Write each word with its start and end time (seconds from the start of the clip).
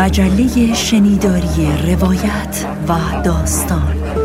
مجله 0.00 0.74
شنیداری 0.74 1.68
روایت 1.86 2.66
و 2.88 3.22
داستان. 3.22 4.19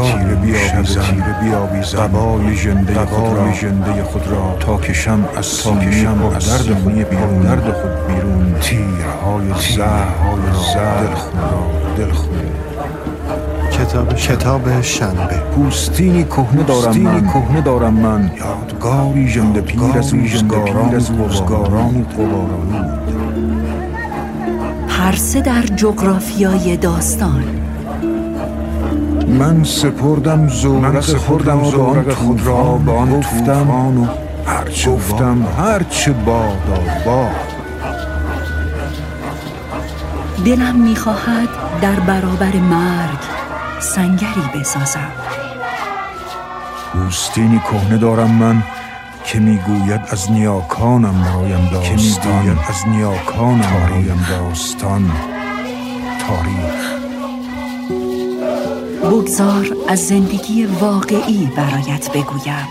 این 0.00 0.54
شب 0.54 0.82
تیره 0.82 1.36
بیاویزم 1.42 1.98
قبای 1.98 2.56
ژنده 2.56 2.94
خود 2.94 3.36
را 3.36 3.52
ژنده 3.52 4.02
خود 4.02 4.26
را. 4.28 4.56
تا 4.60 4.76
کشم 4.76 5.28
از 5.36 5.46
سینه 5.46 6.04
پر 6.04 6.38
درد 6.38 6.74
خود 6.74 6.92
بیرون. 6.92 7.42
درد 7.42 7.72
خود 7.72 8.06
بیرون. 8.06 8.54
تیرهای 8.60 9.48
زهرهای 9.76 10.42
را 10.52 11.06
دلخون 11.06 11.40
را 11.40 11.94
دلخون 11.96 12.38
کتاب 13.72 14.14
کتاب 14.16 14.82
شنبه. 14.82 15.36
پوستینی 15.56 16.24
کهنه 16.24 16.62
دارم 16.62 16.96
من. 16.96 17.26
کهنه 17.26 17.60
دارم 17.60 17.94
من. 17.94 18.30
یادگاری 18.38 19.28
ژنده 19.28 19.60
پیر 19.60 19.98
از 19.98 20.14
روزگاران 20.14 20.94
از 20.94 21.10
روزگاران 21.10 22.04
قبارانی 22.04 23.02
هر 24.88 25.16
سه 25.16 25.40
در 25.40 25.62
جغرافیای 25.62 26.76
داستان. 26.76 27.61
من 29.38 29.64
سپردم 29.64 30.48
زورق 30.48 31.00
سپردم 31.00 31.64
زورق 31.64 32.12
خود 32.12 32.46
را 32.46 32.62
با 32.62 32.92
آن 32.92 33.20
گفتم 33.20 33.70
و 33.70 34.06
هرچه 34.46 34.90
گفتم. 34.90 35.46
هرچه 35.58 36.12
بادا 36.12 36.82
باد 37.06 37.30
دلم 40.44 40.76
می‌خواهد 40.76 41.48
در 41.80 42.00
برابر 42.00 42.56
مرگ 42.56 43.18
سنگری 43.80 44.60
بسازم. 44.60 45.12
پوستینی 46.92 47.58
کهنه 47.58 47.98
دارم 47.98 48.30
من 48.30 48.62
که 49.24 49.38
می‌گوید 49.38 50.00
از 50.10 50.32
نیاکانم 50.32 51.22
برایم 51.22 51.68
داستان. 51.72 51.82
که 51.82 51.94
می‌گوید 51.94 52.58
از 52.68 52.88
نیاکانم 52.88 53.60
برایم 53.60 54.26
داستان. 54.30 55.10
تاریخ. 56.28 57.01
بگذار 59.12 59.76
از 59.88 60.06
زندگی 60.06 60.64
واقعی 60.64 61.50
برایت 61.56 62.10
بگویم. 62.10 62.68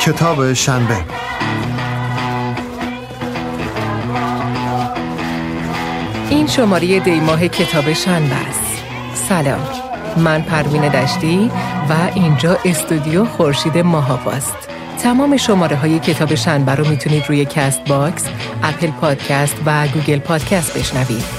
کتاب 0.00 0.52
شنبه. 0.52 0.96
این 6.30 6.46
شماره 6.46 7.00
دیماه 7.00 7.48
کتاب 7.48 7.92
شنبه 7.92 8.34
است. 8.34 8.84
سلام. 9.14 9.68
من 10.16 10.42
پروین 10.42 10.88
دشتی 10.88 11.50
و 11.90 11.94
اینجا 12.14 12.58
استودیو 12.64 13.24
خورشید 13.24 13.78
ماهاواست 13.78 14.68
تمام 15.02 15.36
شماره 15.36 15.76
های 15.76 15.98
کتاب 15.98 16.34
شنبه 16.34 16.74
رو 16.74 16.88
می‌تونید 16.88 17.24
روی 17.28 17.44
Castbox، 17.44 18.24
Apple 18.62 18.90
Podcast 18.90 19.56
و 19.66 19.88
Google 19.88 20.18
Podcast 20.18 20.78
بشنوید. 20.78 21.37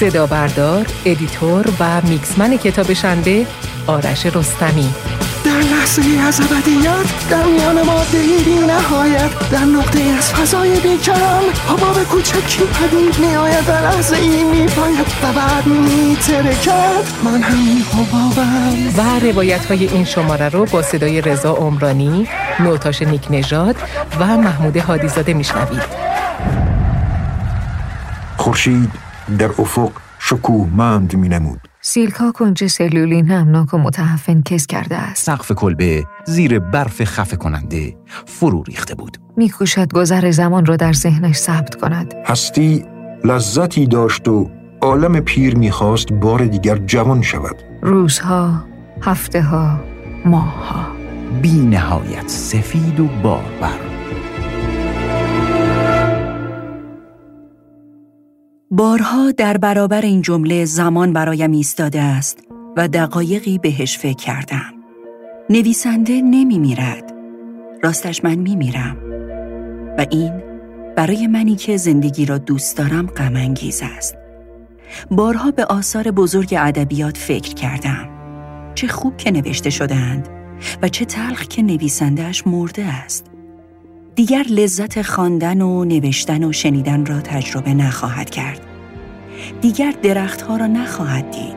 صدا 0.00 0.26
بردار، 0.26 0.86
editor 1.04 1.66
و 1.80 2.00
mixman 2.00 2.56
کتاب 2.56 2.92
شنبه 2.92 3.46
آرش 3.86 4.26
رستمی. 4.26 4.94
در 5.44 5.50
لحظه 5.50 6.02
از 6.28 6.40
ابدیت 6.40 7.28
در 7.30 7.44
میان 7.44 7.82
ماده 7.82 8.18
بی 8.44 8.54
نهایت 8.54 9.50
در 9.50 9.64
نقطه‌ای 9.64 10.00
از 10.18 10.32
فضای 10.32 10.80
بیکران 10.80 11.42
حباب 11.68 12.04
کوچکی 12.04 12.62
پدید 12.64 13.18
می 13.18 13.36
آید 13.36 13.66
در 13.66 13.82
لحظه 13.82 14.16
ای 14.16 14.44
می 14.44 14.66
پاید 14.66 15.06
و 15.22 15.32
بعد 15.32 15.66
می 15.66 16.16
ترکد 16.16 17.04
من 17.24 17.42
همین 17.42 17.82
حبابم. 17.82 18.98
و 18.98 19.20
روایت 19.20 19.66
های 19.66 19.88
این 19.88 20.04
شماره 20.04 20.48
رو 20.48 20.64
با 20.64 20.82
صدای 20.82 21.20
رضا 21.20 21.52
عمرانی، 21.52 22.28
نوتاش 22.60 23.02
نیک 23.02 23.26
نژاد 23.30 23.76
و 24.20 24.26
محمود 24.26 24.76
هادیزاده 24.76 25.34
میشنوید. 25.34 25.82
خورشید 28.36 29.09
در 29.38 29.50
افق 29.58 29.90
شکوهمند 30.18 31.16
می 31.16 31.28
نمود 31.28 31.60
سیلکا 31.82 32.32
کنج 32.32 32.66
سلولی 32.66 33.22
نمناک 33.22 33.74
و 33.74 33.78
متحفن 33.78 34.42
کس 34.42 34.66
کرده 34.66 34.96
است. 34.96 35.26
سقف 35.26 35.52
کلبه 35.52 36.04
زیر 36.24 36.58
برف 36.58 37.04
خفه 37.04 37.36
کننده 37.36 37.96
فرو 38.26 38.62
ریخته 38.62 38.94
بود. 38.94 39.16
میکوشد 39.36 39.92
گذر 39.92 40.30
زمان 40.30 40.66
را 40.66 40.76
در 40.76 40.92
ذهنش 40.92 41.36
ثبت 41.36 41.74
کند. 41.74 42.14
هستی 42.26 42.84
لذتی 43.24 43.86
داشت 43.86 44.28
و 44.28 44.50
عالم 44.80 45.20
پیر 45.20 45.54
می‌خواست 45.56 46.12
بار 46.12 46.44
دیگر 46.44 46.76
جوان 46.76 47.22
شود. 47.22 47.56
روزها 47.82 48.64
هفته 49.02 49.42
ها 49.42 49.80
ماه 50.24 50.68
ها 50.68 50.86
بی 51.42 51.60
نهایت 51.60 52.28
سفید 52.28 53.00
و 53.00 53.04
باربر. 53.22 53.89
بارها 58.72 59.30
در 59.30 59.56
برابر 59.56 60.00
این 60.00 60.22
جمله 60.22 60.64
زمان 60.64 61.12
برایم 61.12 61.52
ایستاده 61.52 62.00
است 62.00 62.38
و 62.76 62.88
دقایقی 62.88 63.58
بهش 63.58 63.98
فکر 63.98 64.16
کردم. 64.16 64.72
نویسنده 65.50 66.20
نمی 66.20 66.58
میرد. 66.58 67.14
راستش 67.82 68.24
من 68.24 68.34
می 68.34 68.56
میرم. 68.56 68.96
و 69.98 70.06
این 70.10 70.42
برای 70.96 71.26
منی 71.26 71.56
که 71.56 71.76
زندگی 71.76 72.26
را 72.26 72.38
دوست 72.38 72.76
دارم 72.76 73.06
غم 73.06 73.54
است. 73.96 74.14
بارها 75.10 75.50
به 75.50 75.64
آثار 75.64 76.10
بزرگ 76.10 76.54
ادبیات 76.58 77.16
فکر 77.16 77.54
کردم. 77.54 78.08
چه 78.74 78.88
خوب 78.88 79.16
که 79.16 79.30
نوشته 79.30 79.70
شدهاند 79.70 80.28
و 80.82 80.88
چه 80.88 81.04
تلخ 81.04 81.46
که 81.46 81.62
نویسندهش 81.62 82.46
مرده 82.46 82.84
است. 82.84 83.29
دیگر 84.20 84.46
لذت 84.50 85.02
خواندن 85.02 85.60
و 85.60 85.84
نوشتن 85.84 86.44
و 86.44 86.52
شنیدن 86.52 87.06
را 87.06 87.20
تجربه 87.20 87.74
نخواهد 87.74 88.30
کرد. 88.30 88.60
دیگر 89.60 89.94
درختها 90.02 90.56
را 90.56 90.66
نخواهد 90.66 91.30
دید. 91.30 91.56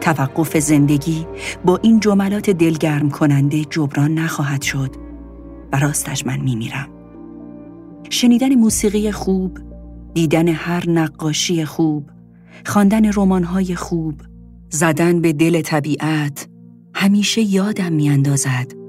توقف 0.00 0.56
زندگی 0.56 1.26
با 1.64 1.76
این 1.82 2.00
جملات 2.00 2.50
دلگرم 2.50 3.10
کننده 3.10 3.64
جبران 3.64 4.14
نخواهد 4.14 4.62
شد 4.62 4.90
و 5.72 5.78
راستش 5.78 6.26
من 6.26 6.40
میمیرم. 6.40 6.88
شنیدن 8.10 8.54
موسیقی 8.54 9.12
خوب، 9.12 9.58
دیدن 10.14 10.48
هر 10.48 10.90
نقاشی 10.90 11.64
خوب، 11.64 12.10
خواندن 12.66 13.12
رمان‌های 13.12 13.74
خوب، 13.74 14.14
زدن 14.68 15.20
به 15.20 15.32
دل 15.32 15.60
طبیعت 15.60 16.48
همیشه 16.94 17.42
یادم 17.42 17.92
میاندازد 17.92 18.83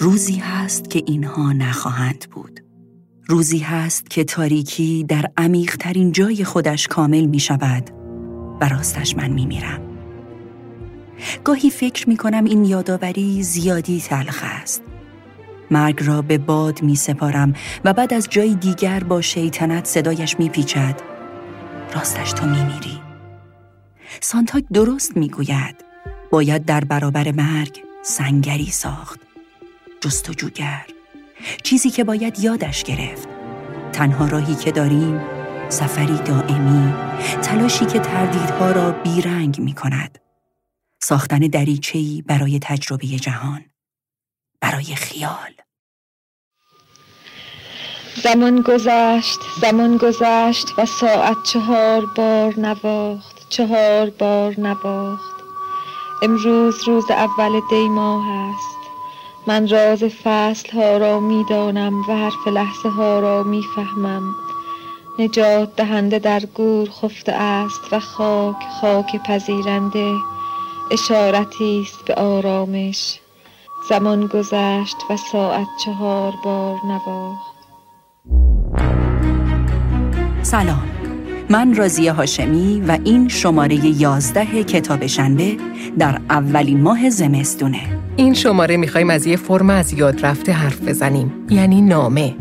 روزی 0.00 0.36
هست 0.36 0.90
که 0.90 1.02
اینها 1.06 1.52
نخواهند 1.52 2.26
بود. 2.30 2.60
روزی 3.26 3.58
هست 3.58 4.10
که 4.10 4.24
تاریکی 4.24 5.04
در 5.08 5.30
عمیقترین 5.36 6.12
جای 6.12 6.44
خودش 6.44 6.88
کامل 6.88 7.24
می 7.24 7.40
شود 7.40 7.90
و 8.60 8.68
راستش 8.68 9.16
من 9.16 9.30
می 9.30 9.46
میرم. 9.46 9.80
گاهی 11.44 11.70
فکر 11.70 12.08
می 12.08 12.16
کنم 12.16 12.44
این 12.44 12.64
یادآوری 12.64 13.42
زیادی 13.42 14.00
تلخ 14.00 14.42
است. 14.44 14.82
مرگ 15.70 16.04
را 16.04 16.22
به 16.22 16.38
باد 16.38 16.82
می 16.82 16.96
سپارم 16.96 17.52
و 17.84 17.92
بعد 17.92 18.14
از 18.14 18.26
جای 18.30 18.54
دیگر 18.54 19.04
با 19.04 19.20
شیطنت 19.20 19.86
صدایش 19.86 20.38
می 20.38 20.48
پیچد. 20.48 21.00
راستش 21.94 22.32
تو 22.32 22.46
می 22.46 22.62
میری. 22.62 23.00
سانتاک 24.20 24.64
درست 24.72 25.16
می 25.16 25.28
گوید. 25.28 25.76
باید 26.30 26.64
در 26.64 26.84
برابر 26.84 27.32
مرگ 27.32 27.82
سنگری 28.02 28.70
ساخت. 28.70 29.27
جستجوگر. 30.00 30.86
چیزی 31.62 31.90
که 31.90 32.04
باید 32.04 32.38
یادش 32.38 32.84
گرفت. 32.84 33.28
تنها 33.92 34.26
راهی 34.26 34.54
که 34.54 34.72
داریم 34.72 35.20
سفری 35.68 36.18
دائمی 36.18 36.94
تلاشی 37.42 37.86
که 37.86 37.98
تردیدها 37.98 38.72
را 38.72 38.90
بیرنگ 38.90 39.60
می 39.60 39.74
کند 39.74 40.18
ساختن 41.02 41.38
دریچهی 41.38 42.22
برای 42.22 42.58
تجربه 42.62 43.06
جهان 43.06 43.64
برای 44.60 44.84
خیال. 44.84 45.52
زمان 48.22 48.60
گذشت 48.62 49.38
زمان 49.60 49.96
گذشت 49.96 50.66
و 50.78 50.86
ساعت 50.86 51.36
چهار 51.52 52.06
بار 52.06 52.60
نواخت 52.60 53.48
چهار 53.48 54.10
بار 54.10 54.60
نواخت. 54.60 55.34
امروز 56.22 56.88
روز 56.88 57.10
اول 57.10 57.60
دی 57.70 57.88
ماه 57.88 58.28
است. 58.28 58.77
من 59.46 59.68
راز 59.68 60.04
فصل 60.04 60.70
ها 60.70 60.96
را 60.96 61.20
می 61.20 61.44
دانم 61.50 62.00
و 62.08 62.16
حرف 62.16 62.48
لحظه 62.48 62.88
ها 62.88 63.20
را 63.20 63.42
می 63.42 63.62
فهمم 63.76 64.34
نجات 65.18 65.76
دهنده 65.76 66.18
در 66.18 66.40
گور 66.40 66.90
خفته 66.90 67.32
است 67.32 67.92
و 67.92 68.00
خاک 68.00 68.56
خاک 68.80 69.22
پذیرنده. 69.26 70.14
اشارتی 70.90 71.82
است 71.82 72.04
به 72.04 72.14
آرامش. 72.14 73.20
زمان 73.88 74.26
گذشت 74.26 74.96
و 75.10 75.16
ساعت 75.32 75.66
چهار 75.84 76.34
بار 76.44 76.76
نواخت. 76.84 77.58
سلام. 80.42 80.88
من 81.50 81.74
رازیه 81.74 82.12
هاشمی 82.12 82.80
و 82.80 82.98
این 83.04 83.28
شماره 83.28 84.00
یازده 84.00 84.64
کتاب 84.64 85.06
شنبه 85.06 85.56
در 85.98 86.20
اولین 86.30 86.82
ماه 86.82 87.10
زمستونه. 87.10 88.07
این 88.18 88.34
شماره 88.34 88.76
می‌خوایم 88.76 89.10
از 89.10 89.26
یه 89.26 89.36
فرم 89.36 89.70
از 89.70 89.92
یاد 89.92 90.26
رفته 90.26 90.52
حرف 90.52 90.88
بزنیم. 90.88 91.32
یعنی 91.50 91.82
نامه. 91.82 92.34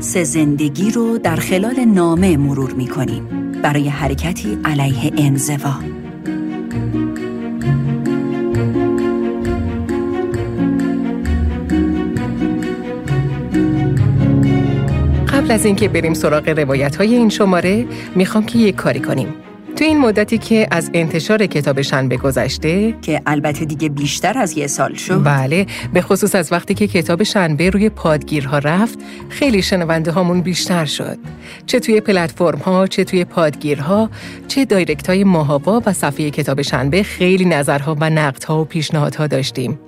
سه 0.00 0.24
زندگی 0.24 0.90
رو 0.90 1.18
در 1.18 1.36
خلال 1.36 1.84
نامه 1.84 2.36
مرور 2.36 2.72
می‌کنیم. 2.72 3.52
برای 3.62 3.88
حرکتی 3.88 4.58
علیه 4.64 5.12
انزوا. 5.18 5.74
قبل 15.28 15.50
از 15.50 15.64
اینکه 15.64 15.88
بریم 15.88 16.14
سراغ 16.14 16.48
روایت 16.48 16.96
های 16.96 17.14
این 17.14 17.28
شماره 17.28 17.86
می‌خوام 18.14 18.46
که 18.46 18.58
یک 18.58 18.74
کاری 18.74 19.00
کنیم. 19.00 19.34
تو 19.82 19.88
این 19.88 19.98
مدتی 19.98 20.38
که 20.38 20.68
از 20.70 20.90
انتشار 20.94 21.46
کتاب 21.46 21.82
شنبه 21.82 22.16
گذشته 22.16 22.94
که 23.02 23.22
البته 23.26 23.64
دیگه 23.64 23.88
بیشتر 23.88 24.38
از 24.38 24.58
یه 24.58 24.66
سال 24.66 24.94
شد. 24.94 25.24
بله 25.24 25.66
به 25.92 26.00
خصوص 26.02 26.34
از 26.34 26.52
وقتی 26.52 26.74
که 26.74 26.86
کتاب 26.86 27.22
شنبه 27.22 27.70
روی 27.70 27.88
پادگیرها 27.88 28.58
رفت 28.58 28.98
خیلی 29.28 29.62
شنونده 29.62 30.10
هامون 30.10 30.40
بیشتر 30.40 30.84
شد. 30.84 31.18
چه 31.66 31.80
توی 31.80 32.00
پلتفرم 32.00 32.58
ها 32.58 32.86
چه 32.86 33.04
توی 33.04 33.24
پادگیرها 33.24 34.10
چه 34.48 34.64
دایرکت 34.64 35.08
های 35.08 35.24
ماهاوا 35.24 35.82
و 35.86 35.92
صفحه 35.92 36.30
کتاب 36.30 36.62
شنبه 36.62 37.02
خیلی 37.02 37.44
نظرها 37.44 37.96
و 38.00 38.10
نقدها 38.10 38.60
و 38.60 38.64
پیشنهادها 38.64 39.26
داشتیم. 39.26 39.78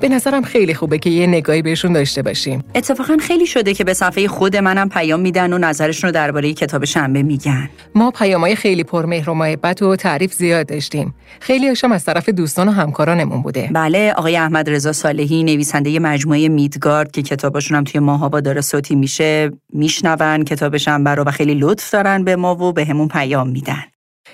به 0.00 0.08
نظرم 0.08 0.42
خیلی 0.42 0.74
خوبه 0.74 0.98
که 0.98 1.10
یه 1.10 1.26
نگاهی 1.26 1.62
بهشون 1.62 1.92
داشته 1.92 2.22
باشیم. 2.22 2.64
اتفاقا 2.74 3.16
خیلی 3.20 3.46
شده 3.46 3.74
که 3.74 3.84
به 3.84 3.94
صفحه 3.94 4.28
خود 4.28 4.56
منم 4.56 4.88
پیام 4.88 5.20
میدن 5.20 5.52
و 5.52 5.58
نظرشون 5.58 6.08
رو 6.08 6.14
درباره 6.14 6.54
کتاب 6.54 6.84
شنبه 6.84 7.22
میگن. 7.22 7.70
ما 7.94 8.10
پیامای 8.10 8.56
خیلی 8.56 8.84
پرمهر 8.84 9.30
و 9.30 9.34
محبت 9.34 9.82
و 9.82 9.96
تعریف 9.96 10.32
زیاد 10.32 10.66
داشتیم. 10.66 11.14
خیلی 11.40 11.68
هاشم 11.68 11.92
از 11.92 12.04
طرف 12.04 12.28
دوستان 12.28 12.68
و 12.68 12.70
همکارانمون 12.70 13.42
بوده. 13.42 13.70
بله 13.72 14.12
آقای 14.12 14.36
احمد 14.36 14.70
رضا 14.70 14.92
صالحی 14.92 15.42
نویسنده 15.42 15.98
مجموعه 15.98 16.48
میدگارد 16.48 17.10
که 17.10 17.22
کتابشون 17.22 17.76
هم 17.76 17.84
توی 17.84 18.00
ماهابا 18.00 18.40
داره 18.40 18.60
صوتی 18.60 18.94
میشه 18.94 19.50
میشنون 19.72 20.44
کتاب 20.44 20.76
شنبه 20.76 21.10
رو 21.10 21.24
و 21.24 21.30
خیلی 21.30 21.54
لطف 21.54 21.90
دارن 21.90 22.24
به 22.24 22.36
ما 22.36 22.54
و 22.54 22.72
به 22.72 22.84
همون 22.84 23.08
پیام 23.08 23.48
میدن. 23.48 23.84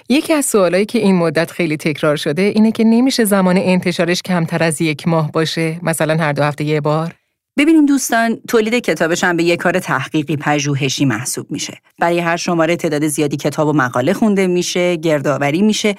یکی 0.09 0.33
از 0.33 0.47
سوالایی 0.47 0.87
که 0.87 0.99
این 0.99 1.17
مدت 1.17 1.51
خیلی 1.51 1.77
تکرار 1.77 2.17
شده 2.17 2.43
اینه 2.43 2.73
که 2.73 2.85
نمیشه 2.85 3.25
زمان 3.25 3.57
انتشارش 3.57 4.23
کمتر 4.23 4.63
از 4.63 4.81
یک 4.81 5.09
ماه 5.09 5.33
باشه. 5.33 5.79
مثلا 5.83 6.17
هر 6.17 6.33
دو 6.33 6.43
هفته 6.43 6.65
یه 6.65 6.81
بار. 6.81 7.15
ببینیم 7.59 7.87
دوستان 7.87 8.39
تولید 8.49 8.75
کتابش 8.75 9.25
هم 9.25 9.37
به 9.37 9.45
یک 9.45 9.61
کار 9.61 9.79
تحقیقی 9.79 10.37
پژوهشی 10.37 11.05
محسوب 11.05 11.51
میشه. 11.51 11.79
برای 11.99 12.19
هر 12.19 12.37
شماره 12.37 12.77
تعداد 12.77 13.07
زیادی 13.07 13.37
کتاب 13.37 13.69
و 13.69 13.73
مقاله 13.73 14.13
خونده 14.13 14.47
میشه 14.47 14.97
گردآوری 14.97 15.63
میشه 15.63 15.95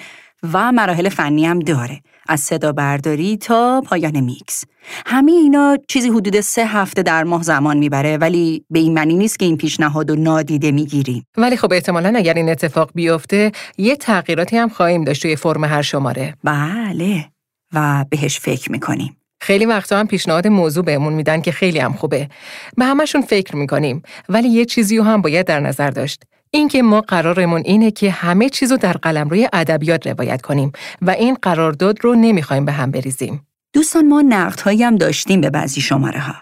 و 0.54 0.72
مراحل 0.72 1.10
فنی 1.10 1.46
هم 1.46 1.60
داره. 1.60 2.02
از 2.32 2.40
صدا 2.40 2.72
برداری 2.72 3.38
تا 3.38 3.82
پایان 3.86 4.20
میکس. 4.20 4.64
همه 5.06 5.32
اینا 5.32 5.78
چیزی 5.88 6.10
حدود 6.10 6.42
سه 6.42 6.66
هفته 6.66 7.04
در 7.04 7.24
ماه 7.24 7.44
زمان 7.44 7.78
می‌بره 7.78 8.18
ولی 8.18 8.66
به 8.70 8.80
این 8.80 8.94
معنی 8.94 9.16
نیست 9.16 9.40
که 9.40 9.46
این 9.46 9.58
پیشنهاد 9.58 10.12
و 10.12 10.16
نادیده 10.16 10.72
می‌گیریم. 10.72 11.26
ولی 11.38 11.58
خب 11.58 11.74
احتمالا 11.74 12.14
اگر 12.16 12.34
این 12.34 12.50
اتفاق 12.50 12.92
بیفته 12.96 13.52
یه 13.78 13.96
تغییراتی 13.96 14.58
هم 14.58 14.70
خواهیم 14.70 15.04
داشت 15.04 15.22
توی 15.22 15.36
فرم 15.36 15.64
هر 15.64 15.82
شماره. 15.82 16.36
بله. 16.44 17.26
و 17.74 18.06
بهش 18.10 18.40
فکر 18.40 18.72
می‌کنیم. 18.72 19.18
خیلی 19.42 19.66
وقتا 19.66 20.00
هم 20.00 20.08
پیشنهاد 20.08 20.48
موضوع 20.48 20.84
بهمون 20.84 21.14
میدن 21.14 21.42
که 21.42 21.52
خیلی 21.52 21.80
هم 21.80 21.94
خوبه. 21.94 22.30
به 22.78 22.86
همشون 22.86 23.22
فکر 23.22 23.56
می‌کنیم 23.56 24.02
ولی 24.30 24.50
یه 24.50 24.66
چیزی 24.66 24.98
رو 24.98 25.04
هم 25.04 25.22
باید 25.22 25.46
در 25.46 25.60
نظر 25.60 25.90
داشت. 25.90 26.24
اینکه 26.54 26.82
ما 26.82 27.02
قرارمون 27.02 27.62
اینه 27.66 27.92
که 27.92 28.12
همه 28.12 28.50
چیزو 28.50 28.78
در 28.78 28.94
قلم 28.94 29.30
روی 29.30 29.50
ادبیات 29.54 30.08
روایت 30.08 30.42
کنیم 30.42 30.72
و 31.02 31.10
این 31.10 31.38
قرارداد 31.42 32.04
رو 32.04 32.16
نمی‌خوایم 32.16 32.66
به 32.66 32.72
هم 32.72 32.92
بریزیم. 32.92 33.48
دوستان 33.74 34.08
ما 34.08 34.22
نقدهایی 34.22 34.84
هم 34.84 34.96
داشتیم 34.96 35.42
به 35.42 35.50
بعضی 35.50 35.82
شماره 35.82 36.20
ها. 36.20 36.34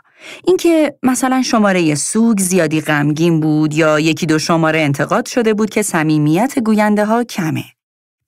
اینکه 0.47 0.95
مثلا 1.03 1.41
شماره 1.41 1.95
سوگ 1.95 2.39
زیادی 2.39 2.81
غمگین 2.81 3.39
بود 3.39 3.73
یا 3.73 3.99
یکی 3.99 4.25
دو 4.25 4.39
شماره 4.39 4.79
انتقاد 4.79 5.25
شده 5.25 5.53
بود 5.53 5.69
که 5.69 5.81
صمیمیت 5.81 6.59
گوینده 6.59 7.05
ها 7.05 7.23
کمه. 7.23 7.63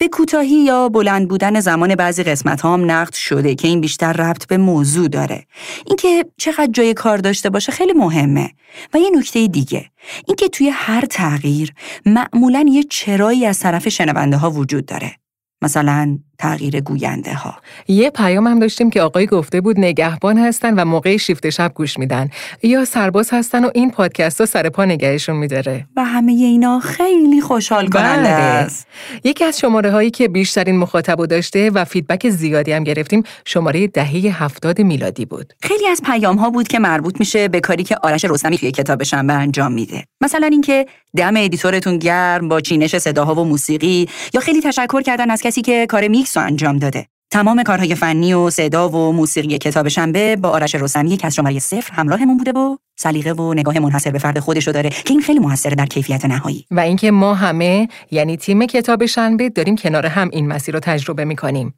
به 0.02 0.08
کوتاهی 0.08 0.56
یا 0.56 0.90
بلند 0.90 1.28
بودن 1.28 1.60
زمان 1.60 1.96
بعضی 1.96 2.24
قسمت 2.24 2.66
هم 2.66 2.92
نقد 2.92 3.14
شده 3.14 3.56
که 3.56 3.68
این 3.68 3.82
بیشتر 3.82 4.14
ربط 4.14 4.48
به 4.48 4.58
موضوع 4.58 5.08
داره. 5.08 5.46
اینکه 5.88 6.26
چقدر 6.38 6.70
جای 6.72 6.94
کار 6.94 7.18
داشته 7.18 7.50
باشه 7.50 7.72
خیلی 7.72 7.94
مهمه. 7.94 8.52
و 8.94 8.98
یه 8.98 9.10
نکته 9.18 9.48
دیگه 9.48 9.86
اینکه 10.28 10.48
توی 10.48 10.70
هر 10.70 11.06
تغییر 11.06 11.74
معمولا 12.06 12.66
یه 12.70 12.84
چرایی 12.84 13.46
از 13.46 13.60
طرف 13.60 13.90
شنونده 13.90 14.38
ها 14.38 14.52
وجود 14.52 14.86
داره. 14.86 15.16
مثلا 15.62 16.20
تغییر 16.42 16.82
گوینده 16.82 17.34
ها 17.34 17.56
یه 17.88 18.10
پیام 18.10 18.48
هم 18.48 18.60
داشتیم 18.60 18.90
که 18.90 19.02
آقای 19.02 19.26
گفته 19.26 19.62
بود 19.62 19.80
نگهبان 19.80 20.38
هستن 20.38 20.74
و 20.74 20.86
موقع 20.86 21.18
شیفت 21.18 21.50
شب 21.50 21.72
گوش 21.76 22.00
میدن. 22.00 22.30
یا 22.64 22.86
سرباز 22.86 23.30
هستن 23.34 23.66
و 23.66 23.70
این 23.76 23.92
پادکست 23.92 24.40
ها 24.40 24.46
سر 24.46 24.70
پا 24.70 24.86
نگهشون 24.86 25.36
میداره. 25.36 25.88
و 25.96 26.04
همه 26.06 26.32
اینا 26.32 26.80
خیلی 26.80 27.42
خوشحال 27.42 27.88
کننده 27.88 28.22
بله. 28.22 28.30
است. 28.30 28.88
یکی 29.24 29.44
از 29.44 29.60
شماره 29.60 29.92
هایی 29.92 30.12
که 30.12 30.28
بیشترین 30.28 30.78
مخاطب 30.78 31.26
داشته 31.26 31.70
و 31.70 31.86
فیدبک 31.86 32.30
زیادی 32.30 32.72
هم 32.72 32.84
گرفتیم 32.84 33.24
شماره 33.46 33.88
دهه 33.88 34.44
هفتاد 34.44 34.82
میلادی 34.82 35.26
بود. 35.26 35.54
خیلی 35.64 35.88
از 35.88 36.02
پیام 36.06 36.36
ها 36.36 36.50
بود 36.50 36.68
که 36.68 36.80
مربوط 36.80 37.20
میشه 37.20 37.48
به 37.48 37.60
کاری 37.60 37.84
که 37.84 37.96
آرش 38.04 38.26
رستمی 38.26 38.58
توی 38.58 38.72
کتابشم 38.72 39.28
به 39.28 39.34
انجام 39.34 39.72
میده. 39.72 40.04
مثلا 40.22 40.48
اینکه 40.48 40.86
دم 41.18 41.38
editor 41.38 41.78
تون 41.78 41.98
گرم 41.98 42.48
با 42.48 42.62
چینش 42.62 42.98
صداها 42.98 43.36
و 43.36 43.46
موسیقی 43.46 44.10
یا 44.34 44.42
خیلی 44.42 44.62
تشکر 44.62 45.02
کردن 45.02 45.32
از 45.32 45.42
کسی 45.42 45.62
که 45.62 45.86
کار 45.90 46.08
میکس 46.08 46.31
رو 46.38 46.44
انجام 46.44 46.80
داده. 46.80 47.08
تمام 47.32 47.64
کارهای 47.64 47.96
فنی 47.96 48.34
و 48.34 48.50
صدا 48.50 48.90
و 48.90 49.12
موسیقی 49.12 49.58
کتاب 49.58 49.88
شنبه 49.88 50.36
با 50.36 50.50
آرش 50.50 50.76
رستمی 50.76 51.18
که 51.18 51.28
از 51.28 51.36
شماره 51.36 51.60
صفر 51.60 51.94
همراهمون 51.94 52.38
بوده 52.38 52.52
و 52.52 52.78
سلیقه 53.00 53.32
و 53.32 53.54
نگاه 53.54 53.80
منحصر 53.80 54.12
به 54.12 54.20
فرد 54.20 54.40
خودش 54.40 54.68
رو 54.68 54.74
داره 54.74 54.90
که 54.90 55.12
این 55.12 55.22
خیلی 55.22 55.40
موثره 55.40 55.76
در 55.76 55.86
کیفیت 55.86 56.26
نهایی. 56.26 56.66
و 56.72 56.80
اینکه 56.80 57.12
ما 57.12 57.34
همه 57.34 57.88
یعنی 58.12 58.38
تیم 58.38 58.66
کتاب 58.66 59.06
شنبه 59.06 59.50
داریم 59.50 59.76
کنار 59.76 60.06
هم 60.06 60.30
این 60.34 60.48
مسیر 60.48 60.74
رو 60.74 60.80
تجربه 60.80 61.26
می‌کنیم. 61.26 61.74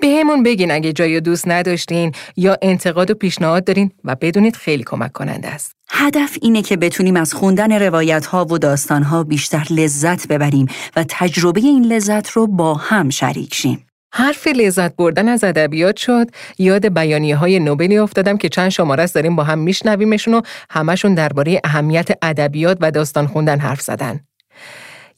بهمون 0.00 0.42
بگین 0.42 0.70
اگه 0.70 0.92
جایی 0.92 1.20
دوست 1.20 1.48
نداشتین 1.48 2.12
یا 2.36 2.56
انتقاد 2.62 3.10
و 3.10 3.14
پیشنهاد 3.14 3.64
دارین 3.64 3.90
و 4.04 4.16
بدونید 4.20 4.56
خیلی 4.56 4.84
کمک 4.84 5.12
کننده 5.12 5.48
است. 5.48 5.72
هدف 5.90 6.38
اینه 6.42 6.62
که 6.62 6.76
بتونیم 6.76 7.16
از 7.16 7.34
خوندن 7.34 7.72
روایت 7.72 8.26
ها 8.26 8.44
و 8.44 8.58
داستان 8.58 9.02
ها 9.02 9.24
بیشتر 9.24 9.66
لذت 9.70 10.28
ببریم 10.28 10.66
و 10.96 11.04
تجربه 11.08 11.60
این 11.60 11.84
لذت 11.84 12.30
رو 12.30 12.46
با 12.46 12.74
هم 12.74 13.10
شریک 13.10 13.54
شیم. 13.54 13.85
حرف 14.12 14.46
لذت 14.46 14.96
بردن 14.96 15.28
از 15.28 15.44
ادبیات 15.44 15.96
شد. 15.96 16.26
یاد 16.58 16.94
بیانیه 16.94 17.36
های 17.36 17.58
نوبلی 17.58 17.98
افتادم 17.98 18.36
که 18.36 18.48
چند 18.48 18.68
شماره 18.68 19.02
است 19.02 19.14
داریم 19.14 19.36
با 19.36 19.44
هم 19.44 19.58
میشنویمشون 19.58 20.34
و 20.34 20.40
همشون 20.70 21.14
درباره 21.14 21.60
اهمیت 21.64 22.08
ادبیات 22.22 22.78
و 22.80 22.90
داستان 22.90 23.26
خوندن 23.26 23.58
حرف 23.58 23.80
زدن. 23.80 24.20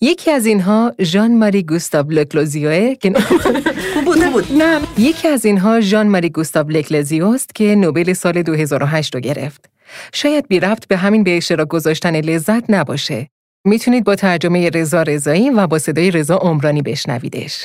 یکی 0.00 0.30
از 0.30 0.46
اینها 0.46 0.94
ژان 1.02 1.38
ماری 1.38 1.62
گوستاو 1.62 2.10
لکلوزیوه 2.10 2.94
که 2.94 3.10
نه 4.60 4.80
یکی 4.98 5.28
از 5.28 5.44
اینها 5.44 5.80
ژان 5.80 6.08
ماری 6.08 6.30
گوستاو 6.30 6.68
لکلزیوست 6.68 7.54
که 7.54 7.74
نوبل 7.74 8.12
سال 8.12 8.42
2008 8.42 9.14
رو 9.14 9.20
گرفت. 9.20 9.70
شاید 10.12 10.48
بی 10.48 10.60
رفت 10.60 10.88
به 10.88 10.96
همین 10.96 11.24
به 11.24 11.36
اشتراک 11.36 11.68
گذاشتن 11.68 12.16
لذت 12.16 12.70
نباشه. 12.70 13.28
می‌تونید 13.64 14.04
با 14.04 14.14
ترجمه 14.14 14.70
رضا 14.70 15.02
رضایی 15.02 15.50
و 15.50 15.66
با 15.66 15.78
صدای 15.78 16.10
رضا 16.10 16.36
عمرانی 16.36 16.82
بشنویدش. 16.82 17.64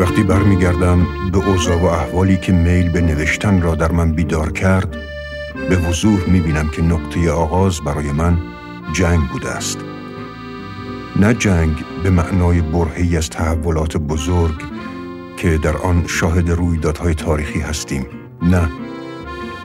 وقتی 0.00 0.22
برمیگردم 0.22 1.06
به 1.32 1.48
اوضاع 1.48 1.76
و 1.76 1.84
احوالی 1.84 2.36
که 2.36 2.52
میل 2.52 2.88
به 2.88 3.00
نوشتن 3.00 3.62
را 3.62 3.74
در 3.74 3.92
من 3.92 4.12
بیدار 4.12 4.52
کرد 4.52 4.96
به 5.68 5.76
وضوح 5.76 6.28
می‌بینم 6.28 6.68
که 6.68 6.82
نقطه 6.82 7.30
آغاز 7.30 7.80
برای 7.80 8.12
من 8.12 8.38
جنگ 8.92 9.20
بوده 9.28 9.48
است. 9.50 9.78
نه 11.16 11.34
جنگ 11.34 11.84
به 12.02 12.10
معنای 12.10 12.60
برهی 12.60 13.16
از 13.16 13.30
تحولات 13.30 13.96
بزرگ 13.96 14.62
که 15.36 15.58
در 15.58 15.76
آن 15.76 16.04
شاهد 16.06 16.50
رویدادهای 16.50 17.14
تاریخی 17.14 17.60
هستیم. 17.60 18.06
نه 18.42 18.68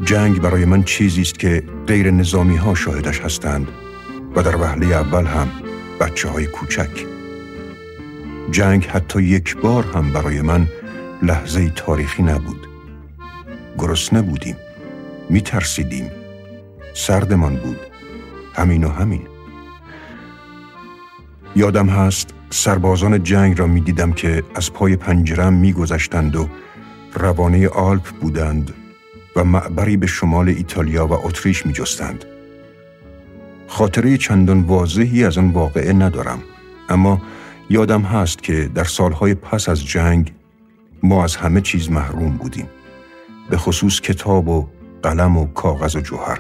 جنگ 0.04 0.42
برای 0.42 0.66
من 0.66 0.84
چیزی 0.84 1.22
است 1.22 1.40
که 1.40 1.64
غیر 1.88 2.12
نظامی 2.12 2.56
ها 2.56 2.76
شاهدش 2.76 3.20
هستند 3.20 3.68
و 4.36 4.44
در 4.44 4.56
وهله 4.56 4.86
اول 4.86 5.26
هم 5.26 5.48
بچه 6.00 6.30
های 6.30 6.46
کوچک. 6.46 7.06
جنگ 8.52 8.86
حتی 8.86 9.24
یک 9.24 9.58
بار 9.58 9.86
هم 9.96 10.14
برای 10.14 10.42
من 10.42 10.68
لحظه 11.22 11.70
تاریخی 11.70 12.24
نبود. 12.24 12.68
گرسنه 13.78 14.22
بودیم 14.22 14.56
می 15.30 15.42
ترسیدیم 15.42 16.12
سردمان 16.94 17.56
بود. 17.56 17.80
همین 18.56 18.84
و 18.84 18.90
همین. 18.90 19.33
یادم 21.56 21.88
هست 21.88 22.34
سربازان 22.50 23.24
جنگ 23.24 23.60
را 23.60 23.68
می 23.68 23.82
دیدم 23.82 24.14
که 24.14 24.44
از 24.56 24.74
پای 24.74 24.96
پنجرم 24.96 25.54
می 25.54 25.74
گذشتند 25.74 26.36
و 26.36 26.50
روانه 27.14 27.68
آلپ 27.68 28.08
بودند 28.22 28.74
و 29.36 29.44
معبری 29.44 29.98
به 29.98 30.08
شمال 30.08 30.50
ایتالیا 30.50 31.08
و 31.08 31.14
اتریش 31.14 31.66
می 31.66 31.74
جستند. 31.74 32.26
خاطره 33.68 34.18
چندان 34.18 34.62
واضحی 34.62 35.24
از 35.24 35.38
آن 35.38 35.50
واقعه 35.50 35.94
ندارم 35.94 36.44
اما 36.90 37.22
یادم 37.70 38.02
هست 38.02 38.44
که 38.44 38.70
در 38.76 38.84
سالهای 38.84 39.34
پس 39.34 39.70
از 39.70 39.86
جنگ 39.86 40.34
ما 41.04 41.24
از 41.24 41.36
همه 41.36 41.62
چیز 41.62 41.92
محروم 41.92 42.38
بودیم 42.38 42.70
به 43.50 43.58
خصوص 43.58 44.02
کتاب 44.02 44.48
و 44.48 44.68
قلم 45.04 45.38
و 45.38 45.46
کاغذ 45.46 45.96
و 45.96 46.00
جوهر 46.00 46.40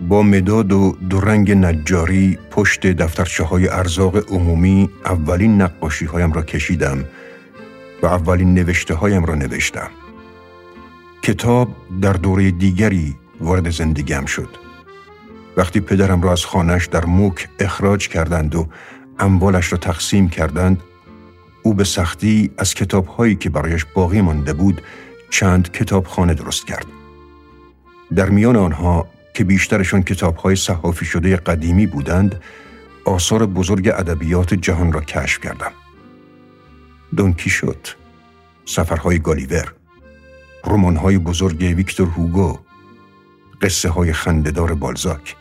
با 0.00 0.22
مداد 0.22 0.72
و 0.72 0.96
دو 1.10 1.20
رنگ 1.20 1.52
نجاری 1.52 2.38
پشت 2.50 2.86
دفترچه 2.86 3.44
های 3.44 3.68
ارزاق 3.68 4.32
عمومی 4.32 4.90
اولین 5.04 5.62
نقاشی 5.62 6.04
هایم 6.04 6.32
را 6.32 6.42
کشیدم 6.42 7.04
و 8.02 8.06
اولین 8.06 8.54
نوشته 8.54 8.94
هایم 8.94 9.24
را 9.24 9.34
نوشتم. 9.34 9.90
کتاب 11.22 11.68
در 12.02 12.12
دوره 12.12 12.50
دیگری 12.50 13.16
وارد 13.40 13.70
زندگیم 13.70 14.24
شد. 14.24 14.48
وقتی 15.56 15.80
پدرم 15.80 16.22
را 16.22 16.32
از 16.32 16.44
خانش 16.44 16.86
در 16.86 17.04
موک 17.04 17.48
اخراج 17.58 18.08
کردند 18.08 18.54
و 18.54 18.68
اموالش 19.18 19.72
را 19.72 19.78
تقسیم 19.78 20.28
کردند، 20.28 20.82
او 21.62 21.74
به 21.74 21.84
سختی 21.84 22.50
از 22.58 22.74
کتاب 22.74 23.06
هایی 23.06 23.34
که 23.34 23.50
برایش 23.50 23.86
باقی 23.94 24.20
مانده 24.20 24.52
بود 24.52 24.82
چند 25.30 25.72
کتابخانه 25.72 26.34
درست 26.34 26.66
کرد. 26.66 26.86
در 28.14 28.28
میان 28.28 28.56
آنها 28.56 29.06
که 29.34 29.44
بیشترشان 29.44 30.02
کتابهای 30.02 30.56
صحافی 30.56 31.04
شده 31.04 31.36
قدیمی 31.36 31.86
بودند 31.86 32.40
آثار 33.04 33.46
بزرگ 33.46 33.88
ادبیات 33.88 34.54
جهان 34.54 34.92
را 34.92 35.00
کشف 35.00 35.40
کردم 35.40 35.72
دونکی 37.16 37.50
شد 37.50 37.88
سفرهای 38.64 39.18
گالیور 39.18 39.74
رمانهای 40.64 41.18
بزرگ 41.18 41.74
ویکتور 41.76 42.08
هوگو 42.08 42.58
قصه 43.62 43.88
های 43.88 44.12
خندهدار 44.12 44.74
بالزاک 44.74 45.36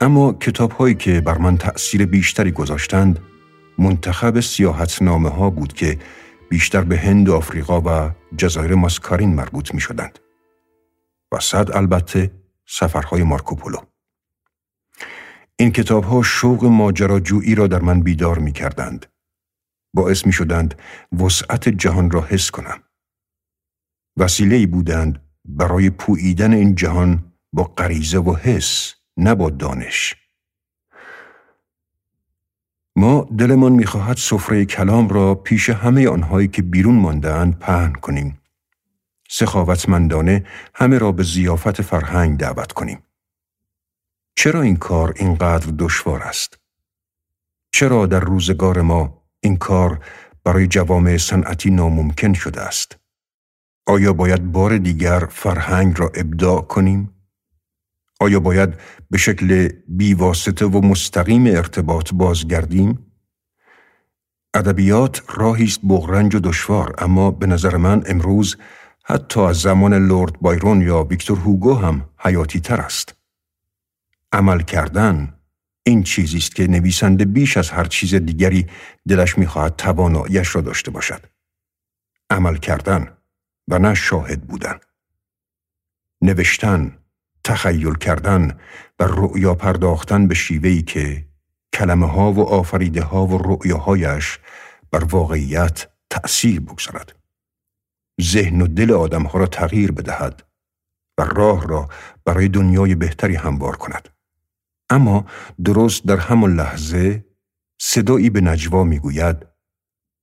اما 0.00 0.32
کتابهایی 0.32 0.94
که 0.94 1.20
بر 1.20 1.38
من 1.38 1.56
تأثیر 1.56 2.06
بیشتری 2.06 2.50
گذاشتند 2.50 3.18
منتخب 3.78 4.40
سیاحتنامه 4.40 5.28
ها 5.28 5.50
بود 5.50 5.72
که 5.72 5.98
بیشتر 6.48 6.80
به 6.80 6.98
هند 6.98 7.28
و 7.28 7.34
آفریقا 7.34 7.80
و 7.80 8.10
جزایر 8.36 8.74
ماسکارین 8.74 9.34
مربوط 9.34 9.74
می 9.74 9.80
شدند. 9.80 10.18
و 11.32 11.40
صد 11.40 11.76
البته 11.76 12.30
سفرهای 12.72 13.22
مارکوپولو 13.22 13.78
این 15.56 15.70
کتاب 15.72 16.04
ها 16.04 16.22
شوق 16.22 16.64
ماجراجویی 16.64 17.54
را 17.54 17.66
در 17.66 17.78
من 17.78 18.00
بیدار 18.00 18.38
می 18.38 18.52
کردند. 18.52 19.06
باعث 19.94 20.26
می 20.26 20.32
شدند 20.32 20.74
وسعت 21.20 21.68
جهان 21.68 22.10
را 22.10 22.22
حس 22.22 22.50
کنم. 22.50 22.82
وسیله 24.16 24.66
بودند 24.66 25.22
برای 25.44 25.90
پوییدن 25.90 26.52
این 26.52 26.74
جهان 26.74 27.32
با 27.52 27.64
غریزه 27.64 28.18
و 28.18 28.36
حس 28.36 28.94
نه 29.16 29.34
با 29.34 29.50
دانش. 29.50 30.14
ما 32.96 33.28
دلمان 33.38 33.72
می‌خواهد 33.72 34.16
سفره 34.16 34.64
کلام 34.64 35.08
را 35.08 35.34
پیش 35.34 35.70
همه 35.70 36.08
آنهایی 36.08 36.48
که 36.48 36.62
بیرون 36.62 36.94
ماندهاند 36.94 37.58
پهن 37.58 37.92
کنیم 37.92 38.39
سخاوتمندانه 39.32 40.44
همه 40.74 40.98
را 40.98 41.12
به 41.12 41.22
زیافت 41.22 41.82
فرهنگ 41.82 42.38
دعوت 42.38 42.72
کنیم. 42.72 43.02
چرا 44.36 44.62
این 44.62 44.76
کار 44.76 45.12
اینقدر 45.16 45.72
دشوار 45.78 46.22
است؟ 46.22 46.58
چرا 47.72 48.06
در 48.06 48.20
روزگار 48.20 48.80
ما 48.80 49.22
این 49.40 49.56
کار 49.56 50.04
برای 50.44 50.66
جوامع 50.66 51.16
صنعتی 51.16 51.70
ناممکن 51.70 52.32
شده 52.32 52.60
است؟ 52.60 52.98
آیا 53.86 54.12
باید 54.12 54.52
بار 54.52 54.78
دیگر 54.78 55.26
فرهنگ 55.30 56.00
را 56.00 56.10
ابداع 56.14 56.62
کنیم؟ 56.62 57.14
آیا 58.20 58.40
باید 58.40 58.74
به 59.10 59.18
شکل 59.18 59.68
بیواسطه 59.88 60.66
و 60.66 60.80
مستقیم 60.80 61.46
ارتباط 61.46 62.14
بازگردیم؟ 62.14 63.06
ادبیات 64.54 65.22
راهی 65.28 65.64
است 65.64 65.80
بغرنج 65.88 66.34
و 66.34 66.40
دشوار 66.40 66.94
اما 66.98 67.30
به 67.30 67.46
نظر 67.46 67.76
من 67.76 68.02
امروز 68.06 68.56
حتی 69.10 69.40
از 69.40 69.56
زمان 69.56 69.94
لورد 69.94 70.40
بایرون 70.40 70.82
یا 70.82 71.04
ویکتور 71.04 71.38
هوگو 71.38 71.74
هم 71.74 72.08
حیاتی 72.18 72.60
تر 72.60 72.80
است. 72.80 73.14
عمل 74.32 74.62
کردن 74.62 75.34
این 75.82 76.02
چیزی 76.02 76.38
است 76.38 76.54
که 76.54 76.66
نویسنده 76.66 77.24
بیش 77.24 77.56
از 77.56 77.70
هر 77.70 77.84
چیز 77.84 78.14
دیگری 78.14 78.66
دلش 79.08 79.38
می‌خواهد 79.38 79.76
تواناییش 79.76 80.54
را 80.54 80.60
داشته 80.60 80.90
باشد. 80.90 81.26
عمل 82.30 82.56
کردن 82.56 83.16
و 83.68 83.78
نه 83.78 83.94
شاهد 83.94 84.40
بودن. 84.46 84.78
نوشتن، 86.22 86.98
تخیل 87.44 87.94
کردن 87.94 88.58
و 88.98 89.04
رؤیا 89.04 89.54
پرداختن 89.54 90.28
به 90.28 90.34
شیوهی 90.34 90.82
که 90.82 91.26
کلمه 91.72 92.08
ها 92.08 92.32
و 92.32 92.40
آفریده 92.48 93.02
ها 93.02 93.26
و 93.26 93.38
رؤیاهایش 93.38 94.38
بر 94.90 95.04
واقعیت 95.04 95.88
تأثیر 96.10 96.60
بگذارد. 96.60 97.19
ذهن 98.20 98.60
و 98.60 98.66
دل 98.66 98.92
آدمها 98.92 99.38
را 99.38 99.46
تغییر 99.46 99.92
بدهد 99.92 100.42
و 101.18 101.22
راه 101.22 101.68
را 101.68 101.88
برای 102.24 102.48
دنیای 102.48 102.94
بهتری 102.94 103.34
هموار 103.34 103.76
کند. 103.76 104.08
اما 104.90 105.26
درست 105.64 106.06
در 106.06 106.16
همان 106.16 106.54
لحظه 106.54 107.24
صدایی 107.80 108.30
به 108.30 108.40
نجوا 108.40 108.84
می‌گوید 108.84 109.46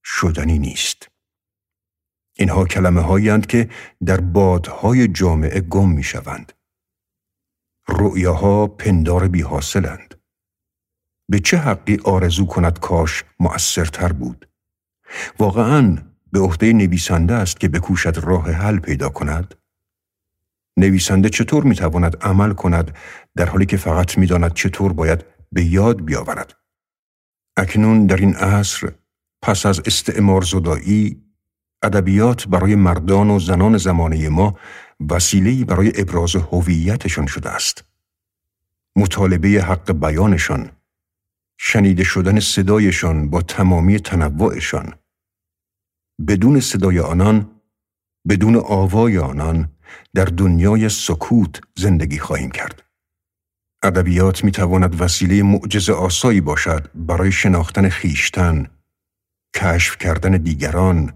شدنی 0.06 0.60
نیست. 0.60 1.08
اینها 2.38 2.66
کلمه 2.66 3.01
هایی 3.01 3.42
که 3.42 3.70
در 4.06 4.20
بادهای 4.20 5.08
جامعه 5.08 5.62
گم 5.62 5.89
می 5.89 6.04
شوند. 6.04 6.54
رؤیاها 7.88 8.68
پندار 8.68 9.27
بی 9.27 9.42
حاصلند. 9.42 10.16
به 11.30 11.39
چه 11.39 11.58
حقی 11.58 11.98
آرزو 12.04 12.46
کند 12.46 12.80
کاش 12.80 13.24
مؤثرتر 13.39 14.13
بود؟ 14.13 14.50
واقعا 15.39 16.07
به 16.32 16.40
عهده 16.40 16.74
نویسنده 16.74 17.34
است 17.34 17.60
که 17.60 17.68
بکوشد 17.68 18.18
راه 18.18 18.52
حل 18.52 18.80
پیدا 18.80 19.10
کند؟ 19.10 19.56
نویسنده 20.78 21.30
چطور 21.30 21.64
می‌تواند 21.64 22.18
عمل 22.22 22.54
کند 22.54 22.98
در 23.36 23.46
حالی 23.46 23.66
که 23.66 23.78
فقط 23.78 24.18
می‌داند 24.18 24.54
چطور 24.54 24.94
باید 24.94 25.26
به 25.52 25.64
یاد 25.64 26.06
بیاورد؟ 26.06 26.54
اکنون 27.58 28.06
در 28.06 28.16
این 28.16 28.36
عصر 28.36 28.92
پس 29.42 29.66
از 29.66 29.82
استعمار 29.86 30.42
زدایی 30.42 31.24
ادبیات 31.84 32.48
برای 32.48 32.76
مردان 32.76 33.30
و 33.30 33.40
زنان 33.40 33.78
زمانه 33.78 34.30
ما 34.30 34.58
وسیله‌ای 35.10 35.64
برای 35.64 36.02
ابراز 36.02 36.36
هویتشان 36.36 37.26
شده 37.26 37.50
است. 37.50 37.84
مطالبه 38.96 39.48
حق 39.48 39.92
بیانشان، 39.92 40.72
شنیده 41.58 42.04
شدن 42.04 42.40
صدایشان 42.40 43.30
با 43.30 43.42
تمامی 43.42 44.00
تنوعشان، 44.00 44.94
بدون 46.28 46.60
صدای 46.60 47.00
آنان 47.00 47.50
بدون 48.30 48.56
آوای 48.56 49.18
آنان 49.18 49.72
در 50.14 50.26
دنیای 50.26 50.90
سکوت 50.90 51.62
زندگی 51.78 52.20
خواهیم 52.20 52.52
کرد. 52.52 52.84
ادبیات 53.84 54.44
می 54.44 54.52
تواند 54.52 55.02
وسیله 55.02 55.44
معجز 55.44 55.90
آسایی 55.90 56.42
باشد 56.42 56.90
برای 56.96 57.32
شناختن 57.32 57.90
خیشتن 57.90 58.68
کشف 59.56 59.98
کردن 59.98 60.32
دیگران 60.32 61.14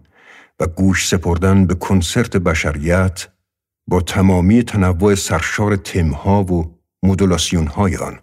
و 0.59 0.67
گوش 0.67 1.07
سپردن 1.07 1.65
به 1.65 1.75
کنسرت 1.75 2.37
بشریت 2.37 3.27
با 3.87 4.01
تمامی 4.01 4.63
تنوع 4.63 5.15
سرشار 5.15 5.75
تمها 5.75 6.43
و 6.43 6.79
مدولاسیون 7.03 7.67
آن. 7.67 8.19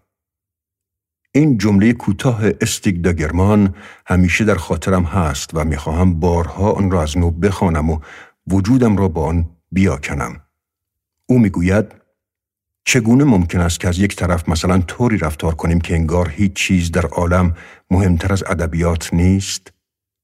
این 1.38 1.58
جمله 1.58 1.92
کوتاه 1.92 2.40
استیگ 2.60 3.02
داگرمان 3.02 3.74
همیشه 4.06 4.44
در 4.44 4.54
خاطرم 4.54 5.02
هست 5.02 5.50
و 5.54 5.64
می‌خواهم 5.64 6.20
بارها 6.20 6.70
آن 6.70 6.90
را 6.90 7.02
از 7.02 7.18
نو 7.18 7.30
بخوانم 7.30 7.90
و 7.90 7.98
وجودم 8.46 8.96
را 8.96 9.08
با 9.08 9.24
آن 9.24 9.48
بیاکنم. 9.72 10.40
او 11.26 11.38
می‌گوید 11.38 11.84
چگونه 12.84 13.24
ممکن 13.24 13.60
است 13.60 13.80
که 13.80 13.88
از 13.88 13.98
یک 13.98 14.16
طرف 14.16 14.48
مثلا 14.48 14.78
طوری 14.78 15.18
رفتار 15.18 15.54
کنیم 15.54 15.80
که 15.80 15.94
انگار 15.94 16.28
هیچ 16.28 16.52
چیز 16.52 16.90
در 16.90 17.06
عالم 17.06 17.54
مهمتر 17.90 18.32
از 18.32 18.44
ادبیات 18.46 19.14
نیست 19.14 19.72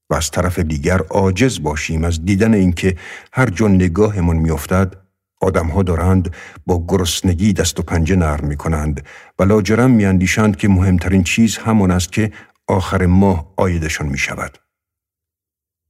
و 0.09 0.15
از 0.15 0.31
طرف 0.31 0.59
دیگر 0.59 1.01
عاجز 1.01 1.63
باشیم 1.63 2.03
از 2.03 2.25
دیدن 2.25 2.53
اینکه 2.53 2.95
هر 3.33 3.49
جا 3.49 3.67
نگاهمان 3.67 4.37
میافتد 4.37 5.04
آدمها 5.45 5.83
دارند 5.83 6.35
با 6.65 6.85
گرسنگی 6.87 7.53
دست 7.53 7.79
و 7.79 7.83
پنجه 7.83 8.15
نرم 8.15 8.47
می 8.47 8.57
کنند 8.57 9.05
و 9.39 9.43
لاجرم 9.43 9.91
می 9.91 10.05
اندیشند 10.05 10.55
که 10.55 10.67
مهمترین 10.67 11.23
چیز 11.23 11.57
همان 11.57 11.91
است 11.91 12.11
که 12.11 12.31
آخر 12.67 13.05
ماه 13.05 13.53
آیدشان 13.57 14.07
می 14.07 14.17
شود. 14.17 14.57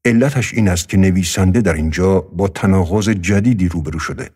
علتش 0.05 0.53
این 0.53 0.67
است 0.69 0.89
که 0.89 0.97
نویسنده 0.97 1.61
در 1.61 1.73
اینجا 1.73 2.21
با 2.21 2.47
تناقض 2.47 3.09
جدیدی 3.09 3.67
روبرو 3.67 3.99
شده. 3.99 4.29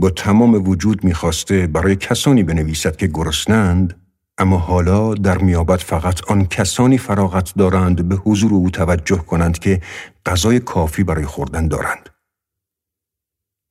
با 0.00 0.10
تمام 0.10 0.68
وجود 0.68 1.04
می‌خواسته 1.04 1.66
برای 1.66 1.96
کسانی 1.96 2.42
بنویسد 2.42 2.96
که 2.96 3.06
گرسنند 3.06 4.00
اما 4.38 4.58
حالا 4.58 5.14
در 5.14 5.38
میابد 5.38 5.76
فقط 5.76 6.30
آن 6.30 6.46
کسانی 6.46 6.98
فراغت 6.98 7.54
دارند 7.54 8.08
به 8.08 8.14
حضور 8.14 8.54
او 8.54 8.70
توجه 8.70 9.16
کنند 9.16 9.58
که 9.58 9.80
غذای 10.26 10.60
کافی 10.60 11.04
برای 11.04 11.24
خوردن 11.24 11.68
دارند. 11.68 12.15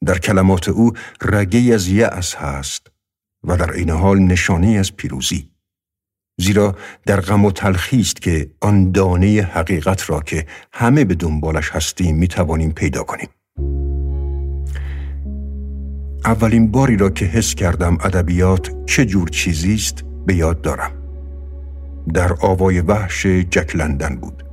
در 0.05 0.17
کلمات 0.17 0.69
او 0.69 0.91
رگه 1.21 1.74
از 1.74 1.88
یأس 1.88 2.35
هست 2.35 2.88
و 3.43 3.57
در 3.57 3.71
عین 3.71 3.89
حال 3.89 4.19
نشانه 4.19 4.67
از 4.67 4.95
پیروزی. 4.95 5.50
زیرا 6.39 6.75
در 7.05 7.21
غم 7.21 7.45
و 7.45 7.51
تلخی 7.51 8.03
که 8.03 8.51
آن 8.62 8.91
دانه 8.91 9.41
حقیقت 9.41 10.09
را 10.09 10.21
که 10.21 10.45
همه 10.74 11.05
به 11.05 11.15
دنبالش 11.15 11.69
هستیم 11.69 12.15
می 12.15 12.27
توانیم 12.27 12.71
پیدا 12.71 13.03
کنیم. 13.03 13.29
اولین 16.25 16.71
باری 16.71 16.97
را 16.97 17.09
که 17.09 17.25
حس 17.25 17.55
کردم 17.55 17.97
ادبیات 18.01 18.85
چه 18.85 19.05
جور 19.05 19.29
چیزی 19.29 19.74
است 19.74 20.03
به 20.25 20.35
یاد 20.35 20.62
دارم. 20.62 20.91
در 22.13 22.33
آوای 22.33 22.81
وحش 22.81 23.25
جک 23.25 23.75
لندن 23.75 24.15
بود. 24.15 24.44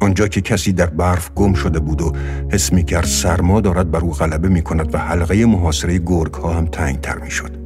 آنجا 0.00 0.28
که 0.28 0.40
کسی 0.40 0.72
در 0.72 0.86
برف 0.86 1.30
گم 1.34 1.54
شده 1.54 1.78
بود 1.78 2.02
و 2.02 2.12
حس 2.52 2.72
می 2.72 2.84
کرد 2.84 3.04
سرما 3.04 3.60
دارد 3.60 3.90
بر 3.90 4.00
او 4.00 4.12
غلبه 4.12 4.48
می 4.48 4.62
کند 4.62 4.94
و 4.94 4.98
حلقه 4.98 5.46
محاصره 5.46 5.98
گرگ 5.98 6.34
ها 6.34 6.52
هم 6.52 6.66
تنگ 6.66 7.00
تر 7.00 7.18
می 7.18 7.30
شد. 7.30 7.60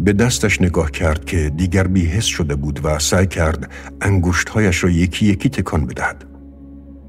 به 0.00 0.12
دستش 0.12 0.60
نگاه 0.62 0.90
کرد 0.90 1.24
که 1.24 1.52
دیگر 1.56 1.86
بیهس 1.86 2.24
شده 2.24 2.54
بود 2.56 2.80
و 2.84 2.98
سعی 2.98 3.26
کرد 3.26 3.70
انگشتهایش 4.00 4.84
را 4.84 4.90
یکی 4.90 5.26
یکی 5.26 5.48
تکان 5.48 5.86
بدهد. 5.86 6.24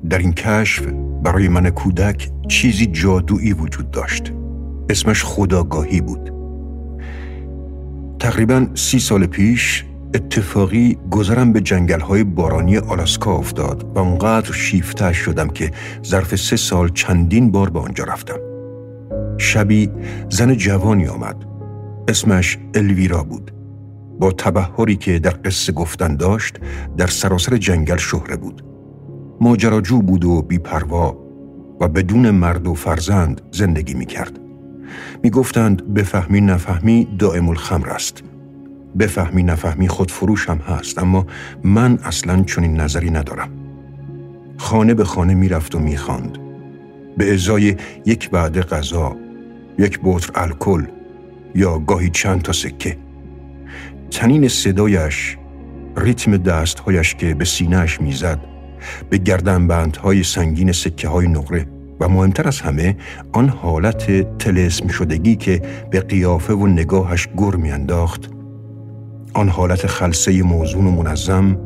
در 0.10 0.17
این 0.17 0.33
کشف 0.33 0.88
برای 1.24 1.48
من 1.48 1.69
کودک 1.69 2.29
چیزی 2.48 2.86
جادویی 2.86 3.53
وجود 3.53 3.91
داشت. 3.91 4.33
اسمش 4.89 5.24
خداگاهی 5.24 6.01
بود. 6.01 6.33
تقریبا 8.19 8.67
سی 8.74 9.00
سال 9.00 9.25
پیش 9.25 9.86
اتفاقی 10.13 10.98
گذرم 11.12 11.53
به 11.53 11.62
جنگل 11.62 12.24
بارانی 12.24 12.77
آلاسکا 12.77 13.36
افتاد 13.36 13.91
و 13.96 14.00
اونقدر 14.00 14.51
شیفته 14.51 15.13
شدم 15.13 15.48
که 15.48 15.72
ظرف 16.06 16.36
سه 16.36 16.56
سال 16.56 16.89
چندین 16.89 17.51
بار 17.51 17.70
به 17.70 17.80
آنجا 17.80 18.03
رفتم. 18.03 18.39
شبی 19.38 19.89
زن 20.30 20.53
جوانی 20.53 21.08
آمد. 21.08 21.36
اسمش 22.08 22.58
الویرا 22.74 23.24
بود. 23.24 23.51
با 24.20 24.32
تبهری 24.32 24.96
که 24.96 25.20
در 25.20 25.36
قصه 25.46 25.74
گفتن 25.74 26.15
داشت 26.15 26.60
در 26.98 27.08
سراسر 27.08 27.58
جنگل 27.58 27.98
شهره 27.98 28.36
بود. 28.36 28.63
ماجراجو 29.41 30.01
بود 30.01 30.25
و 30.25 30.41
بیپروا 30.41 31.18
و 31.80 31.88
بدون 31.88 32.32
مرد 32.32 32.68
و 32.68 32.74
فرزند 32.74 33.41
زندگی 33.51 33.94
می 33.94 34.06
کرد. 34.06 34.39
می 35.24 35.30
گفتند 35.30 35.94
بفهمی 35.94 36.41
نفهمی 36.41 37.08
دائم 37.20 37.50
الخمر 37.50 37.89
است. 37.89 38.24
بفهمی 39.00 39.43
نفهمی 39.43 39.88
خودفروش 39.88 40.50
هم 40.50 40.57
هست 40.57 41.00
اما 41.00 41.27
من 41.63 42.00
اصلا 42.03 42.43
چنین 42.43 42.79
نظری 42.79 43.10
ندارم. 43.10 43.50
خانه 44.57 44.93
به 44.93 45.03
خانه 45.03 45.33
می‌رفت 45.33 45.75
و 45.75 45.79
می‌خواند. 45.79 46.38
به 47.17 47.33
ازای 47.33 47.75
یک 48.05 48.29
بعد 48.29 48.62
غذا، 48.62 49.15
یک 49.80 49.99
بطر 50.04 50.32
الکل 50.36 50.86
یا 51.56 51.80
گاهی 51.80 52.10
چند 52.10 52.41
تا 52.41 52.51
سکه. 52.51 52.97
تنین 54.12 54.47
صدایش، 54.47 55.38
ریتم 55.97 56.38
دستهایش 56.38 57.15
که 57.15 57.34
به 57.34 57.45
سینهش 57.45 58.01
می‌زد، 58.01 58.39
به 59.10 59.17
گردنبندهای 59.17 60.23
سنگین 60.23 60.71
سکه 60.71 61.08
های 61.08 61.27
نقره 61.27 61.67
و 61.99 62.10
مهمتر 62.10 62.47
از 62.47 62.62
همه 62.62 62.97
آن 63.32 63.49
حالت 63.49 64.38
تلسم 64.38 64.88
شدگی 64.88 65.36
که 65.36 65.62
به 65.91 65.99
قیافه 65.99 66.54
و 66.54 66.67
نگاهش 66.67 67.27
گر 67.38 67.56
میانداخت 67.56 68.30
آن 69.34 69.50
حالت 69.50 69.88
خلصه 69.88 70.44
موزون 70.44 70.88
و 70.88 70.91
منظم 70.91 71.58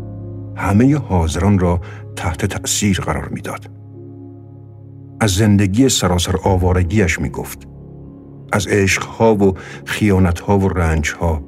همه 0.55 0.97
حاضران 0.97 1.59
را 1.59 1.81
تحت 2.15 2.45
تأثیر 2.45 2.99
قرار 2.99 3.29
می‌داد. 3.29 3.69
از 5.19 5.31
زندگی 5.31 5.89
سراسر 5.89 6.35
آوارگیش 6.43 7.19
می 7.19 7.29
گفت. 7.29 7.67
از 8.51 8.67
عشقها 8.67 9.35
و 9.35 9.53
خیانتها 9.85 10.59
و 10.59 10.69
رنجها 10.69 11.43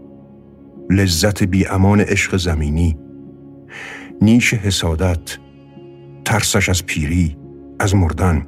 لذت 0.90 1.44
بی 1.44 1.68
امان 1.68 2.02
عشق 2.02 2.38
زمینی 2.38 2.98
نیش 4.22 4.54
حسادت 4.54 5.38
ترسش 6.26 6.70
از 6.70 6.86
پیری 6.86 7.38
از 7.80 7.96
مردن 7.96 8.48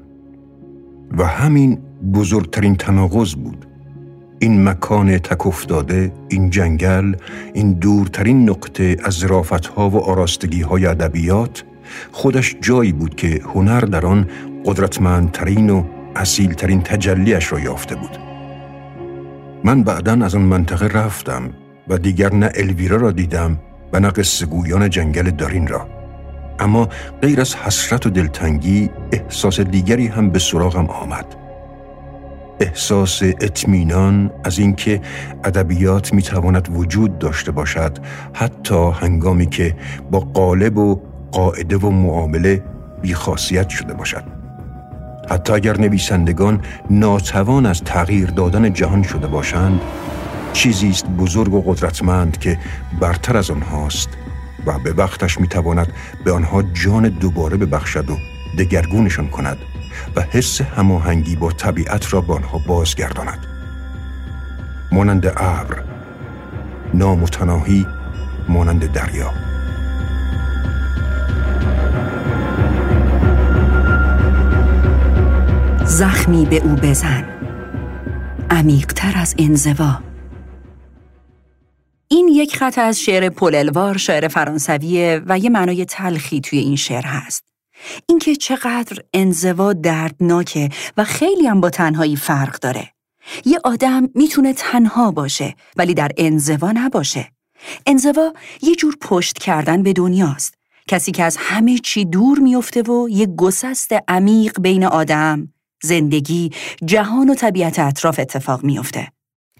و 1.18 1.26
همین 1.26 1.80
بزرگترین 2.14 2.76
تناقض 2.76 3.36
بود 3.36 3.66
این 4.39 4.69
مکان 4.69 5.17
تک 5.17 5.47
افتاده، 5.47 6.12
این 6.30 6.49
جنگل، 6.49 7.15
این 7.54 7.73
دورترین 7.73 8.49
نقطه 8.49 8.97
از 9.04 9.23
ها 9.75 9.89
و 9.89 9.97
آراستگی 9.97 10.62
های 10.62 10.86
ادبیات 10.86 11.63
خودش 12.12 12.56
جایی 12.62 12.91
بود 12.91 13.15
که 13.15 13.41
هنر 13.54 13.80
در 13.80 14.06
آن 14.06 14.28
قدرتمندترین 14.65 15.69
و 15.69 15.84
اصیلترین 16.15 16.82
تجلیش 16.82 17.52
را 17.52 17.60
یافته 17.60 17.95
بود. 17.95 18.17
من 19.63 19.84
بعدا 19.84 20.25
از 20.25 20.36
آن 20.36 20.41
منطقه 20.41 20.88
رفتم 20.88 21.49
و 21.88 21.97
دیگر 21.97 22.34
نه 22.34 22.52
الویرا 22.56 22.97
را 22.97 23.12
دیدم 23.12 23.60
و 23.93 23.99
نه 23.99 24.10
قصه 24.10 24.45
گویان 24.45 24.89
جنگل 24.89 25.30
دارین 25.30 25.67
را. 25.67 25.88
اما 26.60 26.89
غیر 27.21 27.41
از 27.41 27.56
حسرت 27.56 28.06
و 28.06 28.10
دلتنگی 28.10 28.89
احساس 29.12 29.60
دیگری 29.60 30.08
هم 30.08 30.30
به 30.30 30.39
سراغم 30.39 30.86
آمد. 30.86 31.38
احساس 32.60 33.24
اطمینان 33.24 34.32
از 34.43 34.60
اینکه 34.60 35.02
ادبیات 35.43 36.13
می‌تواند 36.13 36.69
وجود 36.72 37.19
داشته 37.19 37.52
باشد 37.52 37.98
حتی 38.34 38.91
هنگامی 38.91 39.45
که 39.45 39.76
با 40.12 40.19
قالب 40.19 40.78
و 40.78 41.02
قاعده 41.32 41.78
و 41.78 41.89
معامله 41.89 42.63
بیخاصیت 43.02 43.69
شده 43.69 43.93
باشد. 43.93 44.24
حتی 45.30 45.54
اگر 45.54 45.78
نویسندگان 45.78 46.62
ناتوان 46.89 47.65
از 47.65 47.82
تغییر 47.84 48.30
دادن 48.30 48.74
جهان 48.74 49.04
شده 49.04 49.28
باشند 49.28 49.82
چیزی 50.54 50.89
است 50.89 51.06
بزرگ 51.06 51.54
و 51.54 51.62
قدرتمند 51.62 52.38
که 52.38 52.60
برتر 53.02 53.38
از 53.38 53.52
آنهاست 53.52 54.10
و 54.65 54.80
به 54.80 54.93
وقتش 54.93 55.39
می‌تواند 55.39 55.88
به 56.26 56.32
آنها 56.32 56.63
جان 56.63 57.10
دوباره 57.10 57.58
ببخشد 57.58 58.10
و 58.10 58.17
دگرگونشان 58.58 59.28
کند. 59.28 59.58
و 60.16 60.22
حس 60.22 60.62
هماهنگی 60.62 61.36
با 61.36 61.52
طبیعت 61.52 62.14
را 62.14 62.22
به 62.22 62.34
آنها 62.34 62.58
بازگرداند. 62.58 63.46
مانند 64.92 65.26
ابر 65.26 65.84
نامتناهی 66.94 67.88
مانند 68.50 68.92
دریا. 68.92 69.32
زخمی 75.86 76.46
به 76.46 76.56
او 76.56 76.76
بزن. 76.76 77.26
عمیقتر 78.50 79.14
از 79.16 79.36
انزوا. 79.40 80.00
این 82.08 82.28
یک 82.28 82.56
خط 82.56 82.78
از 82.78 83.02
شعر 83.02 83.30
پوللوار 83.30 83.98
شاعر 83.98 84.28
فرانسویه 84.28 85.22
و 85.26 85.40
یه 85.40 85.50
معنای 85.50 85.86
تلخی 85.86 86.42
توی 86.42 86.60
این 86.60 86.76
شعر 86.76 87.06
هست. 87.06 87.49
اینکه 88.06 88.36
چقدر 88.36 88.98
انزوا 89.13 89.74
دردناکه 89.74 90.70
و 90.98 91.04
خیلی 91.04 91.48
هم 91.48 91.62
با 91.62 91.70
تنهایی 91.70 92.15
فرق 92.15 92.60
داره. 92.60 92.89
یه 93.46 93.60
آدم 93.63 94.10
می‌تونه 94.15 94.54
تنها 94.54 95.12
باشه 95.12 95.56
ولی 95.78 95.94
در 95.94 96.12
انزوا 96.18 96.72
نباشه. 96.72 97.32
انزوا 97.88 98.34
یه 98.62 98.76
جور 98.76 98.96
پشت 99.02 99.38
کردن 99.38 99.84
به 99.84 99.94
دنیاست. 99.94 100.54
کسی 100.88 101.12
که 101.12 101.24
از 101.24 101.38
همه 101.39 101.78
چی 101.78 102.06
دور 102.06 102.39
میفته 102.39 102.82
و 102.82 103.10
یه 103.10 103.26
گسست 103.26 103.92
عمیق 104.08 104.60
بین 104.62 104.86
آدم، 104.86 105.54
زندگی، 105.84 106.52
جهان 106.86 107.30
و 107.30 107.36
طبیعت 107.36 107.80
اطراف 107.80 108.20
اتفاق 108.20 108.63
میفته. 108.63 109.08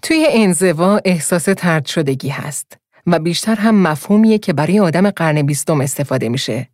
توی 0.02 0.26
انزوا 0.30 1.00
احساس 1.04 1.44
ترد 1.44 1.86
شدگی 1.86 2.28
هست 2.28 2.76
و 3.06 3.18
بیشتر 3.18 3.54
هم 3.54 3.82
مفهومیه 3.82 4.38
که 4.38 4.52
برای 4.52 4.80
آدم 4.80 5.10
قرن 5.10 5.42
بیستم 5.42 5.80
استفاده 5.80 6.28
میشه. 6.28 6.68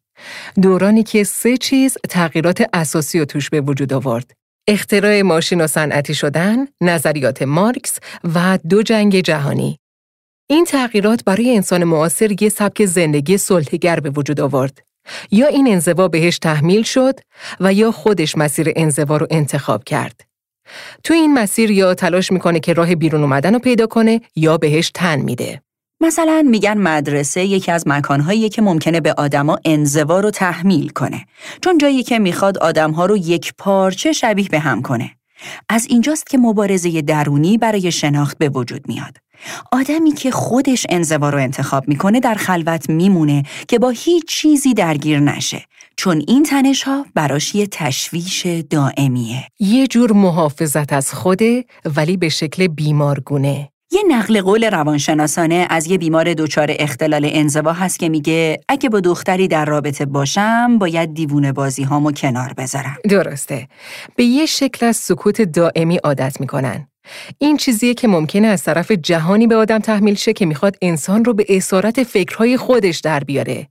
دورانی 0.62 1.02
که 1.02 1.24
سه 1.24 1.56
چیز 1.56 1.96
تغییرات 2.10 2.64
اساسی 2.72 3.20
و 3.20 3.24
توش 3.24 3.50
به 3.50 3.60
وجود 3.60 3.92
آورد. 3.92 4.32
اختراع 4.68 5.22
ماشین 5.22 5.60
و 5.60 5.66
صنعتی 5.66 6.14
شدن، 6.14 6.56
نظریات 6.80 7.42
مارکس 7.42 7.98
و 8.34 8.58
دو 8.70 8.82
جنگ 8.82 9.20
جهانی. 9.20 9.78
این 10.50 10.64
تغییرات 10.64 11.24
برای 11.24 11.56
انسان 11.56 11.84
معاصر 11.84 12.42
یه 12.42 12.48
سبک 12.48 12.84
زندگی 12.84 13.38
صلحگر 13.38 14.00
به 14.00 14.10
وجود 14.10 14.40
آورد. 14.40 14.82
یا 15.30 15.46
این 15.46 15.68
انزوا 15.68 16.08
بهش 16.08 16.38
تحمیل 16.38 16.82
شد 16.82 17.20
و 17.60 17.72
یا 17.72 17.92
خودش 17.92 18.38
مسیر 18.38 18.72
انزوا 18.76 19.16
رو 19.16 19.26
انتخاب 19.30 19.84
کرد. 19.84 20.20
تو 21.04 21.14
این 21.14 21.34
مسیر 21.34 21.70
یا 21.70 21.94
تلاش 21.94 22.32
می‌کنه 22.32 22.60
که 22.60 22.72
راه 22.72 22.94
بیرون 22.94 23.20
اومدن 23.20 23.54
رو 23.54 23.58
پیدا 23.58 23.86
کنه 23.86 24.20
یا 24.36 24.58
بهش 24.58 24.90
تن 24.94 25.20
میده. 25.20 25.62
مثلا 26.00 26.44
میگن 26.50 26.78
مدرسه 26.78 27.44
یکی 27.44 27.72
از 27.72 27.84
مکانهایی 27.86 28.48
که 28.48 28.62
ممکنه 28.62 29.00
به 29.00 29.12
آدما 29.12 29.58
انزوا 29.64 30.20
رو 30.20 30.30
تحمیل 30.30 30.88
کنه. 30.88 31.26
چون 31.64 31.78
جایی 31.78 32.02
که 32.02 32.18
می‌خواد 32.18 32.58
آدمها 32.58 33.06
رو 33.06 33.16
یک 33.16 33.52
پارچه 33.58 34.12
شبیه 34.12 34.48
به 34.48 34.58
هم 34.58 34.82
کنه. 34.82 35.10
از 35.68 35.86
اینجاست 35.90 36.26
که 36.26 36.38
مبارزه 36.38 37.02
درونی 37.02 37.58
برای 37.58 37.92
شناخت 37.92 38.38
به 38.38 38.48
وجود 38.48 38.88
میاد. 38.88 39.16
آدمی 39.72 40.12
که 40.12 40.30
خودش 40.30 40.86
انزوا 40.88 41.30
رو 41.30 41.38
انتخاب 41.38 41.88
می‌کنه 41.88 42.20
در 42.20 42.34
خلوت 42.34 42.90
میمونه 42.90 43.42
که 43.68 43.78
با 43.78 43.90
هیچ 43.90 44.24
چیزی 44.28 44.74
درگیر 44.74 45.20
نشه. 45.20 45.64
چون 45.96 46.24
این 46.28 46.42
تنش 46.42 46.82
ها 46.82 47.06
براش 47.14 47.54
یه 47.54 47.66
تشویش 47.66 48.46
دائمیه. 48.46 49.48
یه 49.60 49.86
جور 49.86 50.12
محافظت 50.12 50.92
از 50.92 51.14
خوده 51.14 51.64
ولی 51.96 52.16
به 52.16 52.28
شکل 52.28 52.66
بیمارگونه. 52.66 53.68
یه 53.92 54.02
نقل 54.08 54.40
قول 54.40 54.64
روانشناسانه 54.64 55.66
از 55.70 55.86
یه 55.86 55.98
بیمار 55.98 56.34
دچار 56.34 56.68
اختلال 56.78 57.30
انزوا 57.32 57.72
هست 57.72 57.98
که 57.98 58.08
میگه 58.08 58.60
اگه 58.68 58.88
با 58.88 59.00
دختری 59.00 59.48
در 59.48 59.64
رابطه 59.64 60.04
باشم 60.04 60.78
باید 60.78 61.14
دیوونه 61.14 61.52
بازی 61.52 61.82
هامو 61.82 62.12
کنار 62.12 62.52
بذارم. 62.58 62.96
درسته. 63.10 63.68
به 64.16 64.24
یه 64.24 64.46
شکل 64.46 64.86
از 64.86 64.96
سکوت 64.96 65.42
دائمی 65.42 65.96
عادت 65.96 66.40
می‌کنن. 66.40 66.88
این 67.38 67.56
چیزیه 67.56 67.94
که 67.94 68.08
ممکنه 68.08 68.46
از 68.46 68.62
طرف 68.62 68.90
جهانی 68.90 69.46
به 69.46 69.56
آدم 69.56 69.78
تحمیل 69.78 70.14
شه 70.14 70.32
که 70.32 70.46
می‌خواد 70.46 70.76
انسان 70.82 71.24
رو 71.24 71.34
به 71.34 71.46
اسارت 71.48 72.02
فکرهای 72.02 72.56
خودش 72.56 73.00
در 73.00 73.20
بیاره. 73.20 73.68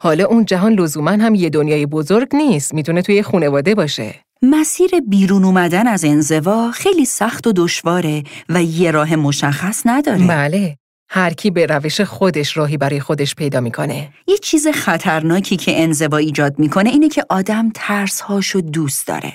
حالا 0.00 0.24
اون 0.24 0.44
جهان 0.44 0.72
لزوما 0.72 1.10
هم 1.10 1.34
یه 1.34 1.50
دنیای 1.50 1.86
بزرگ 1.86 2.36
نیست، 2.36 2.74
می‌تونه 2.74 3.02
توی 3.02 3.22
خونواده 3.22 3.74
باشه. 3.74 4.14
مسیر 4.42 4.90
بیرون 5.08 5.44
اومدن 5.44 5.86
از 5.86 6.04
انزوا 6.04 6.70
خیلی 6.70 7.04
سخت 7.04 7.46
و 7.46 7.52
دشواره 7.52 8.22
و 8.48 8.62
یه 8.62 8.90
راه 8.90 9.16
مشخص 9.16 9.82
نداره. 9.86 10.26
بله. 10.26 10.76
هر 11.10 11.32
کی 11.32 11.50
به 11.50 11.66
روش 11.66 12.00
خودش 12.00 12.56
راهی 12.56 12.76
برای 12.76 13.00
خودش 13.00 13.34
پیدا 13.34 13.60
می‌کنه. 13.60 14.08
یه 14.26 14.38
چیز 14.38 14.68
خطرناکی 14.68 15.56
که 15.56 15.82
انزوا 15.82 16.16
ایجاد 16.16 16.58
می‌کنه 16.58 16.90
اینه 16.90 17.08
که 17.08 17.24
آدم 17.28 17.70
ترسهاشو 17.74 18.60
دوست 18.60 19.06
داره. 19.06 19.32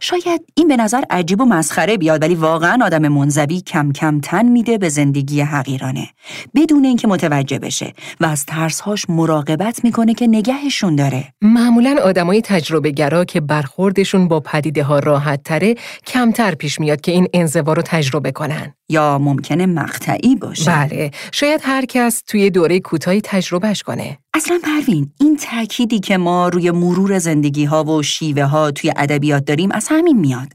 شاید 0.00 0.40
این 0.54 0.68
به 0.68 0.76
نظر 0.76 1.02
عجیب 1.10 1.40
و 1.40 1.44
مسخره 1.44 1.96
بیاد 1.96 2.22
ولی 2.22 2.34
واقعا 2.34 2.78
آدم 2.84 3.08
منزوی 3.08 3.60
کم 3.60 3.92
کم 3.92 4.20
تن 4.20 4.46
میده 4.46 4.78
به 4.78 4.88
زندگی 4.88 5.40
حقیرانه. 5.40 6.08
بدون 6.54 6.84
اینکه 6.84 7.08
متوجه 7.08 7.58
بشه 7.58 7.92
و 8.20 8.26
از 8.26 8.46
ترسهاش 8.46 9.10
مراقبت 9.10 9.84
می‌کنه 9.84 10.14
که 10.14 10.26
نگهشون 10.26 10.96
داره. 10.96 11.24
معمولا 11.42 11.96
آدمای 12.04 12.42
تجربه 12.42 12.90
گرا 12.90 13.24
که 13.24 13.40
برخوردشون 13.40 14.28
با 14.28 14.40
پدیده 14.40 14.82
ها 14.82 14.98
راحت 14.98 15.42
تره 15.42 15.74
کمتر 16.06 16.54
پیش 16.54 16.80
میاد 16.80 17.00
که 17.00 17.12
این 17.12 17.28
انزوا 17.34 17.72
رو 17.72 17.82
تجربه 17.82 18.32
کنن. 18.32 18.74
یا 18.88 19.18
ممکنه 19.18 19.66
مقطعی 19.66 20.36
باشه. 20.36 20.70
بله 20.70 21.10
شاید 21.32 21.60
هر 21.64 21.84
کس 21.84 22.22
توی 22.26 22.50
دوره 22.50 22.80
کوتاهی 22.80 23.20
تجربهش 23.20 23.82
کنه. 23.82 24.18
اصلا 24.34 24.60
پروین 24.62 25.12
این 25.20 25.36
تأکیدی 25.36 26.00
که 26.00 26.16
ما 26.16 26.48
روی 26.48 26.70
مرور 26.70 27.18
زندگی 27.18 27.64
ها 27.64 27.84
و 27.84 28.02
شیوه 28.02 28.44
ها 28.44 28.70
توی 28.70 28.92
ادبیات 28.96 29.44
داریم 29.44 29.72
از 29.72 29.86
همین 29.90 30.18
میاد. 30.18 30.52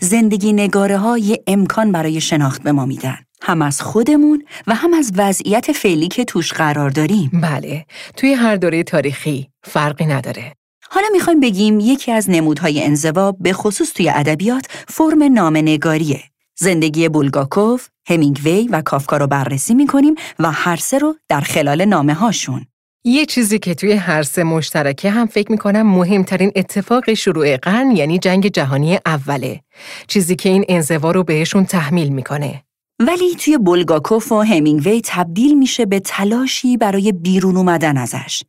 زندگی 0.00 0.52
نگاره 0.52 0.98
ها 0.98 1.18
یه 1.18 1.42
امکان 1.46 1.92
برای 1.92 2.20
شناخت 2.20 2.62
به 2.62 2.72
ما 2.72 2.86
میدن. 2.86 3.18
هم 3.42 3.62
از 3.62 3.80
خودمون 3.80 4.44
و 4.66 4.74
هم 4.74 4.94
از 4.94 5.12
وضعیت 5.16 5.72
فعلی 5.72 6.08
که 6.08 6.24
توش 6.24 6.52
قرار 6.52 6.90
داریم. 6.90 7.30
بله 7.42 7.86
توی 8.16 8.32
هر 8.32 8.56
دوره 8.56 8.82
تاریخی 8.82 9.48
فرقی 9.64 10.06
نداره. 10.06 10.52
حالا 10.90 11.06
می‌خوایم 11.12 11.40
بگیم 11.40 11.80
یکی 11.80 12.12
از 12.12 12.30
نمودهای 12.30 12.84
انزوا 12.84 13.32
به 13.32 13.52
خصوص 13.52 13.92
توی 13.92 14.08
ادبیات 14.08 14.66
فرم 14.88 15.22
نامنگاریه 15.22 16.22
زندگی 16.58 17.08
بولگاکوف، 17.08 17.88
همینگوی 18.08 18.68
و 18.70 18.82
کافکا 18.82 19.16
رو 19.16 19.26
بررسی 19.26 19.74
می‌کنیم 19.74 20.14
و 20.38 20.50
هر 20.50 20.76
سه 20.76 20.98
رو 20.98 21.14
در 21.28 21.40
خلال 21.40 21.84
نامه 21.84 22.14
هاشون. 22.14 22.66
یه 23.04 23.26
چیزی 23.26 23.58
که 23.58 23.74
توی 23.74 23.92
هر 23.92 24.22
سه 24.22 24.44
مشترکه 24.44 25.10
هم 25.10 25.26
فکر 25.26 25.52
می‌کنم 25.52 25.82
مهمترین 25.82 26.52
اتفاق 26.56 27.14
شروع 27.14 27.56
قرن 27.56 27.90
یعنی 27.90 28.18
جنگ 28.18 28.46
جهانی 28.46 28.98
اوله. 29.06 29.60
چیزی 30.06 30.36
که 30.36 30.48
این 30.48 30.64
انزوا 30.68 31.10
رو 31.10 31.24
بهشون 31.24 31.64
تحمیل 31.64 32.08
می‌کنه. 32.08 32.62
ولی 32.98 33.34
توی 33.34 33.58
بولگاکوف 33.58 34.32
و 34.32 34.40
همینگوی 34.40 35.00
تبدیل 35.04 35.58
میشه 35.58 35.86
به 35.86 36.00
تلاشی 36.00 36.76
برای 36.76 37.12
بیرون 37.12 37.56
اومدن 37.56 37.96
ازش 37.96 38.42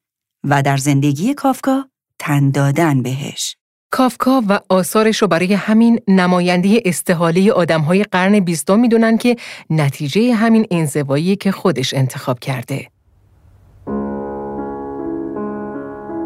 و 0.44 0.62
در 0.62 0.78
زندگی 0.78 1.34
کافکا 1.34 1.86
تن 2.20 2.52
دادن 2.52 3.02
بهش. 3.02 3.56
کافکا 3.92 4.44
و 4.50 4.60
آثارش 4.70 5.18
رو 5.18 5.28
برای 5.28 5.54
همین 5.54 6.00
نماینده 6.08 6.82
استحاله 6.86 7.52
آدمهای 7.52 8.04
قرن 8.04 8.40
بیستم 8.40 8.80
می‌دونن 8.80 9.18
که 9.18 9.36
نتیجه 9.70 10.34
همین 10.34 10.66
انزوایی 10.72 11.36
که 11.36 11.52
خودش 11.52 11.94
انتخاب 11.94 12.40
کرده. 12.40 12.88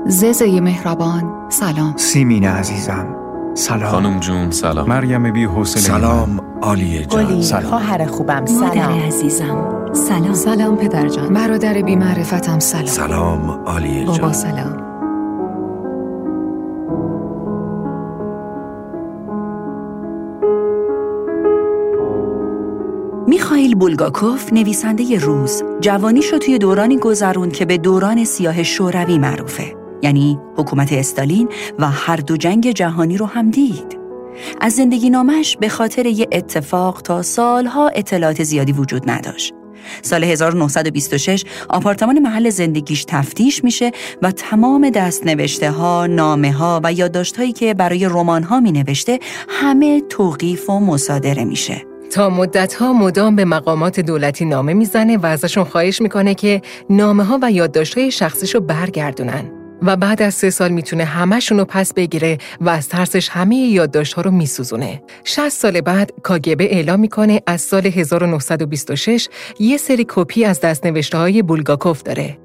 ززه 0.07 0.61
مهربان 0.61 1.49
سلام. 1.49 1.93
سیمین 1.97 2.45
عزیزم 2.45 3.15
سلام. 3.53 3.91
خانم 3.91 4.19
جون 4.19 4.51
سلام. 4.51 4.89
مریم 4.89 5.33
بی 5.33 5.43
حوصله 5.43 5.81
سلام 5.81 6.39
عالیه 6.61 7.05
جان. 7.05 7.41
سلام. 7.41 7.63
خواهر 7.63 8.05
خوبم 8.05 8.45
سلام. 8.45 8.63
مادر 8.63 8.91
عزیزم 8.91 9.89
سلام. 9.93 10.33
سلام 10.33 10.75
پدر 10.75 11.07
جان. 11.07 11.33
برادر 11.33 11.81
بی 11.81 11.95
معرفتم 11.95 12.59
سلام. 12.59 12.85
سلام 12.85 13.49
عالیه 13.49 14.05
جان. 14.05 14.17
بابا 14.17 14.33
سلام. 14.33 14.83
میخائیل 23.27 23.75
بولگاکوف 23.75 24.53
نویسنده 24.53 25.19
روز 25.19 25.63
جوانیش 25.81 26.33
رو 26.33 26.39
توی 26.39 26.57
دورانی 26.57 26.97
گذرون 26.97 27.49
که 27.49 27.65
به 27.65 27.77
دوران 27.77 28.23
سیاه 28.23 28.63
شوروی 28.63 29.17
معروفه. 29.17 29.82
یعنی 30.03 30.39
حکومت 30.57 30.93
استالین 30.93 31.49
و 31.79 31.89
هر 31.89 32.15
دو 32.15 32.37
جنگ 32.37 32.71
جهانی 32.71 33.17
رو 33.17 33.25
هم 33.25 33.51
دید. 33.51 33.97
از 34.61 34.73
زندگی 34.73 35.09
نامش 35.09 35.57
به 35.57 35.69
خاطر 35.69 36.05
یه 36.05 36.27
اتفاق 36.31 37.01
تا 37.01 37.21
سالها 37.21 37.87
اطلاعات 37.87 38.43
زیادی 38.43 38.71
وجود 38.71 39.09
نداشت. 39.09 39.53
سال 40.01 40.23
1926 40.23 41.45
آپارتمان 41.69 42.19
محل 42.19 42.49
زندگیش 42.49 43.05
تفتیش 43.07 43.63
میشه 43.63 43.91
و 44.21 44.31
تمام 44.31 44.89
دستنوشته 44.89 45.71
ها، 45.71 46.07
نامه 46.07 46.51
ها 46.51 46.81
و 46.83 46.93
یادداشت 46.93 47.37
هایی 47.37 47.51
که 47.51 47.73
برای 47.73 48.05
رمان 48.05 48.43
ها 48.43 48.59
می 48.59 48.71
نوشته 48.71 49.19
همه 49.49 50.01
توقیف 50.01 50.69
و 50.69 50.79
مصادره 50.79 51.45
میشه. 51.45 51.85
تا 52.11 52.29
مدتها 52.29 52.93
مدام 52.93 53.35
به 53.35 53.45
مقامات 53.45 53.99
دولتی 53.99 54.45
نامه 54.45 54.73
می‌زنه 54.73 55.17
و 55.17 55.25
ازشون 55.25 55.63
خواهش 55.63 56.01
می‌کنه 56.01 56.35
که 56.35 56.61
نامه 56.89 57.23
ها 57.23 57.39
و 57.41 57.51
یادداشت‌های 57.51 58.11
شخصیشو 58.11 58.59
برگردونن. 58.59 59.62
و 59.83 59.95
بعد 59.95 60.21
از 60.21 60.33
سه 60.33 60.49
سال 60.49 60.71
می‌تونه 60.71 61.03
همهشون 61.03 61.57
رو 61.57 61.65
پس 61.65 61.93
بگیره 61.93 62.37
و 62.61 62.69
از 62.69 62.89
ترسش 62.89 63.29
همه 63.29 63.55
یادداشت‌ها 63.55 64.21
رو 64.21 64.31
میسوزونه. 64.31 65.03
60 65.23 65.49
سال 65.49 65.81
بعد 65.81 66.11
کاگبه 66.23 66.63
اعلام 66.63 66.99
می‌کنه 66.99 67.41
از 67.47 67.61
سال 67.61 67.85
1926 67.85 69.27
یه 69.59 69.77
سری 69.77 70.05
کپی 70.09 70.45
از 70.45 70.61
دستنوشته 70.61 71.17
های 71.17 71.41
بولگاکوف 71.41 72.03
داره. 72.03 72.37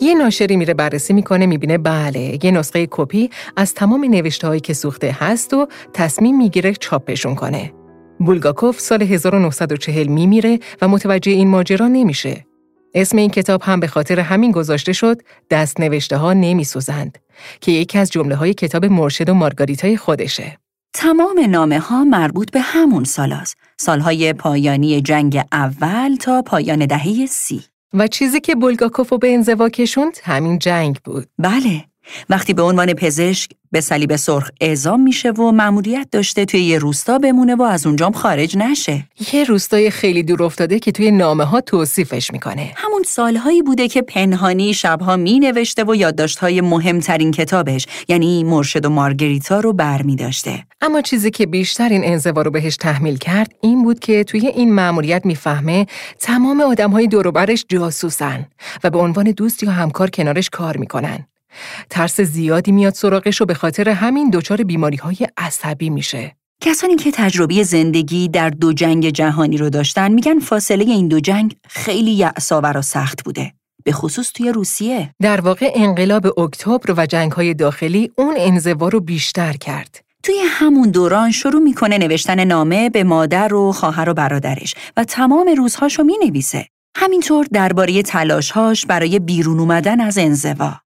یه 0.00 0.14
ناشری 0.14 0.56
میره 0.56 0.74
بررسی 0.74 1.12
می‌کنه 1.12 1.46
می‌بینه 1.46 1.78
بله 1.78 2.38
یه 2.44 2.50
نسخه 2.50 2.88
کپی 2.90 3.30
از 3.56 3.74
تمام 3.74 4.04
نوشته 4.04 4.46
هایی 4.46 4.60
که 4.60 4.72
سوخته 4.72 5.16
هست 5.20 5.54
و 5.54 5.68
تصمیم 5.94 6.36
می‌گیره 6.36 6.72
چاپشون 6.72 7.34
کنه. 7.34 7.72
بولگاکوف 8.20 8.80
سال 8.80 9.02
1940 9.02 10.06
میمیره 10.06 10.58
و 10.82 10.88
متوجه 10.88 11.32
این 11.32 11.48
ماجرا 11.48 11.88
نمیشه. 11.88 12.47
اسم 12.94 13.18
این 13.18 13.30
کتاب 13.30 13.62
هم 13.62 13.80
به 13.80 13.86
خاطر 13.86 14.20
همین 14.20 14.52
گذاشته 14.52 14.92
شد 14.92 15.22
دست 15.50 15.80
نوشته 15.80 16.16
ها 16.16 16.32
نمی 16.32 16.64
سوزند 16.64 17.18
که 17.60 17.72
یکی 17.72 17.98
از 17.98 18.10
جمله 18.10 18.34
های 18.34 18.54
کتاب 18.54 18.84
مرشد 18.84 19.28
و 19.28 19.34
مارگاریتای 19.34 19.96
خودشه. 19.96 20.58
تمام 20.92 21.40
نامه 21.48 21.78
ها 21.78 22.04
مربوط 22.04 22.50
به 22.50 22.60
همون 22.60 23.04
سال 23.04 23.32
است. 23.32 23.56
سالهای 23.76 24.32
پایانی 24.32 25.00
جنگ 25.00 25.42
اول 25.52 26.16
تا 26.16 26.42
پایان 26.42 26.86
دهه 26.86 27.26
سی. 27.26 27.64
و 27.94 28.06
چیزی 28.06 28.40
که 28.40 28.54
بولگاکوف 28.54 29.12
به 29.12 29.34
انزوا 29.34 29.68
کشوند 29.68 30.18
همین 30.22 30.58
جنگ 30.58 30.98
بود. 31.04 31.26
بله. 31.38 31.84
وقتی 32.28 32.54
به 32.54 32.62
عنوان 32.62 32.94
پزشک 32.94 33.50
به 33.72 33.80
صلیب 33.80 34.16
سرخ 34.16 34.50
اعزام 34.60 35.00
میشه 35.00 35.30
و 35.30 35.52
مأموریت 35.52 36.08
داشته 36.12 36.44
توی 36.44 36.60
یه 36.60 36.78
روستا 36.78 37.18
بمونه 37.18 37.54
و 37.54 37.62
از 37.62 37.86
اونجام 37.86 38.12
خارج 38.12 38.56
نشه. 38.56 39.04
یه 39.32 39.44
روستای 39.44 39.90
خیلی 39.90 40.22
دور 40.22 40.42
افتاده 40.42 40.78
که 40.78 40.92
توی 40.92 41.10
نامه 41.10 41.44
ها 41.44 41.60
توصیفش 41.60 42.32
می‌کنه. 42.32 42.72
همون 42.76 43.02
سالهایی 43.06 43.62
بوده 43.62 43.88
که 43.88 44.02
پنهانی 44.02 44.74
شبها 44.74 45.16
می 45.16 45.38
نوشته 45.38 45.84
و 45.84 45.94
یادداشت‌های 45.94 46.60
مهمترین 46.60 47.30
کتابش 47.30 47.86
یعنی 48.08 48.44
مرشد 48.44 48.84
و 48.84 48.90
مارگریتا 48.90 49.60
رو 49.60 49.72
برمی 49.72 50.16
داشته. 50.16 50.64
اما 50.80 51.00
چیزی 51.00 51.30
که 51.30 51.46
بیشتر 51.46 51.88
این 51.88 52.04
انزوا 52.04 52.42
رو 52.42 52.50
بهش 52.50 52.76
تحمیل 52.76 53.16
کرد 53.16 53.54
این 53.60 53.84
بود 53.84 53.98
که 53.98 54.24
توی 54.24 54.46
این 54.46 54.74
مأموریت 54.74 55.26
می‌فهمه 55.26 55.86
تمام 56.18 56.60
آدمهای 56.60 57.06
دور 57.06 57.26
و 57.26 57.32
برش 57.32 57.64
جاسوسن 57.68 58.46
و 58.84 58.90
به 58.90 58.98
عنوان 58.98 59.30
دوست 59.30 59.62
یا 59.62 59.70
همکار 59.70 60.10
کنارش 60.10 60.50
کار 60.50 60.76
می‌کنن. 60.76 61.26
ترس 61.90 62.20
زیادی 62.20 62.72
میاد 62.72 62.94
سراغش 62.94 63.40
و 63.40 63.44
به 63.44 63.54
خاطر 63.54 63.88
همین 63.88 64.30
دچار 64.30 64.62
بیماری 64.62 64.96
های 64.96 65.16
عصبی 65.36 65.90
میشه. 65.90 66.36
کسانی 66.62 66.96
که 66.96 67.10
تجربه 67.10 67.62
زندگی 67.62 68.28
در 68.28 68.50
دو 68.50 68.72
جنگ 68.72 69.10
جهانی 69.10 69.56
رو 69.56 69.70
داشتن 69.70 70.12
میگن 70.12 70.38
فاصله 70.38 70.84
این 70.84 71.08
دو 71.08 71.20
جنگ 71.20 71.56
خیلی 71.68 72.10
یعصاور 72.10 72.76
و 72.76 72.82
سخت 72.82 73.24
بوده. 73.24 73.52
به 73.84 73.92
خصوص 73.92 74.32
توی 74.32 74.52
روسیه. 74.52 75.10
در 75.22 75.40
واقع 75.40 75.72
انقلاب 75.74 76.38
اکتبر 76.40 76.94
و 76.96 77.06
جنگ 77.06 77.32
های 77.32 77.54
داخلی 77.54 78.10
اون 78.18 78.34
انزوا 78.38 78.88
رو 78.88 79.00
بیشتر 79.00 79.52
کرد. 79.52 80.00
توی 80.22 80.34
همون 80.46 80.90
دوران 80.90 81.30
شروع 81.30 81.62
می‌کنه 81.62 81.98
نوشتن 81.98 82.44
نامه 82.44 82.90
به 82.90 83.04
مادر 83.04 83.54
و 83.54 83.72
خواهر 83.72 84.08
و 84.08 84.14
برادرش 84.14 84.74
و 84.96 85.04
تمام 85.04 85.48
روزهاشو 85.56 86.02
می 86.02 86.14
نویسه. 86.26 86.66
همینطور 86.96 87.46
درباره 87.52 88.02
تلاشهاش 88.02 88.86
برای 88.86 89.18
بیرون 89.18 89.58
اومدن 89.60 90.00
از 90.00 90.18
انزوا. 90.18 90.80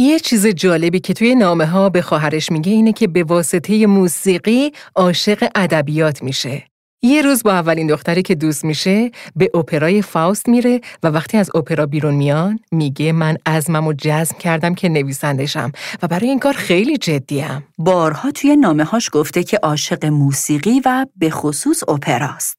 یه 0.00 0.18
چیز 0.18 0.46
جالبی 0.46 1.00
که 1.00 1.14
توی 1.14 1.34
نامه 1.34 1.66
ها 1.66 1.88
به 1.88 2.02
خواهرش 2.02 2.52
میگه 2.52 2.72
اینه 2.72 2.92
که 2.92 3.08
به 3.08 3.24
واسطه 3.24 3.86
موسیقی 3.86 4.72
عاشق 4.96 5.48
ادبیات 5.54 6.22
میشه. 6.22 6.62
یه 7.02 7.22
روز 7.22 7.42
با 7.42 7.52
اولین 7.52 7.86
دختری 7.86 8.22
که 8.22 8.34
دوست 8.34 8.64
میشه 8.64 9.10
به 9.36 9.50
اپرای 9.54 10.02
فاوست 10.02 10.48
میره 10.48 10.80
و 11.02 11.08
وقتی 11.08 11.36
از 11.36 11.50
اپرا 11.54 11.86
بیرون 11.86 12.14
میان 12.14 12.58
میگه 12.72 13.12
من 13.12 13.36
ازمم 13.46 13.86
و 13.86 13.92
جزم 13.92 14.38
کردم 14.38 14.74
که 14.74 14.88
نویسندشم 14.88 15.72
و 16.02 16.08
برای 16.08 16.28
این 16.28 16.38
کار 16.38 16.52
خیلی 16.52 16.96
جدیم. 16.96 17.64
بارها 17.78 18.30
توی 18.30 18.56
نامه 18.56 18.84
هاش 18.84 19.10
گفته 19.12 19.44
که 19.44 19.58
عاشق 19.62 20.06
موسیقی 20.06 20.82
و 20.84 21.06
به 21.16 21.30
خصوص 21.30 21.82
اپراست. 21.88 22.57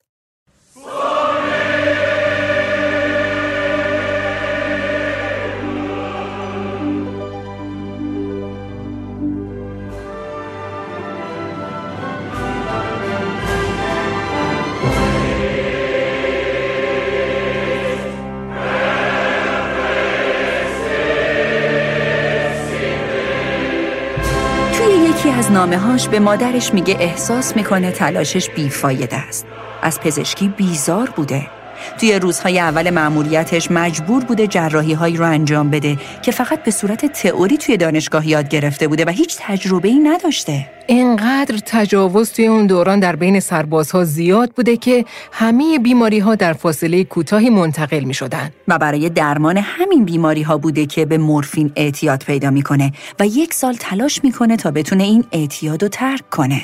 نامه 25.60 25.78
هاش 25.78 26.08
به 26.08 26.20
مادرش 26.20 26.74
میگه 26.74 26.98
احساس 27.00 27.56
می‌کنه 27.56 27.92
تلاشش 27.92 28.50
بیفایده 28.50 29.18
است. 29.18 29.46
از 29.82 30.00
پزشکی 30.00 30.48
بیزار 30.48 31.10
بوده. 31.16 31.59
توی 32.00 32.20
روزهای 32.20 32.60
اول 32.60 32.90
مأموریتش 32.90 33.72
مجبور 33.72 34.24
بوده 34.24 34.48
جراحی 34.48 34.94
هایی 34.94 35.18
رو 35.18 35.26
انجام 35.26 35.70
بده 35.70 35.98
که 36.22 36.32
فقط 36.32 36.64
به 36.64 36.72
صورت 36.72 37.06
تئوری 37.06 37.58
توی 37.58 37.78
دانشگاه 37.78 38.28
یاد 38.28 38.50
گرفته 38.50 38.88
بوده 38.88 39.06
و 39.06 39.10
هیچ 39.10 39.38
تجربه 39.40 39.88
ای 39.88 40.00
نداشته. 40.00 40.66
اینقدر 40.88 41.58
تجاوز 41.66 42.32
توی 42.32 42.48
اون 42.48 42.68
دوران 42.68 43.00
در 43.00 43.16
بین 43.16 43.40
سربازها 43.40 44.04
زیاد 44.04 44.52
بوده 44.52 44.78
که 44.78 45.06
همه 45.32 45.80
بیماری 45.80 46.20
ها 46.20 46.36
در 46.36 46.54
فاصله 46.54 47.04
کوتاهی 47.04 47.50
منتقل 47.50 48.00
می 48.00 48.14
شدن. 48.14 48.50
و 48.68 48.78
برای 48.78 49.10
درمان 49.10 49.58
همین 49.58 50.06
بیماری 50.06 50.42
ها 50.42 50.58
بوده 50.58 50.86
که 50.86 51.06
به 51.06 51.18
مورفین 51.18 51.72
اعتیاد 51.76 52.24
پیدا 52.24 52.50
می‌کنه 52.50 52.92
و 53.20 53.28
یک 53.28 53.54
سال 53.54 53.76
تلاش 53.80 54.24
می‌کنه 54.24 54.58
تا 54.58 54.72
بتونه 54.72 55.04
این 55.04 55.24
اعتیاد 55.32 55.84
رو 55.84 55.90
ترک 55.90 56.30
کنه. 56.30 56.62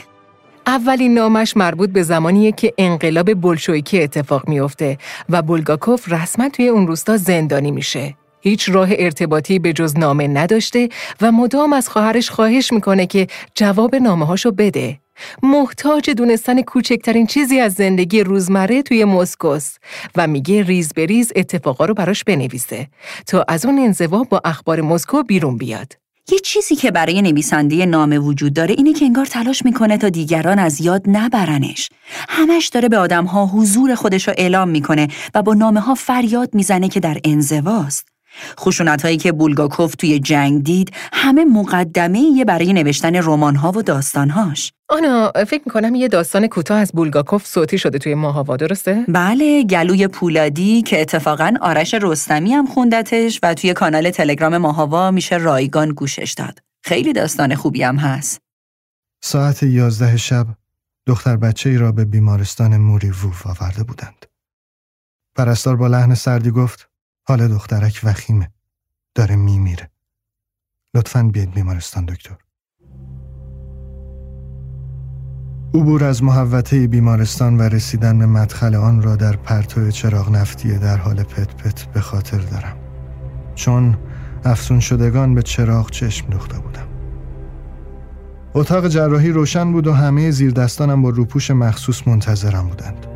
اولین 0.67 1.13
نامش 1.13 1.57
مربوط 1.57 1.89
به 1.89 2.03
زمانیه 2.03 2.51
که 2.51 2.73
انقلاب 2.77 3.41
بلشویکی 3.41 4.01
اتفاق 4.01 4.49
میافته 4.49 4.97
و 5.29 5.41
بولگاکوف 5.41 6.11
رسما 6.13 6.49
توی 6.49 6.67
اون 6.67 6.87
روستا 6.87 7.17
زندانی 7.17 7.71
میشه. 7.71 8.15
هیچ 8.41 8.69
راه 8.69 8.89
ارتباطی 8.91 9.59
به 9.59 9.73
جز 9.73 9.97
نامه 9.97 10.27
نداشته 10.27 10.89
و 11.21 11.31
مدام 11.31 11.73
از 11.73 11.89
خواهرش 11.89 12.29
خواهش 12.29 12.73
می‌کنه 12.73 13.05
که 13.05 13.27
جواب 13.55 13.95
نامه 13.95 14.25
هاشو 14.25 14.51
بده. 14.51 14.99
محتاج 15.43 16.09
دونستن 16.09 16.61
کوچکترین 16.61 17.27
چیزی 17.27 17.59
از 17.59 17.73
زندگی 17.73 18.23
روزمره 18.23 18.81
توی 18.81 19.05
مسکوس 19.05 19.75
و 20.15 20.27
میگه 20.27 20.63
ریز 20.63 20.93
به 20.93 21.05
ریز 21.05 21.31
اتفاقا 21.35 21.85
رو 21.85 21.93
براش 21.93 22.23
بنویسه 22.23 22.87
تا 23.27 23.45
از 23.47 23.65
اون 23.65 23.79
انزوا 23.79 24.23
با 24.23 24.41
اخبار 24.45 24.81
مسکو 24.81 25.23
بیرون 25.23 25.57
بیاد. 25.57 26.04
یه 26.31 26.39
چیزی 26.39 26.75
که 26.75 26.91
برای 26.91 27.21
نویسنده 27.21 27.85
نامه 27.85 28.19
وجود 28.19 28.53
داره 28.53 28.75
اینه 28.77 28.93
که 28.93 29.05
انگار 29.05 29.25
تلاش 29.25 29.65
می‌کنه 29.65 29.97
تا 29.97 30.09
دیگران 30.09 30.59
از 30.59 30.81
یاد 30.81 31.01
نبرنش. 31.07 31.89
همش 32.29 32.67
داره 32.67 32.89
به 32.89 32.97
آدمها 32.97 33.45
حضور 33.45 33.95
خودش 33.95 34.27
رو 34.27 34.33
اعلام 34.37 34.69
می‌کنه 34.69 35.07
و 35.35 35.41
با 35.41 35.53
نامه 35.53 35.79
ها 35.79 35.95
فریاد 35.95 36.55
می‌زنه 36.55 36.89
که 36.89 36.99
در 36.99 37.17
انزواست. 37.23 38.14
خشونت 38.59 39.01
هایی 39.01 39.17
که 39.17 39.31
بولگاکوف 39.31 39.95
توی 39.95 40.19
جنگ 40.19 40.63
دید 40.63 40.91
همه 41.13 41.45
مقدمه 41.45 42.19
یه 42.19 42.45
برای 42.45 42.73
نوشتن 42.73 43.15
رمان 43.15 43.55
ها 43.55 43.71
و 43.71 43.81
داستان 43.81 44.29
هاش. 44.29 44.73
آنا 44.89 45.31
فکر 45.47 45.61
می‌کنم 45.65 45.95
یه 45.95 46.07
داستان 46.07 46.47
کوتاه 46.47 46.79
از 46.79 46.91
بولگاکوف 46.91 47.45
صوتی 47.45 47.77
شده 47.77 47.97
توی 47.97 48.15
ماهاوا 48.15 48.57
درسته؟ 48.57 49.05
بله 49.07 49.63
گلوی 49.63 50.07
پولادی 50.07 50.81
که 50.81 51.01
اتفاقا 51.01 51.53
آرش 51.61 51.93
رستمی 51.93 52.53
هم 52.53 52.65
خوندتش 52.65 53.39
و 53.43 53.53
توی 53.53 53.73
کانال 53.73 54.09
تلگرام 54.09 54.57
ماهاوا 54.57 55.11
میشه 55.11 55.37
رایگان 55.37 55.89
گوشش 55.89 56.33
داد. 56.37 56.59
خیلی 56.83 57.13
داستان 57.13 57.55
خوبی 57.55 57.83
هم 57.83 57.95
هست. 57.95 58.39
ساعت 59.23 59.63
یازده 59.63 60.17
شب 60.17 60.47
دختر 61.07 61.37
بچه 61.37 61.69
ای 61.69 61.77
را 61.77 61.91
به 61.91 62.05
بیمارستان 62.05 62.77
موری 62.77 63.09
ووف 63.09 63.47
آورده 63.47 63.83
بودند. 63.83 64.25
پرستار 65.35 65.75
با 65.75 65.87
لحن 65.87 66.13
سردی 66.13 66.51
گفت 66.51 66.89
حال 67.27 67.47
دخترک 67.47 68.01
وخیمه. 68.03 68.51
داره 69.15 69.35
میمیره. 69.35 69.89
لطفاً 70.93 71.23
بیاید 71.23 71.53
بیمارستان 71.53 72.05
دکتر. 72.05 72.35
عبور 75.73 76.03
از 76.03 76.23
محوطه 76.23 76.87
بیمارستان 76.87 77.57
و 77.57 77.61
رسیدن 77.61 78.19
به 78.19 78.25
مدخل 78.25 78.75
آن 78.75 79.01
را 79.01 79.15
در 79.15 79.35
پرتو 79.35 79.91
چراغ 79.91 80.31
نفتی 80.31 80.77
در 80.77 80.97
حال 80.97 81.23
پت 81.23 81.55
پت 81.55 81.85
به 81.85 82.01
خاطر 82.01 82.37
دارم. 82.37 82.77
چون 83.55 83.97
افسون 84.43 84.79
شدگان 84.79 85.35
به 85.35 85.41
چراغ 85.41 85.91
چشم 85.91 86.27
دوخته 86.27 86.59
بودم. 86.59 86.87
اتاق 88.53 88.87
جراحی 88.87 89.31
روشن 89.31 89.71
بود 89.71 89.87
و 89.87 89.93
همه 89.93 90.31
زیردستانم 90.31 91.01
با 91.01 91.09
روپوش 91.09 91.51
مخصوص 91.51 92.07
منتظرم 92.07 92.67
بودند. 92.67 93.14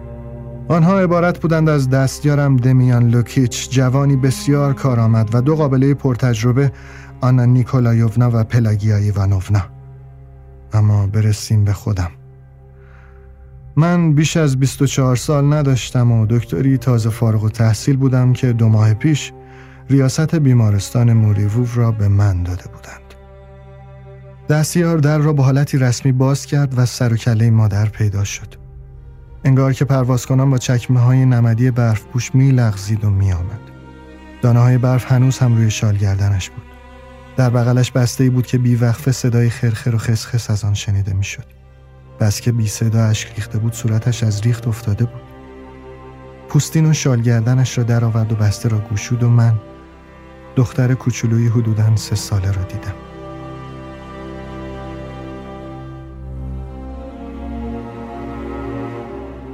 آنها 0.69 0.99
عبارت 0.99 1.39
بودند 1.39 1.69
از 1.69 1.89
دستیارم 1.89 2.57
دمیان 2.57 3.09
لوکیچ 3.09 3.69
جوانی 3.69 4.15
بسیار 4.15 4.73
کارآمد 4.73 5.35
و 5.35 5.41
دو 5.41 5.55
قابله 5.55 5.93
پرتجربه 5.93 6.71
آنا 7.21 7.45
نیکولایوونا 7.45 8.31
و 8.33 8.43
پلاگیا 8.43 8.95
ایوانوونا. 8.95 9.61
اما 10.73 11.07
برسیم 11.07 11.63
به 11.63 11.73
خودم. 11.73 12.11
من 13.75 14.13
بیش 14.13 14.37
از 14.37 14.59
24 14.59 15.15
سال 15.15 15.53
نداشتم 15.53 16.11
و 16.11 16.25
دکتری 16.25 16.77
تازه 16.77 17.09
فارغ 17.09 17.43
و 17.43 17.49
تحصیل 17.49 17.97
بودم 17.97 18.33
که 18.33 18.53
دو 18.53 18.67
ماه 18.67 18.93
پیش 18.93 19.33
ریاست 19.89 20.35
بیمارستان 20.35 21.13
موریوو 21.13 21.65
را 21.75 21.91
به 21.91 22.07
من 22.07 22.43
داده 22.43 22.63
بودند. 22.63 23.13
دستیار 24.49 24.97
در 24.97 25.17
را 25.17 25.33
با 25.33 25.43
حالتی 25.43 25.77
رسمی 25.77 26.11
باز 26.11 26.45
کرد 26.45 26.79
و 26.79 26.85
سر 26.85 27.13
و 27.13 27.17
کله 27.17 27.49
مادر 27.49 27.85
پیدا 27.85 28.23
شد. 28.23 28.58
انگار 29.43 29.73
که 29.73 29.85
پرواز 29.85 30.25
کنم 30.25 30.49
با 30.49 30.57
چکمه 30.57 30.99
های 30.99 31.25
نمدی 31.25 31.71
برف 31.71 32.05
پوش 32.05 32.35
می 32.35 32.51
لغزید 32.51 33.05
و 33.05 33.09
می 33.09 33.31
آمد. 33.31 33.59
دانه 34.41 34.59
های 34.59 34.77
برف 34.77 35.11
هنوز 35.11 35.37
هم 35.37 35.55
روی 35.55 35.71
شال 35.71 35.97
گردنش 35.97 36.49
بود. 36.49 36.63
در 37.37 37.49
بغلش 37.49 37.91
بسته 37.91 38.29
بود 38.29 38.47
که 38.47 38.57
بی 38.57 38.75
وقفه 38.75 39.11
صدای 39.11 39.49
خرخر 39.49 39.95
و 39.95 39.97
خسخس 39.97 40.49
از 40.49 40.63
آن 40.63 40.73
شنیده 40.73 41.13
می 41.13 41.23
شد. 41.23 41.45
بس 42.19 42.41
که 42.41 42.51
بی 42.51 42.67
صدا 42.67 43.03
اشک 43.05 43.35
ریخته 43.35 43.57
بود 43.57 43.73
صورتش 43.73 44.23
از 44.23 44.41
ریخت 44.41 44.67
افتاده 44.67 45.05
بود. 45.05 45.21
پوستین 46.49 46.85
و 46.85 46.93
شال 46.93 47.21
گردنش 47.21 47.77
را 47.77 47.83
درآورد 47.83 48.31
و 48.31 48.35
بسته 48.35 48.69
را 48.69 48.77
گوشود 48.79 49.23
و 49.23 49.29
من 49.29 49.53
دختر 50.55 50.93
کوچولوی 50.93 51.47
حدوداً 51.47 51.95
سه 51.95 52.15
ساله 52.15 52.51
را 52.51 52.63
دیدم. 52.63 53.08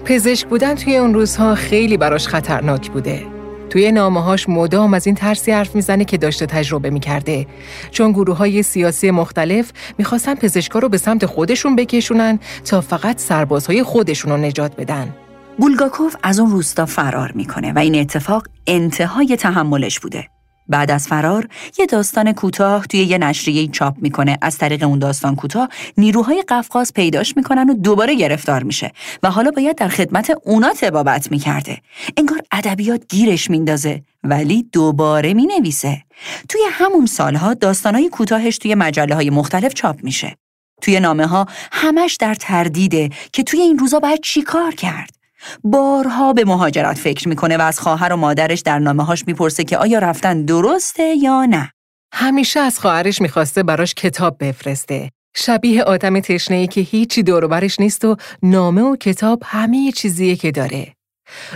پزشک 0.06 0.48
بودن 0.48 0.76
توی 0.76 0.98
اون 0.98 1.13
روزها 1.13 1.56
خیلی 1.56 1.98
براش 1.98 2.28
خطرناک 2.28 2.91
بوده. 2.91 3.26
توی 3.70 3.91
نامه‌هاش 3.91 4.50
مدام 4.50 4.94
از 4.94 5.06
این 5.06 5.15
ترسی 5.15 5.52
حرف 5.52 5.76
می‌زنه 5.76 6.06
که 6.06 6.18
داشته 6.18 6.46
تجربه 6.46 6.89
می‌کرده 6.89 7.48
چون 7.91 8.12
گروه 8.12 8.38
های 8.38 8.63
سیاسی 8.63 9.12
مختلف 9.12 9.72
می‌خواستن 9.98 10.36
پزشکا 10.36 10.80
رو 10.80 10.89
به 10.89 10.98
سمت 10.98 11.26
خودشون 11.26 11.76
بکشونن 11.76 12.39
تا 12.65 12.82
فقط 12.82 13.20
سربازهای 13.20 13.84
خودشون 13.84 14.32
رو 14.32 14.38
نجات 14.38 14.76
بدن. 14.76 15.15
بولگاکوف 15.58 16.15
از 16.24 16.39
اون 16.39 16.52
روستا 16.52 16.86
فرار 16.86 17.32
می‌کنه 17.36 17.74
و 17.74 17.80
این 17.80 17.96
اتفاق 17.96 18.48
انتهای 18.68 19.36
تحملش 19.39 20.00
بوده. 20.00 20.28
بعد 20.69 20.91
از 20.91 21.08
فرار 21.08 21.47
یه 21.78 21.86
داستان 21.86 22.34
کوتاه 22.34 22.86
توی 22.86 22.99
یه 22.99 23.17
نشریه 23.17 23.67
چاپ 23.67 23.95
می‌کنه. 24.01 24.38
از 24.41 24.58
طریق 24.58 24.84
اون 24.84 24.99
داستان 24.99 25.36
کوتاه 25.36 25.69
نیروهای 25.97 26.43
قفقاز 26.47 26.93
پیداش 26.93 27.38
می‌کنن 27.38 27.69
و 27.69 27.73
دوباره 27.73 28.15
گرفتار 28.15 28.63
میشه 28.63 28.91
و 29.23 29.32
حالا 29.32 29.51
باید 29.51 29.75
در 29.75 29.88
خدمت 29.88 30.38
اونا 30.43 30.73
تبابت 30.73 31.32
می‌کرده. 31.32 31.78
انگار 32.17 32.41
ادبیات 32.51 33.01
گیرش 33.10 33.49
میندازه 33.49 34.01
ولی 34.23 34.69
دوباره 34.71 35.34
می‌نویسه. 35.34 36.01
توی 36.49 36.62
همون 36.71 37.06
سالها 37.06 37.54
داستانهای 37.54 38.10
کوتاهش 38.10 38.58
توی 38.58 38.75
مجله 38.75 39.15
های 39.15 39.30
مختلف 39.30 39.73
چاپ 39.73 40.04
میشه. 40.04 40.36
توی 40.82 40.99
نامه 40.99 41.28
ها 41.28 41.45
همش 41.71 42.17
در 42.19 42.36
تردیده 42.36 43.10
که 43.34 43.43
توی 43.43 43.62
این 43.62 43.78
روزا 43.78 43.99
باید 43.99 44.19
چیکار 44.21 44.75
کرد. 44.75 45.14
بارها 45.63 46.34
به 46.34 46.45
مهاجرت 46.45 46.97
فکر 46.97 47.27
می‌کنه 47.27 47.58
و 47.58 47.62
از 47.62 47.79
خواهر 47.79 48.13
و 48.13 48.17
مادرش 48.17 48.60
در 48.60 48.79
نامه 48.79 49.05
هاش 49.05 49.23
می‌پرسه 49.27 49.63
که 49.63 49.77
آیا 49.77 49.99
رفتن 49.99 50.45
درسته 50.45 51.03
یا 51.03 51.45
نه. 51.45 51.71
همیشه 52.13 52.60
از 52.60 52.79
خواهرش 52.79 53.21
می‌خواسته 53.21 53.63
براش 53.63 53.93
کتاب 53.93 54.38
بفرسته. 54.39 55.12
شبیه 55.36 55.84
آدم 55.84 56.19
تشنه 56.19 56.67
که 56.67 56.81
هیچی 56.81 57.23
برش 57.23 57.79
نیست 57.79 58.05
و 58.05 58.15
نامه 58.43 58.81
و 58.81 58.95
کتاب 58.95 59.43
همه 59.45 59.91
چیزیه 59.91 60.36
که 60.36 60.51
داره. 60.51 60.93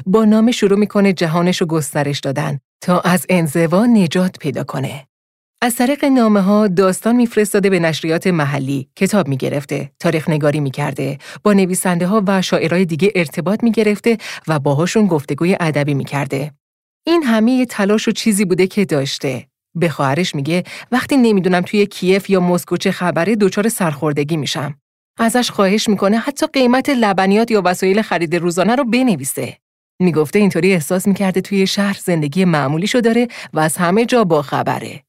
با 0.05 0.25
نامه 0.25 0.51
شروع 0.51 0.79
می‌کنه 0.79 1.13
جهانش 1.13 1.61
رو 1.61 1.67
گسترش 1.67 2.19
دادن 2.19 2.59
تا 2.81 2.99
از 2.99 3.25
انزوا 3.29 3.85
نجات 3.85 4.37
پیدا 4.39 4.63
کنه. 4.63 5.08
از 5.61 5.75
طریق 5.75 6.05
نامه 6.05 6.41
ها 6.41 6.67
داستان 6.67 7.15
میفرستاده 7.15 7.69
به 7.69 7.79
نشریات 7.79 8.27
محلی، 8.27 8.89
کتاب 8.95 9.27
می‌گرفته، 9.27 9.91
تاریخ 9.99 10.29
نگاری 10.29 10.59
می‌کرده، 10.59 11.17
با 11.43 11.53
نویسنده 11.53 12.07
ها 12.07 12.23
و 12.27 12.41
شاعرای 12.41 12.85
دیگه 12.85 13.11
ارتباط 13.15 13.63
می‌گرفته 13.63 14.17
و 14.47 14.59
باهاشون 14.59 15.07
گفتگوی 15.07 15.57
ادبی 15.59 15.93
می‌کرده. 15.93 16.51
این 17.07 17.23
همه 17.23 17.65
تلاش 17.65 18.07
و 18.07 18.11
چیزی 18.11 18.45
بوده 18.45 18.67
که 18.67 18.85
داشته. 18.85 19.47
به 19.75 19.89
خواهرش 19.89 20.35
میگه 20.35 20.63
وقتی 20.91 21.17
نمی‌دونم 21.17 21.61
توی 21.61 21.85
کیف 21.85 22.29
یا 22.29 22.39
مسکو 22.39 22.77
چه 22.77 22.91
خبره 22.91 23.35
دچار 23.35 23.69
سرخوردگی 23.69 24.37
میشم. 24.37 24.75
ازش 25.19 25.51
خواهش 25.51 25.89
می‌کنه 25.89 26.17
حتی 26.17 26.47
قیمت 26.47 26.89
لبنیات 26.89 27.51
یا 27.51 27.61
وسایل 27.65 28.01
خرید 28.01 28.35
روزانه 28.35 28.75
رو 28.75 28.83
بنویسه. 28.83 29.57
می‌گفته 30.01 30.39
اینطوری 30.39 30.73
احساس 30.73 31.07
می‌کرده 31.07 31.41
توی 31.41 31.67
شهر 31.67 31.97
زندگی 32.03 32.45
معمولیشو 32.45 32.99
داره 32.99 33.27
و 33.53 33.59
از 33.59 33.77
همه 33.77 34.05
جا 34.05 34.23
با 34.23 34.41
خبره. 34.41 35.03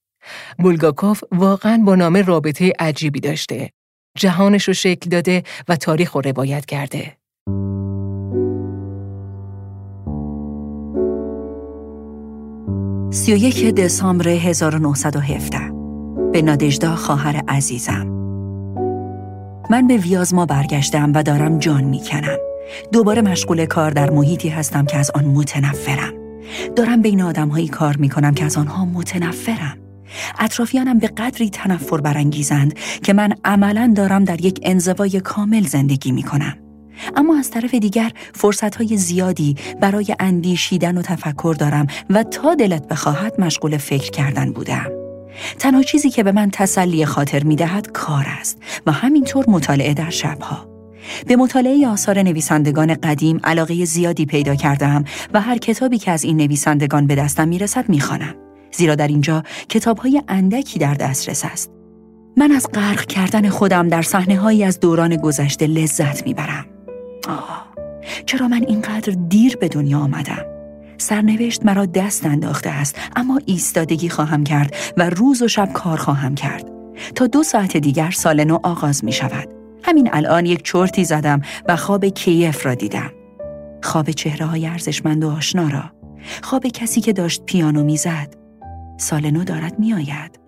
بولگاکوف 0.59 1.25
واقعا 1.33 1.83
با 1.87 1.95
نام 1.95 2.17
رابطه 2.17 2.73
عجیبی 2.79 3.21
داشته. 3.21 3.71
جهانش 4.19 4.69
رو 4.69 4.75
شکل 4.75 5.11
داده 5.11 5.43
و 5.69 5.77
تاریخ 5.77 6.13
رو 6.13 6.21
روایت 6.21 6.67
کرده. 6.67 7.17
سی 13.13 13.33
و 13.33 13.37
یک 13.37 13.75
دسامبر 13.75 14.29
1917 14.29 15.59
به 16.33 16.43
نادجدا 16.43 16.97
خواهر 16.97 17.43
عزیزم. 17.49 18.07
من 19.71 19.87
به 19.87 19.97
ویازما 19.97 20.47
برگشتم 20.47 21.13
و 21.15 21.23
دارم 21.23 21.59
جان 21.59 21.85
می‌کنم. 21.85 22.37
دوباره 22.93 23.23
مشغول 23.23 23.67
کار 23.67 23.91
در 23.91 24.11
محیطی 24.11 24.49
هستم 24.49 24.85
که 24.85 24.97
از 24.97 25.11
آن 25.15 25.25
متنفرم. 25.25 26.13
دارم 26.77 27.03
بین 27.03 27.23
آدمهایی 27.23 27.69
کار 27.69 27.97
می‌کنم 27.97 28.35
که 28.35 28.45
از 28.45 28.57
آنها 28.57 28.85
متنفرم. 28.85 29.79
اطرافیانم 30.39 30.99
به 30.99 31.07
قدری 31.07 31.51
تنفر 31.51 32.01
برانگیزند 32.01 32.79
که 33.03 33.13
من 33.13 33.35
عملا 33.45 33.93
دارم 33.97 34.25
در 34.25 34.45
یک 34.45 34.61
انزوای 34.63 35.21
کامل 35.21 35.63
زندگی 35.63 36.13
می 36.13 36.23
کنم. 36.23 36.57
اما 37.17 37.39
از 37.39 37.51
طرف 37.51 37.75
دیگر 37.75 38.13
فرصتهای 38.35 38.97
زیادی 38.97 39.57
برای 39.81 40.17
اندیشیدن 40.21 40.99
و 40.99 41.03
تفکر 41.03 41.57
دارم 41.59 41.87
و 42.11 42.23
تا 42.23 42.55
دلت 42.55 42.89
بخواهد 42.89 43.41
مشغول 43.41 43.77
فکر 43.77 44.11
کردن 44.11 44.53
بودم. 44.53 44.87
تنها 45.59 45.83
چیزی 45.83 46.11
که 46.11 46.23
به 46.23 46.33
من 46.33 46.51
تسلی 46.53 47.07
خاطر 47.07 47.43
می 47.43 47.57
دهد 47.57 47.93
کار 47.93 48.27
است 48.41 48.59
و 48.87 48.93
همینطور 48.93 49.45
مطالعه 49.49 49.95
در 49.95 50.11
شبها. 50.11 50.71
به 51.27 51.37
مطالعه 51.37 51.89
آثار 51.89 52.23
نویسندگان 52.23 52.95
قدیم 52.95 53.41
علاقه 53.45 53.85
زیادی 53.85 54.27
پیدا 54.27 54.55
کردم 54.55 55.05
و 55.35 55.41
هر 55.41 55.59
کتابی 55.59 55.99
که 55.99 56.11
از 56.11 56.25
این 56.25 56.37
نویسندگان 56.37 57.07
به 57.07 57.15
دستم 57.15 57.49
می‌رسد 57.49 57.89
می‌خوانم. 57.89 58.35
زیرا 58.73 58.95
در 58.95 59.09
اینجا 59.09 59.43
کتابهای 59.69 60.23
اندکی 60.29 60.79
در 60.79 60.95
دسترس 60.95 61.45
است. 61.45 61.71
من 62.37 62.53
از 62.53 62.67
غرق 62.75 63.05
کردن 63.05 63.49
خودم 63.49 63.89
در 63.89 64.03
صحنه 64.03 64.37
هایی 64.37 64.65
از 64.65 64.81
دوران 64.81 65.17
گذشته 65.17 65.67
لذت 65.67 66.27
می‌برم. 66.27 66.67
آه، 67.29 67.67
چرا 68.27 68.49
من 68.49 68.65
اینقدر 68.69 69.13
دیر 69.29 69.57
به 69.57 69.69
دنیا 69.69 69.99
آمدم؟ 69.99 70.45
سرنوشت 70.99 71.65
مرا 71.65 71.87
دست 71.87 72.27
انداخته 72.27 72.71
است 72.71 72.97
اما 73.17 73.41
ایستادگی 73.47 74.09
خواهم 74.09 74.45
کرد 74.45 74.77
و 74.97 75.11
روز 75.11 75.43
و 75.43 75.49
شب 75.49 75.73
کار 75.73 75.97
خواهم 75.97 76.35
کرد 76.35 76.71
تا 77.15 77.27
دو 77.27 77.43
ساعت 77.43 77.77
دیگر 77.77 78.11
سال 78.11 78.45
نو 78.45 78.59
آغاز 78.63 79.05
می 79.05 79.13
شود 79.13 79.49
همین 79.83 80.11
الان 80.13 80.47
یک 80.47 80.63
چرتی 80.63 81.05
زدم 81.05 81.43
و 81.69 81.77
خواب 81.77 82.05
کیف 82.05 82.67
را 82.67 82.75
دیدم 82.75 83.11
خواب 83.83 84.11
چهره 84.11 84.47
های 84.47 84.67
ارزشمند 84.67 85.25
و 85.25 85.31
آشنا 85.31 85.69
را 85.69 85.85
خواب 86.43 86.67
کسی 86.67 87.01
که 87.01 87.13
داشت 87.13 87.43
پیانو 87.47 87.85
می‌زد 87.85 88.40
سال 89.01 89.31
نو 89.31 89.45
دارد 89.45 89.79
میآید. 89.79 90.41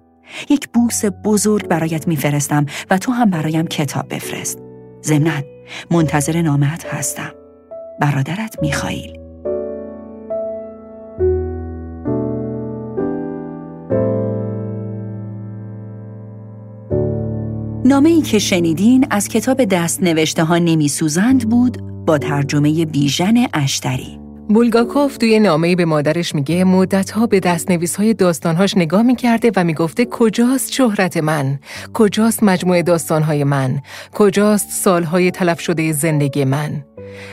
یک 0.50 0.68
بوس 0.68 1.02
بزرگ 1.24 1.68
برایت 1.68 2.08
میفرستم 2.08 2.66
و 2.90 2.98
تو 2.98 3.12
هم 3.12 3.30
برایم 3.30 3.66
کتاب 3.66 4.08
بفرست. 4.08 4.58
ضمنا 5.04 5.42
منتظر 5.90 6.42
نامت 6.42 6.86
هستم. 6.86 7.30
برادرت 8.00 8.56
میخائیل. 8.62 9.18
نامه 17.84 18.08
ای 18.08 18.22
که 18.22 18.38
شنیدین 18.38 19.06
از 19.10 19.28
کتاب 19.28 19.64
دست 19.64 20.02
نوشته 20.02 20.44
ها 20.44 20.58
نمی 20.58 20.88
سوزند 20.88 21.48
بود 21.48 21.82
با 22.06 22.18
ترجمه 22.18 22.84
بیژن 22.84 23.46
اشتری. 23.54 24.21
بولگاکوف 24.48 25.16
توی 25.16 25.40
نامه‌ای 25.40 25.76
به 25.76 25.84
مادرش 25.84 26.34
میگه 26.34 26.64
مدتها 26.64 27.26
به 27.26 27.40
دستنویس 27.40 27.96
های 27.96 28.14
داستانهاش 28.14 28.76
نگاه 28.76 29.02
می‌کرده 29.02 29.52
و 29.56 29.64
می‌گفته 29.64 30.04
کجاست 30.10 30.72
شهرت 30.72 31.16
من؟ 31.16 31.58
کجاست 31.94 32.42
مجموعه 32.42 32.82
داستانهای 32.82 33.44
من؟ 33.44 33.80
کجاست 34.12 34.70
سالهای 34.70 35.30
تلف 35.30 35.60
شده 35.60 35.92
زندگی 35.92 36.44
من؟ 36.44 36.84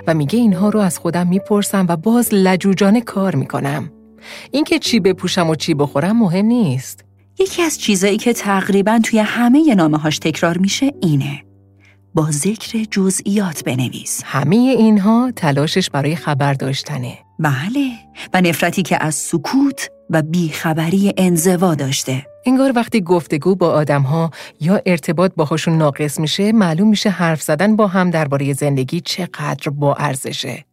و 0.07 0.13
میگه 0.13 0.39
اینها 0.39 0.69
رو 0.69 0.79
از 0.79 0.99
خودم 0.99 1.27
می‌پرسم 1.27 1.85
و 1.89 1.95
باز 1.95 2.33
لجوجانه 2.33 3.01
کار 3.01 3.35
می‌کنم. 3.35 3.91
اینکه 4.51 4.79
چی 4.79 4.99
بپوشم 4.99 5.49
و 5.49 5.55
چی 5.55 5.73
بخورم 5.73 6.17
مهم 6.17 6.45
نیست. 6.45 7.05
یکی 7.39 7.61
از 7.61 7.79
چیزایی 7.79 8.17
که 8.17 8.33
تقریبا 8.33 8.99
توی 9.03 9.19
همه 9.19 9.75
نامه 9.75 9.97
هاش 9.97 10.19
تکرار 10.19 10.57
میشه 10.57 10.93
اینه. 11.01 11.48
با 12.13 12.27
ذکر 12.31 12.83
جزئیات 12.91 13.63
بنویس. 13.63 14.21
همه 14.25 14.55
اینها 14.55 15.31
تلاشش 15.35 15.89
برای 15.89 16.15
خبر 16.15 16.53
داشتنه. 16.53 17.17
بله 17.39 17.91
و 18.33 18.41
نفرتی 18.41 18.81
که 18.81 19.03
از 19.03 19.15
سکوت 19.15 19.89
و 20.09 20.21
بیخبری 20.21 21.13
انزوا 21.17 21.75
داشته. 21.75 22.25
انگار 22.45 22.73
وقتی 22.75 23.01
گفتگو 23.01 23.55
با 23.55 23.71
آدمها 23.71 24.31
یا 24.61 24.81
ارتباط 24.85 25.31
باهاشون 25.35 25.77
ناقص 25.77 26.19
میشه 26.19 26.51
معلوم 26.51 26.87
میشه 26.87 27.09
حرف 27.09 27.41
زدن 27.41 27.75
با 27.75 27.87
هم 27.87 28.09
درباره 28.09 28.53
زندگی 28.53 29.01
چقدر 29.01 29.69
با 29.69 29.95
ارزشه. 29.95 30.65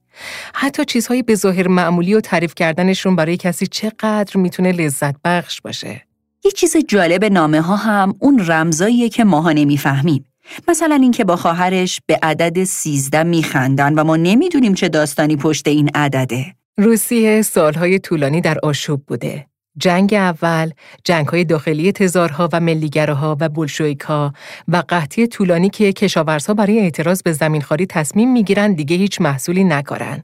حتی 0.55 0.85
چیزهای 0.85 1.23
به 1.23 1.35
ظاهر 1.35 1.69
معمولی 1.69 2.15
و 2.15 2.21
تعریف 2.21 2.55
کردنشون 2.55 3.17
برای 3.17 3.37
کسی 3.37 3.67
چقدر 3.67 4.37
می‌تونه 4.37 4.73
لذت 4.73 5.15
بخش 5.25 5.61
باشه. 5.61 6.03
یه 6.45 6.51
چیز 6.51 6.77
جالب 6.89 7.25
نامه 7.25 7.61
ها 7.61 7.77
هم 7.77 8.15
اون 8.19 8.47
رمزاییه 8.47 9.09
که 9.09 9.25
ماها 9.25 9.53
نمی‌فهمیم. 9.53 10.25
مثلا 10.69 10.95
اینکه 10.95 11.25
با 11.25 11.37
خواهرش 11.37 12.01
به 12.07 12.19
عدد 12.23 12.65
سیزده 12.65 13.23
میخندن 13.23 13.95
و 13.95 14.05
ما 14.05 14.17
نمی‌دونیم 14.17 14.75
چه 14.75 14.89
داستانی 14.89 15.37
پشت 15.37 15.69
این 15.69 15.91
عدده. 15.95 16.55
روسیه 16.79 17.43
سالهای 17.43 17.99
طولانی 17.99 18.41
در 18.41 18.59
آشوب 18.63 19.03
بوده. 19.07 19.47
جنگ 19.79 20.15
اول، 20.15 20.71
جنگهای 21.05 21.45
داخلی 21.45 21.93
تزارها 21.93 22.49
و 22.53 22.61
ملیگراها 22.61 23.37
و 23.41 23.49
بولشویکا 23.49 24.33
و 24.69 24.83
قحطی 24.89 25.27
طولانی 25.27 25.71
که 25.71 25.93
کشاورزها 25.93 26.55
برای 26.55 26.81
اعتراض 26.81 27.23
به 27.23 27.33
زمینخواری 27.33 27.87
تصمیم 27.87 28.33
می‌گیرن 28.33 28.73
دیگه 28.73 28.97
هیچ 28.97 29.21
محصولی 29.21 29.65
نکارن. 29.65 30.23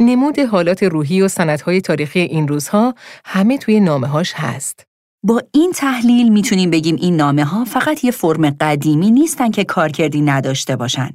نمود 0.00 0.38
حالات 0.38 0.82
روحی 0.82 1.22
و 1.22 1.28
سندهای 1.28 1.80
تاریخی 1.80 2.20
این 2.20 2.48
روزها 2.48 2.94
همه 3.24 3.58
توی 3.58 3.80
نامه‌هاش 3.80 4.32
هست. 4.36 4.89
با 5.22 5.42
این 5.52 5.72
تحلیل 5.72 6.32
می‌تونیم 6.32 6.70
بگیم 6.70 6.96
این 6.96 7.16
نامه 7.16 7.44
ها 7.44 7.64
فقط 7.64 8.04
یه 8.04 8.10
فرم 8.10 8.50
قدیمی 8.50 9.10
نیستن 9.10 9.50
که 9.50 9.64
کارکردی 9.64 10.20
نداشته 10.20 10.76
باشن. 10.76 11.10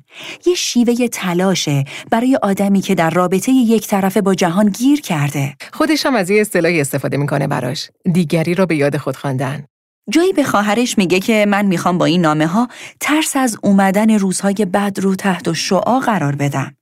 یه 0.45 0.55
شیوه 0.55 1.07
تلاشه 1.07 1.83
برای 2.11 2.39
آدمی 2.43 2.81
که 2.81 2.95
در 2.95 3.09
رابطه 3.09 3.51
یک 3.51 3.87
طرفه 3.87 4.21
با 4.21 4.35
جهان 4.35 4.69
گیر 4.69 5.01
کرده. 5.01 5.55
خودش 5.73 6.05
هم 6.05 6.15
از 6.15 6.29
یه 6.29 6.41
اصطلاحی 6.41 6.81
استفاده 6.81 7.17
می‌کنه 7.17 7.47
براش. 7.47 7.89
دیگری 8.13 8.55
را 8.55 8.65
به 8.65 8.75
یاد 8.75 8.97
خود 8.97 9.15
خواندن. 9.15 9.63
جایی 10.09 10.33
به 10.33 10.43
خواهرش 10.43 10.97
میگه 10.97 11.19
که 11.19 11.45
من 11.47 11.65
می‌خوام 11.65 11.97
با 11.97 12.05
این 12.05 12.21
نامه 12.21 12.47
ها 12.47 12.67
ترس 12.99 13.35
از 13.35 13.57
اومدن 13.63 14.09
روزهای 14.09 14.67
بد 14.73 14.99
رو 14.99 15.15
تحت 15.15 15.47
و 15.47 15.53
شعا 15.53 15.99
قرار 15.99 16.35
بدم. 16.35 16.75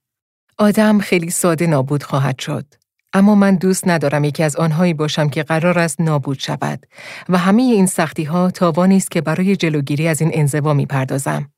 آدم 0.58 1.00
خیلی 1.00 1.30
ساده 1.30 1.68
نابود 1.68 2.04
خواهد 2.04 2.40
شد. 2.40 2.66
اما 3.14 3.36
من 3.36 3.56
دوست 3.56 3.88
ندارم 3.88 4.24
یکی 4.24 4.44
از 4.44 4.56
آنهایی 4.56 4.94
باشم 4.94 5.30
که 5.30 5.44
قرار 5.44 5.80
است 5.80 6.02
نابود 6.02 6.40
شود 6.40 6.86
و 7.30 7.38
همه 7.38 7.62
این 7.62 7.86
سختی 7.86 8.24
ها 8.24 8.52
تاوانی 8.52 8.98
است 8.98 9.12
که 9.12 9.22
برای 9.22 9.56
جلوگیری 9.56 10.08
از 10.08 10.22
این 10.22 10.32
انزوا 10.34 10.74
می‌پردازم. 10.74 11.52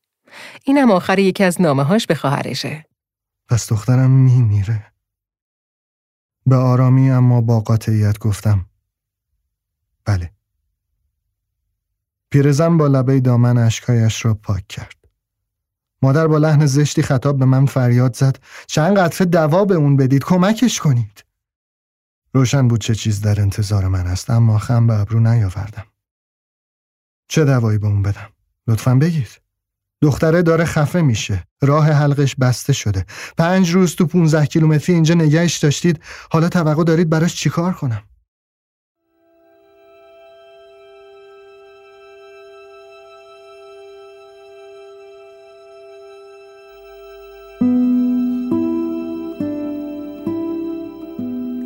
اینم 0.64 0.90
آخر 0.90 1.18
یکی 1.18 1.44
از 1.44 1.60
نامه 1.60 1.82
هاش 1.82 2.06
به 2.06 2.14
خواهرشه. 2.14 2.84
پس 3.48 3.70
دخترم 3.70 4.10
میمیره. 4.10 4.92
به 6.46 6.56
آرامی 6.56 7.10
اما 7.10 7.40
با 7.40 7.60
قاطعیت 7.60 8.18
گفتم. 8.18 8.66
بله. 10.04 10.30
پیرزن 12.30 12.76
با 12.76 12.86
لبه 12.86 13.20
دامن 13.20 13.58
اشکایش 13.58 14.24
را 14.24 14.34
پاک 14.34 14.66
کرد. 14.68 14.96
مادر 16.02 16.26
با 16.26 16.38
لحن 16.38 16.66
زشتی 16.66 17.02
خطاب 17.02 17.38
به 17.38 17.44
من 17.44 17.66
فریاد 17.66 18.16
زد 18.16 18.38
چند 18.66 18.98
قطره 18.98 19.26
دوا 19.26 19.64
به 19.64 19.74
اون 19.74 19.96
بدید 19.96 20.24
کمکش 20.24 20.80
کنید. 20.80 21.25
روشن 22.36 22.68
بود 22.68 22.80
چه 22.80 22.94
چیز 22.94 23.20
در 23.20 23.40
انتظار 23.40 23.88
من 23.88 24.06
است 24.06 24.30
اما 24.30 24.58
خم 24.58 24.86
به 24.86 25.00
ابرو 25.00 25.20
نیاوردم. 25.20 25.86
چه 27.28 27.44
دوایی 27.44 27.78
به 27.78 27.86
اون 27.86 28.02
بدم؟ 28.02 28.28
لطفا 28.66 28.94
بگید. 28.94 29.28
دختره 30.02 30.42
داره 30.42 30.64
خفه 30.64 31.00
میشه. 31.00 31.44
راه 31.62 31.90
حلقش 31.90 32.34
بسته 32.34 32.72
شده. 32.72 33.06
پنج 33.38 33.70
روز 33.70 33.96
تو 33.96 34.06
15 34.06 34.46
کیلومتری 34.46 34.94
اینجا 34.94 35.14
نگهش 35.14 35.56
داشتید. 35.56 36.00
حالا 36.30 36.48
توقع 36.48 36.84
دارید 36.84 37.10
براش 37.10 37.34
چیکار 37.34 37.72
کنم؟ 37.72 38.02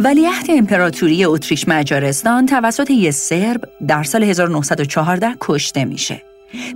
ولیعهد 0.04 0.46
امپراتوری 0.48 1.24
اتریش 1.24 1.68
مجارستان 1.68 2.46
توسط 2.46 2.90
یه 2.90 3.10
سرب 3.10 3.64
در 3.88 4.02
سال 4.02 4.22
1914 4.22 5.34
کشته 5.40 5.84
میشه. 5.84 6.22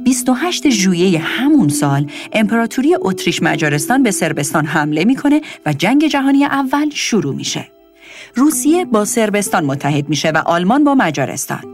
28 0.05 0.71
ژوئیه 0.71 1.19
همون 1.19 1.69
سال 1.69 2.11
امپراتوری 2.33 2.97
اتریش 3.01 3.43
مجارستان 3.43 4.03
به 4.03 4.11
سربستان 4.11 4.67
حمله 4.67 5.05
می‌کنه 5.05 5.41
و 5.67 5.73
جنگ 5.73 6.07
جهانی 6.07 6.45
اول 6.45 6.91
شروع 6.91 7.35
میشه. 7.35 7.69
روسیه 8.35 8.85
با 8.85 9.05
سربستان 9.05 9.65
متحد 9.65 10.09
میشه 10.09 10.31
و 10.31 10.43
آلمان 10.47 10.85
با 10.85 10.95
مجارستان. 10.95 11.65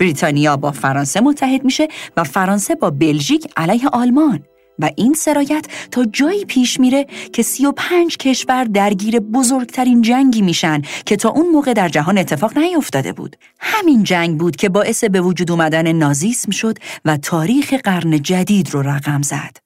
بریتانیا 0.00 0.56
با 0.56 0.72
فرانسه 0.72 1.20
متحد 1.20 1.64
میشه 1.64 1.88
و 2.16 2.24
فرانسه 2.24 2.74
با 2.74 2.90
بلژیک 2.90 3.46
علیه 3.56 3.88
آلمان. 3.88 4.40
و 4.82 4.90
این 4.96 5.14
سرایت 5.14 5.66
تا 5.90 6.04
جایی 6.04 6.44
پیش 6.44 6.80
میره 6.80 7.06
که 7.32 7.42
سی 7.42 7.66
و 7.66 7.72
پنج 7.72 8.16
کشور 8.16 8.64
درگیر 8.64 9.20
بزرگترین 9.20 10.02
جنگی 10.02 10.42
میشن 10.42 10.82
که 11.06 11.16
تا 11.16 11.28
اون 11.28 11.48
موقع 11.48 11.72
در 11.72 11.88
جهان 11.88 12.18
اتفاق 12.18 12.58
نیفتاده 12.58 13.12
بود. 13.12 13.36
همین 13.60 14.02
جنگ 14.02 14.38
بود 14.38 14.56
که 14.56 14.68
باعث 14.68 15.04
به 15.04 15.20
وجود 15.20 15.50
اومدن 15.50 15.92
نازیسم 15.92 16.50
شد 16.50 16.78
و 17.04 17.16
تاریخ 17.16 17.74
قرن 17.74 18.22
جدید 18.22 18.70
رو 18.74 18.82
رقم 18.82 19.22
زد. 19.22 19.56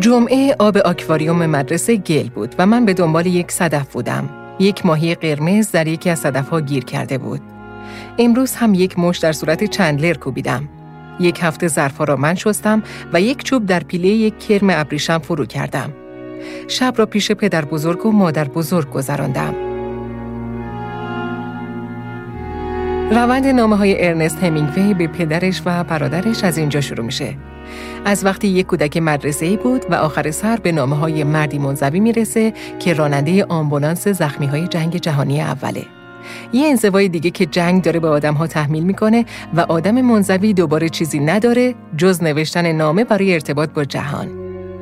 جمعه 0.00 0.56
آب 0.58 0.76
آکواریوم 0.76 1.46
مدرسه 1.46 1.96
گل 1.96 2.28
بود 2.28 2.54
و 2.58 2.66
من 2.66 2.84
به 2.84 2.94
دنبال 2.94 3.26
یک 3.26 3.52
صدف 3.52 3.92
بودم. 3.92 4.37
یک 4.58 4.86
ماهی 4.86 5.14
قرمز 5.14 5.70
در 5.70 5.86
یکی 5.86 6.10
از 6.10 6.18
صدفها 6.18 6.60
گیر 6.60 6.84
کرده 6.84 7.18
بود. 7.18 7.40
امروز 8.18 8.54
هم 8.54 8.74
یک 8.74 8.98
مش 8.98 9.18
در 9.18 9.32
صورت 9.32 9.64
چندلر 9.64 10.14
کوبیدم. 10.14 10.68
یک 11.20 11.38
هفته 11.42 11.68
ظرفها 11.68 12.04
را 12.04 12.16
من 12.16 12.34
شستم 12.34 12.82
و 13.12 13.20
یک 13.20 13.44
چوب 13.44 13.66
در 13.66 13.80
پیله 13.80 14.08
یک 14.08 14.38
کرم 14.38 14.70
ابریشم 14.70 15.18
فرو 15.18 15.46
کردم. 15.46 15.92
شب 16.68 16.94
را 16.96 17.06
پیش 17.06 17.32
پدر 17.32 17.64
بزرگ 17.64 18.06
و 18.06 18.12
مادر 18.12 18.44
بزرگ 18.44 18.90
گذراندم. 18.90 19.54
روند 23.10 23.46
نامه 23.46 23.76
های 23.76 24.06
ارنست 24.06 24.44
همینگوی 24.44 24.94
به 24.94 25.06
پدرش 25.06 25.62
و 25.64 25.84
برادرش 25.84 26.44
از 26.44 26.58
اینجا 26.58 26.80
شروع 26.80 27.06
میشه. 27.06 27.34
از 28.04 28.24
وقتی 28.24 28.48
یک 28.48 28.66
کودک 28.66 28.96
مدرسه 28.96 29.46
ای 29.46 29.56
بود 29.56 29.84
و 29.90 29.94
آخر 29.94 30.30
سر 30.30 30.56
به 30.56 30.72
نامه 30.72 30.96
های 30.96 31.24
مردی 31.24 31.58
منزوی 31.58 32.00
می‌رسه 32.00 32.52
که 32.78 32.94
راننده 32.94 33.44
آمبولانس 33.44 34.08
زخمی 34.08 34.46
های 34.46 34.68
جنگ 34.68 34.96
جهانی 34.96 35.42
اوله. 35.42 35.84
یه 36.52 36.68
انزوای 36.68 37.08
دیگه 37.08 37.30
که 37.30 37.46
جنگ 37.46 37.82
داره 37.82 38.00
به 38.00 38.08
آدم 38.08 38.34
ها 38.34 38.46
تحمیل 38.46 38.82
می‌کنه 38.82 39.24
و 39.54 39.60
آدم 39.60 40.00
منزوی 40.00 40.52
دوباره 40.52 40.88
چیزی 40.88 41.18
نداره 41.18 41.74
جز 41.96 42.22
نوشتن 42.22 42.72
نامه 42.72 43.04
برای 43.04 43.34
ارتباط 43.34 43.70
با 43.70 43.84
جهان. 43.84 44.28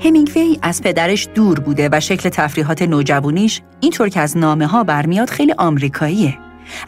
همینگوی 0.01 0.59
از 0.63 0.83
پدرش 0.83 1.29
دور 1.35 1.61
بوده 1.61 1.89
و 1.93 2.01
شکل 2.01 2.29
تفریحات 2.29 2.83
نوجوانیش 2.83 3.63
اینطور 3.81 4.09
که 4.09 4.21
از 4.21 4.37
نامه 4.37 4.67
ها 4.67 4.85
برمیاد 4.85 5.31
خیلی 5.31 5.55
آمریکاییه. 5.59 6.39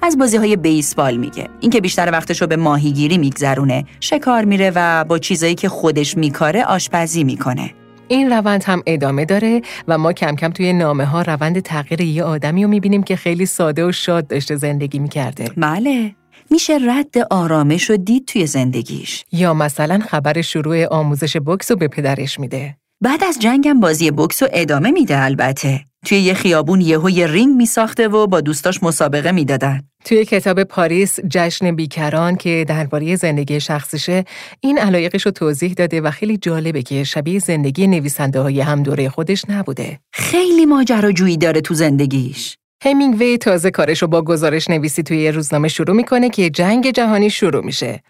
از 0.03 0.19
بازی 0.19 0.37
های 0.37 0.57
بیسبال 0.57 1.17
میگه. 1.17 1.49
اینکه 1.61 1.81
بیشتر 1.81 2.11
وقتش 2.13 2.41
رو 2.41 2.47
به 2.47 2.57
ماهیگیری 2.57 3.19
میگذرونه 3.19 3.85
شکار 4.01 4.45
میره 4.45 4.73
و 4.75 5.05
با 5.05 5.19
چیزایی 5.19 5.55
که 5.55 5.69
خودش 5.69 6.17
میکاره 6.17 6.65
آشپزی 6.65 7.25
می‌کنه. 7.25 7.71
این 8.09 8.33
روند 8.33 8.65
هم 8.65 8.83
ادامه 8.87 9.25
داره 9.25 9.63
و 9.89 9.99
ما 9.99 10.13
کم 10.13 10.37
کم 10.37 10.49
توی 10.49 10.73
نامه 10.73 11.05
ها 11.05 11.23
روند 11.23 11.61
تغییر 11.61 12.01
یه 12.01 12.25
آدمی 12.25 12.65
رو 12.65 12.71
می‌بینیم 12.71 13.03
که 13.03 13.17
خیلی 13.17 13.47
ساده 13.47 13.85
و 13.85 13.93
شاد 13.93 14.27
داشته 14.27 14.57
زندگی 14.57 14.99
می‌کرده. 14.99 15.51
بله. 15.57 16.15
میشه 16.51 16.79
رد 16.87 17.15
آرامش 17.31 17.91
رو 17.91 17.97
دید 17.97 18.25
توی 18.27 18.47
زندگیش. 18.47 19.25
یا 19.33 19.55
مثلا 19.55 19.99
خبر 20.09 20.43
شروع 20.43 20.87
آموزش 20.87 21.37
بکس 21.47 21.71
رو 21.71 21.77
به 21.77 21.89
پدرش 21.89 22.41
میده. 22.41 22.77
بعد 23.01 23.25
از 23.25 23.39
جنگم 23.39 23.81
بازی 23.81 24.11
بکس 24.11 24.43
رو 24.43 24.49
ادامه 24.53 24.91
میده 24.91 25.23
البته. 25.23 25.81
توی 26.07 26.19
یه 26.19 26.35
خیابون 26.35 26.81
یهو 26.81 27.11
یه 27.11 27.27
رینگ 27.27 27.57
می 27.57 27.67
ساخته 27.67 28.09
و 28.09 28.27
با 28.27 28.41
دوستاش 28.41 28.83
مسابقه 28.83 29.33
می‌دادن. 29.33 29.81
توی 30.05 30.25
کتاب 30.25 30.65
پاریس 30.65 31.21
جشن 31.21 31.77
بیکران 31.77 32.37
که 32.37 32.65
درباره 32.69 33.17
زندگی 33.17 33.61
شخصیشه 33.61 34.25
این 34.61 34.79
علایقش 34.79 35.27
رو 35.27 35.33
توضیح 35.33 35.73
داده 35.73 36.01
و 36.01 36.11
خیلی 36.11 36.37
جالبه 36.37 36.83
که 36.83 37.05
شبیه 37.05 37.39
زندگی 37.39 37.87
نویسنده 37.87 38.41
های 38.41 38.61
هم 38.61 38.83
دوره 38.83 39.09
خودش 39.09 39.45
نبوده. 39.49 39.99
خیلی 40.13 40.67
ماجراجویی 40.67 41.37
داره 41.37 41.61
تو 41.61 41.75
زندگیش. 41.75 42.57
همینگوی 42.85 43.39
تازه 43.39 43.71
کارش 43.71 44.03
رو 44.03 44.09
با 44.09 44.23
گزارش 44.23 44.71
نویسی 44.71 45.03
توی 45.03 45.19
یه 45.19 45.31
روزنامه 45.31 45.69
شروع 45.69 45.97
می‌کنه 45.97 46.31
که 46.31 46.51
جنگ 46.51 46.91
جهانی 46.91 47.31
شروع 47.31 47.65
میشه. 47.65 48.03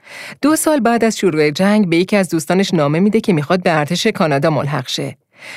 دو 0.43 0.57
سال 0.57 0.81
بعد 0.81 1.05
از 1.05 1.19
شروع 1.19 1.51
جنگ 1.51 1.89
به 1.89 1.97
یکی 1.97 2.17
از 2.17 2.29
دوستانش 2.29 2.75
نامه 2.75 3.01
میده 3.01 3.21
که 3.21 3.33
می‌خواد 3.33 3.63
به 3.63 3.79
ارتش 3.79 4.07
کانادا 4.07 4.51
ملحق 4.51 4.89
شه. 4.89 5.17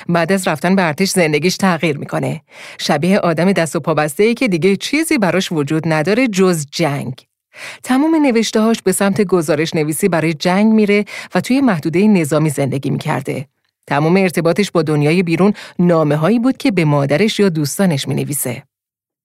بعد 0.10 0.32
از 0.32 0.48
رفتن 0.48 0.76
به 0.76 0.84
ارتش 0.84 1.10
زندگیش 1.10 1.58
تغییر 1.58 1.98
می‌کنه. 1.98 2.42
شبیه 2.80 3.20
آدم 3.20 3.52
دست 3.52 3.76
و 3.76 3.80
پا 3.80 4.08
ای 4.20 4.34
که 4.34 4.48
دیگه 4.48 4.76
چیزی 4.76 5.18
براش 5.18 5.52
وجود 5.52 5.84
نداره 5.86 6.28
جز 6.28 6.66
جنگ. 6.72 7.14
تمام 7.84 8.16
نوشتهاش 8.16 8.82
به 8.82 8.92
سمت 8.92 9.22
گزارش 9.22 9.76
نویسی 9.76 10.10
برای 10.10 10.34
جنگ 10.34 10.74
میره 10.74 11.06
و 11.36 11.42
توی 11.42 11.62
محدوده 11.62 12.08
نظامی 12.08 12.50
زندگی 12.50 12.90
می‌کرده. 12.90 13.48
تمام 13.88 14.18
ارتباطش 14.18 14.72
با 14.72 14.82
دنیای 14.82 15.24
بیرون 15.24 15.54
نامه 15.80 16.16
هایی 16.16 16.40
بود 16.40 16.58
که 16.58 16.72
به 16.72 16.86
مادرش 16.86 17.40
یا 17.40 17.50
دوستانش 17.50 18.08
می 18.08 18.16
نویسه. 18.16 18.64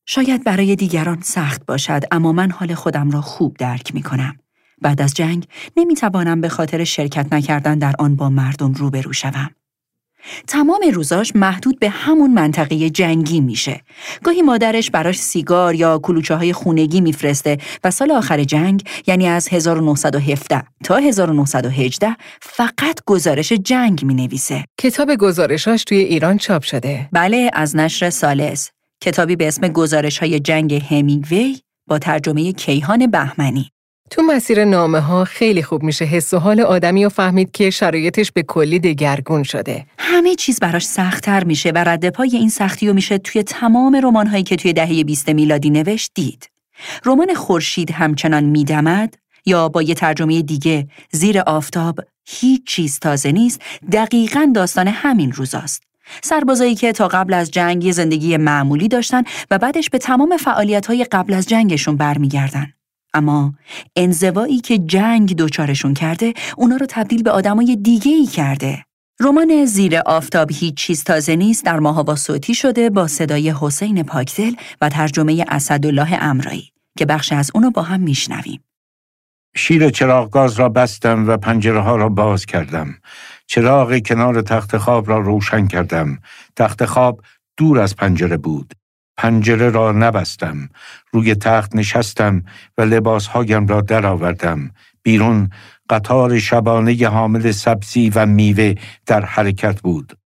شاید 0.07 0.45
برای 0.45 0.77
دیگران 0.77 1.21
سخت 1.23 1.67
باشد 1.67 2.03
اما 2.11 2.33
من 2.33 2.51
حال 2.51 2.75
خودم 2.75 3.11
را 3.11 3.21
خوب 3.21 3.57
درک 3.57 3.95
می 3.95 4.03
کنم. 4.03 4.37
بعد 4.83 5.03
از 5.03 5.15
جنگ 5.15 5.47
نمی 5.77 5.95
توانم 5.95 6.41
به 6.41 6.49
خاطر 6.49 6.85
شرکت 6.85 7.33
نکردن 7.33 7.79
در 7.79 7.95
آن 7.99 8.17
با 8.17 8.31
مردم 8.31 8.73
روبرو 8.73 9.13
شوم. 9.13 9.51
تمام 10.49 10.81
روزاش 10.95 11.33
محدود 11.37 11.79
به 11.79 11.89
همون 11.89 12.33
منطقه 12.33 12.91
جنگی 12.91 13.41
میشه. 13.41 13.81
گاهی 14.23 14.43
مادرش 14.43 14.91
براش 14.91 15.19
سیگار 15.19 15.75
یا 15.75 15.99
کلوچه 15.99 16.35
های 16.35 16.53
خونگی 16.53 17.01
میفرسته 17.01 17.59
و 17.85 17.91
سال 17.91 18.11
آخر 18.11 18.45
جنگ 18.45 18.85
یعنی 19.07 19.29
از 19.29 19.49
1917 19.49 20.63
تا 20.85 20.97
1918 20.97 22.17
فقط 22.41 23.01
گزارش 23.07 23.53
جنگ 23.53 24.05
می 24.05 24.15
نویسه. 24.15 24.65
کتاب 24.79 25.15
گزارشاش 25.15 25.85
توی 25.85 25.99
ایران 25.99 26.39
چاپ 26.39 26.63
شده. 26.63 27.09
بله 27.13 27.51
از 27.53 27.77
نشر 27.77 28.11
سالس. 28.11 28.71
کتابی 29.01 29.37
به 29.37 29.49
اسم 29.49 29.69
گزارش 29.69 30.19
های 30.19 30.41
جنگ 30.41 30.75
همینگوی 30.91 31.61
با 31.87 31.99
ترجمه 31.99 32.53
کیهان 32.53 33.07
بهمنی. 33.07 33.71
تو 34.11 34.23
مسیر 34.23 34.65
نامه 34.65 35.01
ها 35.01 35.25
خیلی 35.25 35.63
خوب 35.63 35.83
میشه 35.83 36.05
حس 36.05 36.35
و 36.35 36.39
حال 36.39 36.61
آدمی 36.61 37.05
و 37.05 37.09
فهمید 37.09 37.51
که 37.51 37.71
شرایطش 37.71 38.33
به 38.33 38.43
کلی 38.43 38.79
دگرگون 38.79 39.43
شده. 39.43 39.87
همه 39.99 40.35
چیز 40.35 40.61
براش 40.61 40.87
سختتر 40.87 41.45
میشه 41.45 41.71
و 41.71 41.79
رد 41.79 42.11
پای 42.11 42.37
این 42.37 42.49
سختی 42.49 42.89
رو 42.89 42.95
میشه 42.95 43.19
توی 43.19 43.43
تمام 43.43 43.97
رمان 43.97 44.27
هایی 44.27 44.43
که 44.43 44.57
توی 44.57 44.73
دهه 44.73 45.05
20 45.05 45.29
میلادی 45.29 45.71
نوشت 45.71 46.11
دید. 46.15 46.51
رمان 47.05 47.35
خورشید 47.35 47.91
همچنان 47.91 48.45
میدمد 48.45 49.15
یا 49.47 49.69
با 49.69 49.83
یه 49.83 49.95
ترجمه 49.95 50.43
دیگه 50.43 50.89
زیر 51.13 51.41
آفتاب 51.41 52.01
هیچ 52.27 52.67
چیز 52.67 52.99
تازه 52.99 53.33
نیست 53.33 53.61
دقیقا 53.93 54.53
داستان 54.55 54.89
همین 54.89 55.33
روزاست. 55.33 55.83
سربازایی 56.23 56.75
که 56.75 56.93
تا 56.93 57.09
قبل 57.09 57.35
از 57.35 57.51
جنگ 57.51 57.93
زندگی 57.93 58.37
معمولی 58.37 58.89
داشتن 58.89 59.23
و 59.51 59.59
بعدش 59.59 59.91
به 59.91 59.99
تمام 59.99 60.37
فعالیت 60.37 60.87
های 60.87 61.05
قبل 61.05 61.35
از 61.35 61.47
جنگشون 61.47 61.97
برمیگردن. 61.97 62.76
اما 63.17 63.55
انزوایی 63.97 64.61
که 64.61 64.79
جنگ 64.79 65.37
دوچارشون 65.37 65.95
کرده 65.95 66.35
اونا 66.57 66.77
رو 66.77 66.87
تبدیل 66.89 67.23
به 67.23 67.31
آدمای 67.31 67.77
دیگه 67.77 68.13
ای 68.13 68.27
کرده. 68.27 68.85
رمان 69.21 69.65
زیر 69.65 69.99
آفتاب 69.99 70.51
هیچ 70.53 70.75
چیز 70.75 71.05
تازه 71.05 71.37
نیست 71.37 71.65
در 71.65 71.79
ماهابا 71.79 72.17
صوتی 72.17 72.55
شده 72.55 72.91
با 72.91 73.07
صدای 73.07 73.55
حسین 73.61 74.03
پاکدل 74.03 74.53
و 74.81 74.89
ترجمه 74.89 75.45
اسدالله 75.49 76.19
امرایی 76.21 76.73
که 76.99 77.07
بخش 77.07 77.33
از 77.33 77.51
اونو 77.55 77.71
با 77.71 77.83
هم 77.83 78.01
میشنویم. 78.01 78.65
شیر 79.57 79.91
چراغ 79.91 80.31
گاز 80.31 80.61
را 80.61 80.69
بستم 80.69 81.29
و 81.29 81.37
پنجره 81.37 81.81
ها 81.81 81.97
را 81.97 82.09
باز 82.09 82.47
کردم. 82.47 82.95
چراغ 83.47 83.99
کنار 83.99 84.43
تخت 84.43 84.77
خواب 84.77 85.09
را 85.09 85.19
روشن 85.19 85.67
کردم. 85.67 86.19
تخت 86.57 86.85
خواب 86.85 87.21
دور 87.57 87.79
از 87.79 87.97
پنجره 87.97 88.37
بود. 88.37 88.75
پنجره 89.17 89.71
را 89.71 89.93
نبستم. 89.93 90.69
روی 91.13 91.35
تخت 91.35 91.77
نشستم 91.77 92.43
و 92.79 92.83
لباسهایم 92.83 93.67
را 93.67 93.81
درآوردم. 93.81 94.71
بیرون 95.03 95.51
قطار 95.91 96.39
شبانه 96.39 97.09
حامل 97.09 97.51
سبزی 97.51 98.11
و 98.15 98.27
میوه 98.27 98.75
در 99.07 99.25
حرکت 99.25 99.81
بود. 99.81 100.19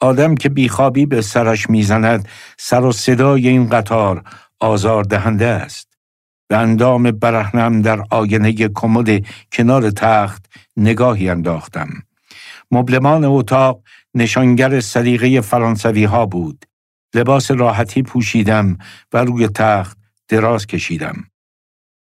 آدم 0.00 0.34
که 0.34 0.48
بیخوابی 0.48 1.06
به 1.06 1.22
سرش 1.22 1.70
می‌زند 1.70 2.28
سر 2.58 2.84
و 2.84 2.92
صدای 2.92 3.48
این 3.48 3.68
قطار 3.68 4.22
آزار 4.60 5.04
دهنده 5.04 5.46
است. 5.46 5.88
به 6.48 6.56
اندام 6.56 7.10
برهنم 7.10 7.82
در 7.82 8.04
آینه 8.10 8.52
کمد 8.52 9.26
کنار 9.52 9.90
تخت 9.90 10.46
نگاهی 10.76 11.28
انداختم. 11.28 11.88
مبلمان 12.70 13.24
اتاق 13.24 13.82
نشانگر 14.14 14.80
سلیقه 14.80 15.40
فرانسوی 15.40 16.04
ها 16.04 16.26
بود. 16.26 16.64
لباس 17.14 17.50
راحتی 17.50 18.02
پوشیدم 18.02 18.78
و 19.12 19.24
روی 19.24 19.48
تخت 19.48 19.98
دراز 20.28 20.66
کشیدم. 20.66 21.24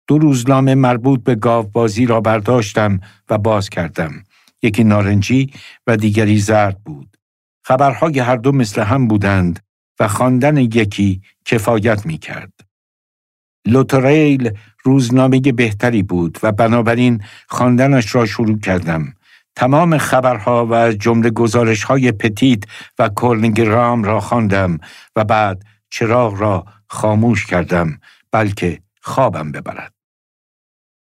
دو 0.06 0.18
روزنامه 0.18 0.74
مربوط 0.74 1.24
به 1.24 1.34
گاوبازی 1.34 2.06
را 2.06 2.20
برداشتم 2.20 3.00
و 3.28 3.38
باز 3.38 3.68
کردم. 3.68 4.24
یکی 4.62 4.84
نارنجی 4.84 5.52
و 5.86 5.96
دیگری 5.96 6.38
زرد 6.38 6.78
بود. 6.84 7.16
خبرهای 7.64 8.18
هر 8.18 8.36
دو 8.36 8.52
مثل 8.52 8.82
هم 8.82 9.08
بودند 9.08 9.60
و 10.00 10.08
خواندن 10.08 10.56
یکی 10.56 11.22
کفایت 11.44 12.06
می 12.06 12.18
کرد. 12.18 12.52
لوتریل 13.66 14.50
روزنامه 14.82 15.40
بهتری 15.40 16.02
بود 16.02 16.38
و 16.42 16.52
بنابراین 16.52 17.22
خواندنش 17.48 18.14
را 18.14 18.26
شروع 18.26 18.58
کردم. 18.58 19.14
تمام 19.56 19.98
خبرها 19.98 20.66
و 20.70 20.92
جمله 20.92 21.30
گزارش 21.30 21.84
های 21.84 22.12
پتیت 22.12 22.62
و 22.98 23.08
کورنگرام 23.08 24.04
را 24.04 24.20
خواندم 24.20 24.78
و 25.16 25.24
بعد 25.24 25.62
چراغ 25.90 26.40
را 26.40 26.64
خاموش 26.86 27.46
کردم 27.46 28.00
بلکه 28.32 28.80
خوابم 29.00 29.52
ببرد. 29.52 29.92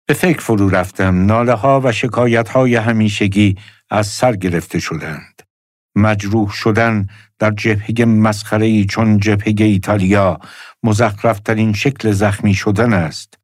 به 0.07 0.13
فکر 0.13 0.39
فرو 0.39 0.69
رفتم 0.69 1.25
ناله 1.25 1.53
ها 1.53 1.81
و 1.83 1.91
شکایت 1.91 2.49
های 2.49 2.75
همیشگی 2.75 3.55
از 3.89 4.07
سر 4.07 4.35
گرفته 4.35 4.79
شدند. 4.79 5.41
مجروح 5.95 6.51
شدن 6.51 7.07
در 7.39 7.51
جبهه 7.51 8.05
مسخره 8.05 8.85
چون 8.85 9.19
جبهه 9.19 9.53
ایتالیا 9.59 10.39
مزخرفترین 10.83 11.73
شکل 11.73 12.11
زخمی 12.11 12.53
شدن 12.53 12.93
است. 12.93 13.42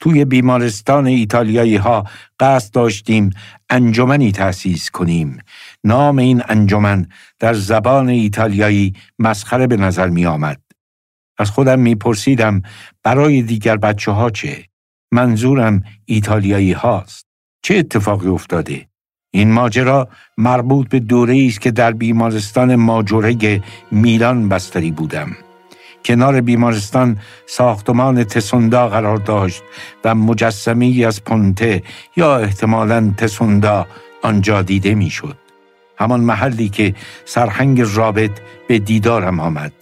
توی 0.00 0.24
بیمارستان 0.24 1.06
ایتالیایی 1.06 1.76
ها 1.76 2.04
قصد 2.40 2.74
داشتیم 2.74 3.30
انجمنی 3.70 4.32
تأسیس 4.32 4.90
کنیم. 4.90 5.38
نام 5.84 6.18
این 6.18 6.42
انجمن 6.48 7.06
در 7.38 7.54
زبان 7.54 8.08
ایتالیایی 8.08 8.94
مسخره 9.18 9.66
به 9.66 9.76
نظر 9.76 10.08
می 10.08 10.26
آمد. 10.26 10.60
از 11.38 11.50
خودم 11.50 11.78
می 11.78 11.94
پرسیدم 11.94 12.62
برای 13.02 13.42
دیگر 13.42 13.76
بچه 13.76 14.12
ها 14.12 14.30
چه؟ 14.30 14.64
منظورم 15.12 15.82
ایتالیایی 16.04 16.72
هاست. 16.72 17.26
چه 17.62 17.74
اتفاقی 17.74 18.28
افتاده؟ 18.28 18.88
این 19.30 19.52
ماجرا 19.52 20.08
مربوط 20.38 20.88
به 20.88 21.00
دوره 21.00 21.46
است 21.48 21.60
که 21.60 21.70
در 21.70 21.92
بیمارستان 21.92 22.76
ماجوره 22.76 23.62
میلان 23.90 24.48
بستری 24.48 24.90
بودم. 24.90 25.45
کنار 26.06 26.40
بیمارستان 26.40 27.18
ساختمان 27.46 28.24
تسوندا 28.24 28.88
قرار 28.88 29.16
داشت 29.16 29.62
و 30.04 30.14
مجسمی 30.14 31.04
از 31.04 31.24
پونته 31.24 31.82
یا 32.16 32.36
احتمالا 32.36 33.14
تسوندا 33.16 33.86
آنجا 34.22 34.62
دیده 34.62 34.94
می‌شد. 34.94 35.36
همان 35.98 36.20
محلی 36.20 36.68
که 36.68 36.94
سرهنگ 37.24 37.82
رابط 37.94 38.30
به 38.68 38.78
دیدارم 38.78 39.40
آمد. 39.40 39.72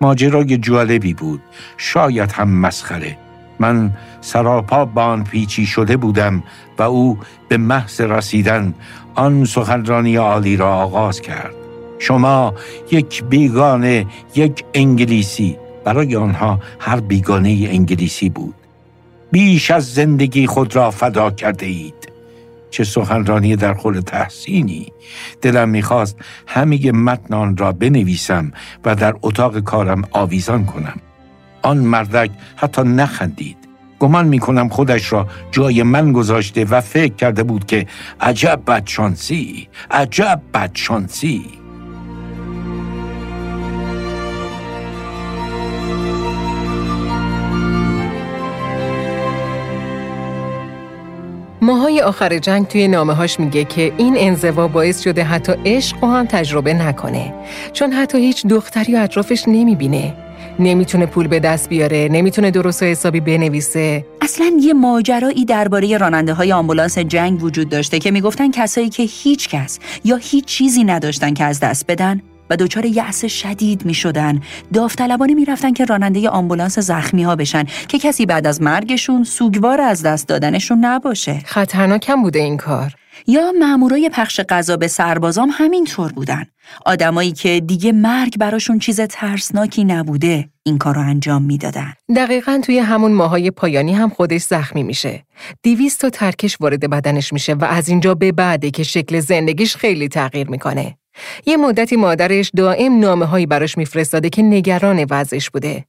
ماجرای 0.00 0.58
جالبی 0.58 1.14
بود، 1.14 1.42
شاید 1.76 2.32
هم 2.32 2.50
مسخره. 2.50 3.18
من 3.58 3.90
سراپا 4.20 4.84
بان 4.84 5.24
پیچی 5.24 5.66
شده 5.66 5.96
بودم 5.96 6.42
و 6.78 6.82
او 6.82 7.18
به 7.48 7.56
محض 7.56 8.00
رسیدن 8.00 8.74
آن 9.14 9.44
سخنرانی 9.44 10.16
عالی 10.16 10.56
را 10.56 10.74
آغاز 10.74 11.20
کرد. 11.20 11.63
شما 11.98 12.54
یک 12.90 13.24
بیگانه 13.24 14.06
یک 14.34 14.64
انگلیسی. 14.74 15.56
برای 15.84 16.16
آنها 16.16 16.60
هر 16.80 17.00
بیگانه 17.00 17.68
انگلیسی 17.70 18.28
بود. 18.28 18.54
بیش 19.32 19.70
از 19.70 19.94
زندگی 19.94 20.46
خود 20.46 20.76
را 20.76 20.90
فدا 20.90 21.30
کرده 21.30 21.66
اید. 21.66 21.94
چه 22.70 22.84
سخنرانی 22.84 23.56
در 23.56 23.74
خور 23.74 24.00
تحسینی. 24.00 24.86
دلم 25.42 25.68
می‌خواست 25.68 26.16
همه 26.46 26.92
متن 26.92 27.34
آن 27.34 27.56
را 27.56 27.72
بنویسم 27.72 28.52
و 28.84 28.94
در 28.94 29.14
اتاق 29.22 29.58
کارم 29.58 30.02
آویزان 30.10 30.64
کنم. 30.66 30.96
آن 31.62 31.78
مردک 31.78 32.30
حتی 32.56 32.82
نخندید. 32.82 33.56
گمان 33.98 34.26
می‌کنم 34.26 34.68
خودش 34.68 35.12
را 35.12 35.26
جای 35.50 35.82
من 35.82 36.12
گذاشته 36.12 36.64
و 36.64 36.80
فکر 36.80 37.14
کرده 37.14 37.42
بود 37.42 37.66
که 37.66 37.86
عجب 38.20 38.62
بدشانسی 38.66 39.68
عجب 39.90 40.40
بدشانسی 40.54 41.44
آخر 52.04 52.38
جنگ 52.38 52.68
توی 52.68 52.88
نامه 52.88 53.14
هاش 53.14 53.40
میگه 53.40 53.64
که 53.64 53.92
این 53.98 54.14
انزوا 54.18 54.68
باعث 54.68 55.02
شده 55.02 55.24
حتی 55.24 55.52
عشق 55.64 56.04
و 56.04 56.06
هم 56.06 56.26
تجربه 56.26 56.74
نکنه. 56.74 57.34
چون 57.72 57.92
حتی 57.92 58.18
هیچ 58.18 58.46
دختری 58.46 58.94
و 58.94 58.98
اطرافش 58.98 59.44
نمی‌بینه. 59.46 60.14
نمی‌تونه 60.58 61.06
پول 61.06 61.28
به 61.28 61.40
دست 61.40 61.68
بیاره 61.68 62.08
نمی‌تونه 62.12 62.50
درست 62.50 62.82
و 62.82 62.86
حسابی 62.86 63.20
بنویسه. 63.20 64.06
اصلا 64.22 64.52
یه 64.60 64.72
ماجرایی 64.72 65.44
درباره 65.44 65.96
راننده 65.96 66.32
های 66.32 66.52
آمبولانس 66.52 66.98
جنگ 66.98 67.44
وجود 67.44 67.68
داشته 67.68 67.98
که 67.98 68.10
می‌گفتن 68.10 68.50
کسایی 68.50 68.88
که 68.88 69.02
هیچ 69.02 69.48
کس 69.48 69.78
یا 70.04 70.16
هیچ 70.16 70.44
چیزی 70.44 70.84
نداشتن 70.84 71.34
که 71.34 71.44
از 71.44 71.60
دست 71.60 71.84
بدن 71.88 72.22
و 72.50 72.56
دچار 72.56 72.84
یأس 72.84 73.24
شدید 73.24 73.84
می 73.84 73.94
شدن 73.94 74.40
داوطلبانه 74.72 75.34
می 75.34 75.44
رفتن 75.44 75.72
که 75.72 75.84
راننده 75.84 76.28
آمبولانس 76.28 76.78
زخمی 76.78 77.22
ها 77.22 77.36
بشن 77.36 77.64
که 77.88 77.98
کسی 77.98 78.26
بعد 78.26 78.46
از 78.46 78.62
مرگشون 78.62 79.24
سوگوار 79.24 79.80
از 79.80 80.02
دست 80.02 80.28
دادنشون 80.28 80.84
نباشه. 80.84 81.40
خطرناکم 81.44 82.22
بوده 82.22 82.38
این 82.38 82.56
کار. 82.56 82.94
یا 83.26 83.52
مامورای 83.60 84.10
پخش 84.12 84.40
غذا 84.40 84.76
به 84.76 84.88
سربازام 84.88 85.50
همینطور 85.52 86.12
بودن. 86.12 86.44
آدمایی 86.86 87.32
که 87.32 87.60
دیگه 87.66 87.92
مرگ 87.92 88.38
براشون 88.38 88.78
چیز 88.78 89.00
ترسناکی 89.00 89.84
نبوده 89.84 90.48
این 90.62 90.78
کار 90.78 90.94
رو 90.94 91.00
انجام 91.00 91.42
می‌دادن. 91.42 91.92
دقیقا 92.16 92.60
توی 92.64 92.78
همون 92.78 93.12
ماهای 93.12 93.50
پایانی 93.50 93.94
هم 93.94 94.08
خودش 94.08 94.42
زخمی 94.42 94.82
میشه. 94.82 95.24
دیویست 95.62 96.00
تا 96.00 96.10
ترکش 96.10 96.56
وارد 96.60 96.90
بدنش 96.90 97.32
میشه 97.32 97.54
و 97.54 97.64
از 97.64 97.88
اینجا 97.88 98.14
به 98.14 98.32
بعده 98.32 98.70
که 98.70 98.82
شکل 98.82 99.20
زندگیش 99.20 99.76
خیلی 99.76 100.08
تغییر 100.08 100.50
می‌کنه. 100.50 100.96
یه 101.46 101.56
مدتی 101.56 101.96
مادرش 101.96 102.50
دائم 102.56 103.00
نامه 103.00 103.26
هایی 103.26 103.46
براش 103.46 103.78
میفرستاده 103.78 104.28
که 104.28 104.42
نگران 104.42 105.06
وضعش 105.10 105.50
بوده. 105.50 105.84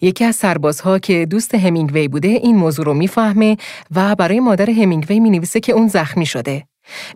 یکی 0.00 0.24
از 0.24 0.36
سربازها 0.36 0.98
که 0.98 1.26
دوست 1.26 1.54
همینگوی 1.54 2.08
بوده 2.08 2.28
این 2.28 2.56
موضوع 2.56 2.84
رو 2.84 2.94
می‌فهمه 2.94 3.56
و 3.94 4.14
برای 4.14 4.40
مادر 4.40 4.70
همینگوی 4.70 5.20
می 5.20 5.30
نویسه 5.30 5.60
که 5.60 5.72
اون 5.72 5.88
زخمی 5.88 6.26
شده. 6.26 6.66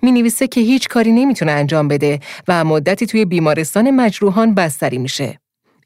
می 0.02 0.12
نویسه 0.12 0.46
که 0.46 0.60
هیچ 0.60 0.88
کاری 0.88 1.12
نمی‌تونه 1.12 1.52
انجام 1.52 1.88
بده 1.88 2.20
و 2.48 2.64
مدتی 2.64 3.06
توی 3.06 3.24
بیمارستان 3.24 3.90
مجروحان 3.90 4.54
بستری 4.54 4.98
میشه. 4.98 5.38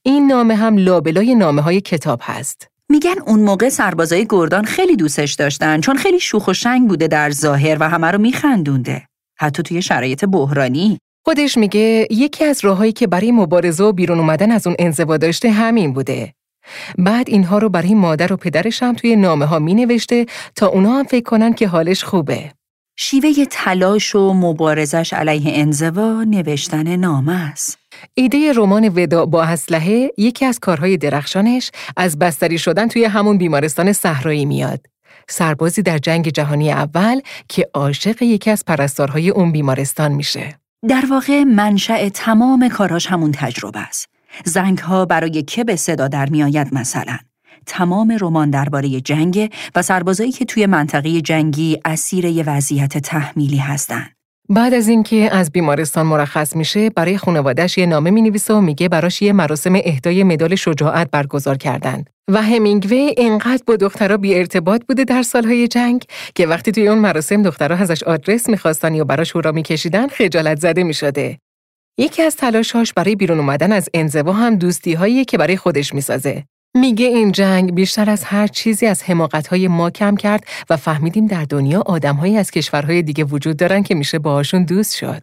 این 0.02 0.26
نامه 0.26 0.54
هم 0.54 0.78
لابلای 0.78 1.34
نامه 1.34 1.62
های 1.62 1.80
کتاب 1.80 2.20
هست. 2.22 2.68
میگن 2.88 3.14
اون 3.26 3.40
موقع 3.40 3.68
سربازای 3.68 4.26
گردان 4.30 4.64
خیلی 4.64 4.96
دوستش 4.96 5.32
داشتن 5.32 5.80
چون 5.80 5.96
خیلی 5.96 6.20
شوخ 6.20 6.48
و 6.48 6.52
شنگ 6.52 6.88
بوده 6.88 7.08
در 7.08 7.30
ظاهر 7.30 7.76
و 7.80 7.88
همه 7.88 8.10
رو 8.10 8.18
میخندونده. 8.18 9.06
حتی 9.38 9.62
توی 9.62 9.82
شرایط 9.82 10.24
بحرانی. 10.24 10.98
خودش 11.24 11.58
میگه 11.58 12.06
یکی 12.10 12.44
از 12.44 12.64
راههایی 12.64 12.92
که 12.92 13.06
برای 13.06 13.32
مبارزه 13.32 13.84
و 13.84 13.92
بیرون 13.92 14.18
اومدن 14.18 14.50
از 14.50 14.66
اون 14.66 14.76
انزوا 14.78 15.16
داشته 15.16 15.50
همین 15.50 15.92
بوده. 15.92 16.34
بعد 16.98 17.28
اینها 17.28 17.58
رو 17.58 17.68
برای 17.68 17.94
مادر 17.94 18.32
و 18.32 18.36
پدرش 18.36 18.82
هم 18.82 18.94
توی 18.94 19.16
نامه 19.16 19.46
ها 19.46 19.58
می 19.58 19.74
نوشته 19.74 20.26
تا 20.56 20.66
اونا 20.66 20.92
هم 20.92 21.04
فکر 21.04 21.24
کنن 21.24 21.52
که 21.52 21.68
حالش 21.68 22.04
خوبه. 22.04 22.52
شیوه 22.96 23.44
تلاش 23.50 24.14
و 24.14 24.32
مبارزش 24.32 25.12
علیه 25.12 25.58
انزوا 25.60 26.24
نوشتن 26.24 26.96
نامه 26.96 27.50
است. 27.50 27.78
ایده 28.14 28.52
رمان 28.52 28.88
ودا 28.88 29.26
با 29.26 29.42
اسلحه 29.42 30.10
یکی 30.18 30.44
از 30.44 30.58
کارهای 30.58 30.96
درخشانش 30.96 31.70
از 31.96 32.18
بستری 32.18 32.58
شدن 32.58 32.88
توی 32.88 33.04
همون 33.04 33.38
بیمارستان 33.38 33.92
صحرایی 33.92 34.44
میاد. 34.44 34.86
سربازی 35.28 35.82
در 35.82 35.98
جنگ 35.98 36.28
جهانی 36.28 36.72
اول 36.72 37.20
که 37.48 37.68
عاشق 37.74 38.22
یکی 38.22 38.50
از 38.50 38.64
پرستارهای 38.64 39.30
اون 39.30 39.52
بیمارستان 39.52 40.12
میشه. 40.12 40.63
در 40.88 41.04
واقع 41.10 41.44
منشأ 41.44 42.08
تمام 42.08 42.68
کاراش 42.68 43.06
همون 43.06 43.32
تجربه 43.32 43.80
است. 43.80 44.08
زنگ 44.44 44.78
ها 44.78 45.04
برای 45.04 45.42
که 45.42 45.64
به 45.64 45.76
صدا 45.76 46.08
در 46.08 46.28
میآید 46.28 46.74
مثلا. 46.74 47.18
تمام 47.66 48.16
رمان 48.20 48.50
درباره 48.50 49.00
جنگ 49.00 49.52
و 49.74 49.82
سربازایی 49.82 50.32
که 50.32 50.44
توی 50.44 50.66
منطقه 50.66 51.20
جنگی 51.20 51.80
اسیر 51.84 52.24
یه 52.24 52.44
وضعیت 52.44 52.98
تحمیلی 52.98 53.56
هستند. 53.56 54.10
بعد 54.48 54.74
از 54.74 54.88
اینکه 54.88 55.30
از 55.32 55.52
بیمارستان 55.52 56.06
مرخص 56.06 56.56
میشه 56.56 56.90
برای 56.90 57.18
خانوادهش 57.18 57.78
یه 57.78 57.86
نامه 57.86 58.10
می‌نویسه 58.10 58.54
و 58.54 58.60
میگه 58.60 58.88
براش 58.88 59.22
یه 59.22 59.32
مراسم 59.32 59.74
اهدای 59.84 60.22
مدال 60.22 60.54
شجاعت 60.54 61.10
برگزار 61.10 61.56
کردند. 61.56 62.10
و 62.28 62.42
همینگوی 62.42 63.14
اینقدر 63.16 63.62
با 63.66 63.76
دخترها 63.76 64.16
بی 64.16 64.34
ارتباط 64.34 64.82
بوده 64.88 65.04
در 65.04 65.22
سالهای 65.22 65.68
جنگ 65.68 66.04
که 66.34 66.46
وقتی 66.46 66.72
توی 66.72 66.88
اون 66.88 66.98
مراسم 66.98 67.42
دخترها 67.42 67.82
ازش 67.82 68.02
آدرس 68.02 68.48
می‌خواستن 68.48 68.94
یا 68.94 69.04
براش 69.04 69.36
هورا 69.36 69.52
میکشیدن 69.52 70.08
خجالت 70.08 70.60
زده 70.60 70.82
می‌شده. 70.82 71.38
یکی 71.98 72.22
از 72.22 72.36
تلاشهاش 72.36 72.92
برای 72.92 73.16
بیرون 73.16 73.38
اومدن 73.38 73.72
از 73.72 73.88
انزوا 73.94 74.32
هم 74.32 74.56
دوستی 74.56 75.24
که 75.24 75.38
برای 75.38 75.56
خودش 75.56 75.94
می‌سازه. 75.94 76.44
میگه 76.76 77.06
این 77.06 77.32
جنگ 77.32 77.74
بیشتر 77.74 78.10
از 78.10 78.24
هر 78.24 78.46
چیزی 78.46 78.86
از 78.86 79.02
حماقت‌های 79.02 79.68
ما 79.68 79.90
کم 79.90 80.16
کرد 80.16 80.44
و 80.70 80.76
فهمیدیم 80.76 81.26
در 81.26 81.44
دنیا 81.44 81.80
آدمهایی 81.80 82.36
از 82.36 82.50
کشورهای 82.50 83.02
دیگه 83.02 83.24
وجود 83.24 83.56
دارن 83.56 83.82
که 83.82 83.94
میشه 83.94 84.18
باهاشون 84.18 84.64
دوست 84.64 84.96
شد. 84.96 85.22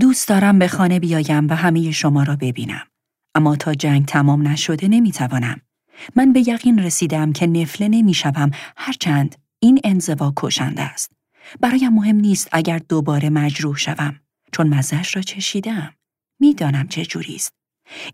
دوست 0.00 0.28
دارم 0.28 0.58
به 0.58 0.68
خانه 0.68 1.00
بیایم 1.00 1.48
و 1.48 1.54
همه 1.54 1.90
شما 1.90 2.22
را 2.22 2.36
ببینم. 2.36 2.86
اما 3.34 3.56
تا 3.56 3.74
جنگ 3.74 4.06
تمام 4.06 4.48
نشده 4.48 4.88
نمی‌توانم. 4.88 5.60
من 6.16 6.32
به 6.32 6.48
یقین 6.48 6.78
رسیدم 6.78 7.32
که 7.32 7.46
نفله 7.46 7.88
نمی‌شوم 7.88 8.50
هرچند 8.76 9.36
این 9.58 9.80
انزوا 9.84 10.32
کشنده 10.36 10.82
است. 10.82 11.12
برایم 11.60 11.92
مهم 11.92 12.16
نیست 12.16 12.48
اگر 12.52 12.78
دوباره 12.78 13.30
مجروح 13.30 13.76
شوم 13.76 14.20
چون 14.52 14.68
مزهش 14.68 15.16
را 15.16 15.22
چشیدم. 15.22 15.94
می‌دانم 16.40 16.88
چه 16.88 17.04
جوری 17.04 17.34
است. 17.34 17.61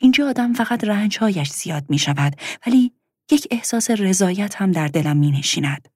اینجا 0.00 0.28
آدم 0.28 0.52
فقط 0.52 0.84
رنجهایش 0.84 1.50
زیاد 1.50 1.84
می 1.88 1.98
شود 1.98 2.36
ولی 2.66 2.92
یک 3.30 3.48
احساس 3.50 3.90
رضایت 3.90 4.54
هم 4.54 4.72
در 4.72 4.88
دلم 4.88 5.16
می 5.16 5.30
نشیند. 5.30 5.88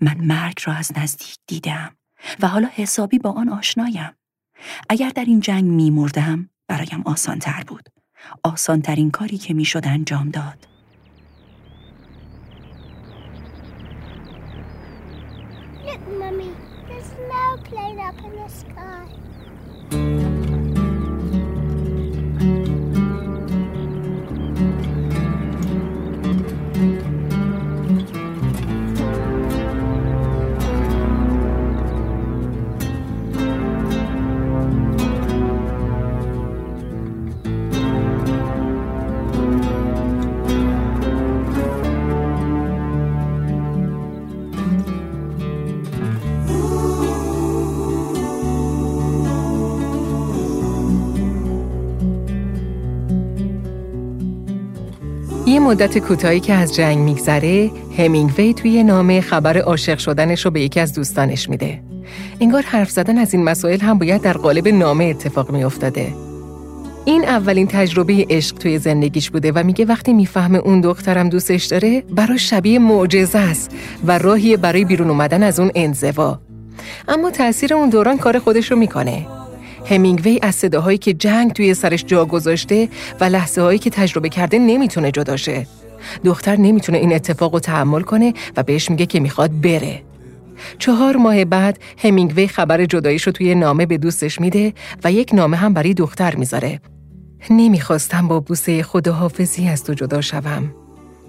من 0.00 0.16
مرگ 0.16 0.58
را 0.64 0.72
از 0.72 0.92
نزدیک 0.96 1.36
دیدم 1.46 1.96
و 2.40 2.48
حالا 2.48 2.68
حسابی 2.74 3.18
با 3.18 3.30
آن 3.30 3.48
آشنایم. 3.48 4.12
اگر 4.88 5.10
در 5.10 5.24
این 5.24 5.40
جنگ 5.40 5.64
می 5.64 5.90
مردم 5.90 6.50
برایم 6.68 7.02
آسان 7.04 7.38
تر 7.38 7.64
بود. 7.66 7.88
آسان 8.42 8.82
ترین 8.82 9.10
کاری 9.10 9.38
که 9.38 9.54
می 9.54 9.64
شد 9.64 9.82
انجام 9.86 10.30
داد. 10.30 10.66
یه 55.58 55.64
مدت 55.64 55.98
کوتاهی 55.98 56.40
که 56.40 56.54
از 56.54 56.74
جنگ 56.74 56.98
میگذره، 56.98 57.70
همینگوی 57.98 58.54
توی 58.54 58.82
نامه 58.82 59.20
خبر 59.20 59.58
عاشق 59.58 59.98
شدنش 59.98 60.44
رو 60.44 60.50
به 60.50 60.60
یکی 60.60 60.80
از 60.80 60.92
دوستانش 60.92 61.48
میده. 61.48 61.82
انگار 62.40 62.62
حرف 62.62 62.90
زدن 62.90 63.18
از 63.18 63.34
این 63.34 63.44
مسائل 63.44 63.80
هم 63.80 63.98
باید 63.98 64.22
در 64.22 64.32
قالب 64.32 64.68
نامه 64.68 65.04
اتفاق 65.04 65.50
میافتاده. 65.50 66.14
این 67.04 67.24
اولین 67.24 67.66
تجربه 67.66 68.26
عشق 68.30 68.56
توی 68.56 68.78
زندگیش 68.78 69.30
بوده 69.30 69.52
و 69.52 69.62
میگه 69.64 69.84
وقتی 69.84 70.12
می‌فهمه 70.12 70.58
اون 70.58 70.80
دخترم 70.80 71.28
دوستش 71.28 71.64
داره 71.64 72.00
براش 72.00 72.50
شبیه 72.50 72.78
معجزه 72.78 73.38
است 73.38 73.70
و 74.06 74.18
راهی 74.18 74.56
برای 74.56 74.84
بیرون 74.84 75.10
اومدن 75.10 75.42
از 75.42 75.60
اون 75.60 75.70
انزوا. 75.74 76.38
اما 77.08 77.30
تاثیر 77.30 77.74
اون 77.74 77.88
دوران 77.88 78.16
کار 78.16 78.38
خودش 78.38 78.70
رو 78.70 78.78
می‌کنه. 78.78 79.26
همینگوی 79.86 80.38
از 80.42 80.54
صداهایی 80.54 80.98
که 80.98 81.14
جنگ 81.14 81.52
توی 81.52 81.74
سرش 81.74 82.04
جا 82.04 82.24
گذاشته 82.24 82.88
و 83.20 83.24
لحظه 83.24 83.60
هایی 83.60 83.78
که 83.78 83.90
تجربه 83.90 84.28
کرده 84.28 84.58
نمی‌تونه 84.58 85.10
جداشه. 85.10 85.66
دختر 86.24 86.56
نمی‌تونه 86.56 86.98
این 86.98 87.14
اتفاق 87.14 87.54
رو 87.54 87.60
تحمل 87.60 88.02
کنه 88.02 88.34
و 88.56 88.62
بهش 88.62 88.90
میگه 88.90 89.06
که 89.06 89.20
می‌خواد 89.20 89.60
بره. 89.60 90.02
چهار 90.78 91.16
ماه 91.16 91.44
بعد 91.44 91.78
همینگوی 91.98 92.48
خبر 92.48 92.84
جداییش 92.84 93.22
رو 93.22 93.32
توی 93.32 93.54
نامه 93.54 93.86
به 93.86 93.98
دوستش 93.98 94.40
میده 94.40 94.72
و 95.04 95.12
یک 95.12 95.34
نامه 95.34 95.56
هم 95.56 95.72
برای 95.72 95.94
دختر 95.94 96.34
می‌ذاره. 96.34 96.80
نمی‌خواستم 97.50 98.28
با 98.28 98.40
بوسه 98.40 98.82
خداحافظی 98.82 99.68
از 99.68 99.84
تو 99.84 99.94
جدا 99.94 100.20
شوم. 100.20 100.74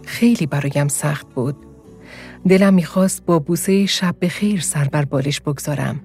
خیلی 0.05 0.45
برایم 0.45 0.87
سخت 0.87 1.27
بود. 1.35 1.55
دلم 2.49 2.73
می‌خواست 2.73 3.25
با 3.25 3.39
بوسه 3.39 3.85
شب 3.85 4.15
به 4.19 4.29
خیر 4.29 4.61
سر 4.61 4.83
بر 4.83 5.05
بالش 5.05 5.41
بگذارم 5.41 5.99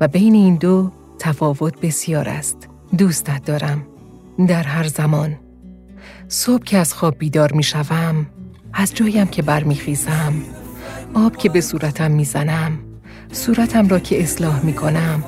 و 0.00 0.08
بین 0.08 0.34
این 0.34 0.56
دو 0.56 0.90
تفاوت 1.20 1.80
بسیار 1.80 2.28
است. 2.28 2.68
دوستت 2.98 3.44
دارم. 3.44 3.86
در 4.48 4.62
هر 4.62 4.86
زمان. 4.88 5.36
صبح 6.28 6.64
که 6.64 6.78
از 6.78 6.94
خواب 6.94 7.18
بیدار 7.18 7.52
می 7.52 7.62
شوم، 7.62 8.26
از 8.72 8.94
جایم 8.94 9.26
که 9.26 9.42
برمیخیزم، 9.42 10.34
آب 11.14 11.36
که 11.36 11.48
به 11.48 11.60
صورتم 11.60 12.10
می‌زنم، 12.10 12.78
صورتم 13.32 13.88
را 13.88 13.98
که 13.98 14.22
اصلاح 14.22 14.64
می 14.64 14.72
کنم، 14.72 15.24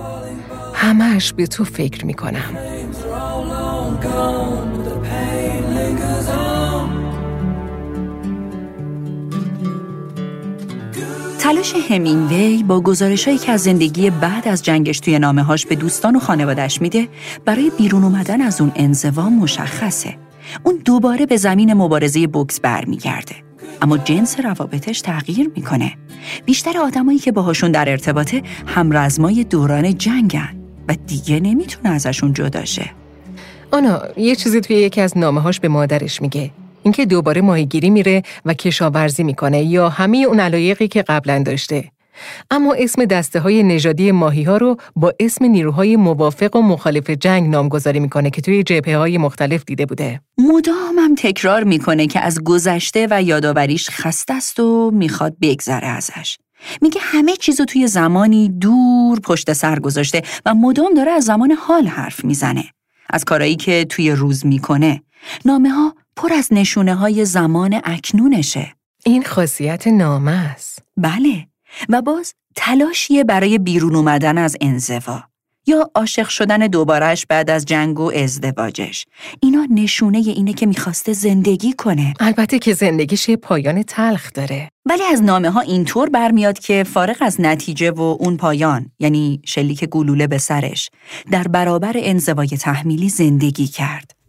همش 0.75 1.33
به 1.33 1.47
تو 1.47 1.65
فکر 1.65 2.07
می 2.07 2.15
کنم. 2.15 2.57
تلاش 11.43 11.75
همینوی 11.91 12.63
با 12.63 12.81
گزارشهایی 12.81 13.39
که 13.39 13.53
از 13.53 13.61
زندگی 13.61 14.11
بعد 14.11 14.49
از 14.49 14.63
جنگش 14.63 15.01
توی 15.01 15.19
نامه 15.19 15.43
هاش 15.43 15.67
به 15.67 15.75
دوستان 15.75 16.17
و 16.17 16.19
خانوادش 16.19 16.83
میده 16.83 17.09
برای 17.45 17.73
بیرون 17.79 18.05
اومدن 18.05 18.41
از 18.41 18.61
اون 18.61 18.73
انزوا 18.77 19.31
مشخصه. 19.31 20.17
اون 20.63 20.83
دوباره 20.85 21.27
به 21.27 21.37
زمین 21.37 21.75
مبارزه 21.75 22.27
بوکس 22.27 22.61
برمیگرده. 22.61 23.35
اما 23.83 23.99
جنس 23.99 24.41
روابطش 24.41 25.01
تغییر 25.01 25.51
می‌کنه. 25.57 25.95
بیشتر 26.45 26.79
آدمایی 26.79 27.19
که 27.19 27.33
باهاشون 27.33 27.73
در 27.73 27.91
ارتباطه 27.91 28.43
همرزمای 28.67 29.45
دوران 29.45 29.99
جنگن 29.99 30.57
و 30.89 30.97
دیگه 31.07 31.41
نمی‌تونه 31.41 31.89
ازشون 31.95 32.33
جداشه. 32.33 32.91
آنا 33.73 34.03
یه 34.17 34.37
چیزی 34.37 34.61
توی 34.61 34.77
یکی 34.77 35.01
از 35.01 35.19
نامه 35.19 35.41
هاش 35.41 35.61
به 35.61 35.69
مادرش 35.69 36.23
میگه 36.23 36.51
اینکه 36.83 37.07
دوباره 37.07 37.41
ماهیگیری 37.41 37.91
میره 37.91 38.23
و 38.45 38.55
کشاورزی 38.55 39.25
می‌کنه 39.25 39.63
یا 39.63 39.89
همه 39.89 40.19
اون 40.19 40.41
علایقی 40.41 40.89
که 40.89 41.03
قبلا 41.03 41.43
داشته. 41.47 41.85
اما 42.51 42.75
اسم 42.75 43.05
دسته 43.05 43.41
های 43.41 43.63
نژادی 43.63 44.13
ماهی 44.13 44.43
ها 44.43 44.57
رو 44.57 44.77
با 44.97 45.13
اسم 45.21 45.45
نیروهای 45.45 45.97
موافق 45.97 46.57
و 46.57 46.63
مخالف 46.63 47.11
جنگ 47.11 47.51
نامگذاری 47.51 48.01
می‌کنه 48.01 48.31
که 48.31 48.43
توی 48.43 48.63
جبهه 48.63 48.97
های 48.97 49.19
مختلف 49.19 49.65
دیده 49.65 49.87
بوده. 49.87 50.21
مدام 50.39 51.15
تکرار 51.19 51.65
می‌کنه 51.65 52.07
که 52.07 52.21
از 52.21 52.45
گذشته 52.45 53.07
و 53.11 53.23
یادآوریش 53.23 53.91
خسته 53.91 54.35
است 54.35 54.61
و 54.61 54.91
می‌خواد 54.95 55.37
بگذره 55.43 55.89
ازش. 55.89 56.39
میگه 56.83 57.01
همه 57.01 57.37
چیزو 57.37 57.65
توی 57.65 57.87
زمانی 57.87 58.49
دور 58.49 59.21
پشت 59.21 59.53
سر 59.53 59.79
گذاشته 59.79 60.23
و 60.47 60.55
مدام 60.55 60.95
داره 60.95 61.11
از 61.11 61.25
زمان 61.25 61.53
حال 61.53 61.87
حرف 61.87 62.25
می‌زنه. 62.25 62.65
از 63.11 63.25
کارایی 63.25 63.57
که 63.57 63.85
توی 63.85 64.11
روز 64.11 64.47
می‌کنه. 64.47 65.03
نامه 65.45 65.71
ها 65.71 65.95
پر 66.17 66.33
از 66.33 66.49
نشونه 66.51 66.95
های 66.95 67.25
زمان 67.25 67.81
اکنونشه. 67.85 68.75
این 69.05 69.23
خاصیت 69.23 69.87
نامه 69.87 70.33
است. 70.33 70.79
بله 70.97 71.47
و 71.89 72.03
باز 72.03 72.35
تلاشیه 72.57 73.25
برای 73.25 73.59
بیرون 73.59 73.97
اومدن 73.97 74.39
از 74.39 74.57
انزوا 74.61 75.23
یا 75.67 75.91
عاشق 75.95 76.29
شدن 76.29 76.59
دوبارش 76.59 77.27
بعد 77.27 77.51
از 77.51 77.65
جنگ 77.65 78.01
و 78.01 78.13
ازدواجش. 78.15 79.07
اینا 79.41 79.67
نشونه 79.71 80.19
اینه 80.19 80.53
که 80.53 80.67
می‌خواسته 80.67 81.13
زندگی 81.13 81.73
کنه. 81.73 82.15
البته 82.21 82.59
که 82.59 82.75
زندگیش 82.75 83.29
یه 83.29 83.37
پایان 83.37 83.83
تلخ 83.83 84.33
داره. 84.35 84.69
ولی 84.87 85.03
از 85.03 85.23
نامه 85.23 85.51
ها 85.51 85.61
اینطور 85.61 86.09
برمیاد 86.09 86.59
که 86.59 86.85
فارغ 86.85 87.17
از 87.21 87.41
نتیجه 87.41 87.91
و 87.91 88.17
اون 88.21 88.37
پایان 88.37 88.91
یعنی 88.99 89.41
شلیک 89.45 89.85
گلوله 89.85 90.27
به 90.27 90.39
سرش 90.39 90.91
در 91.31 91.49
برابر 91.49 91.93
انزوای 91.97 92.49
تحمیلی 92.49 93.09
زندگی 93.09 93.67
کرد. 93.67 94.22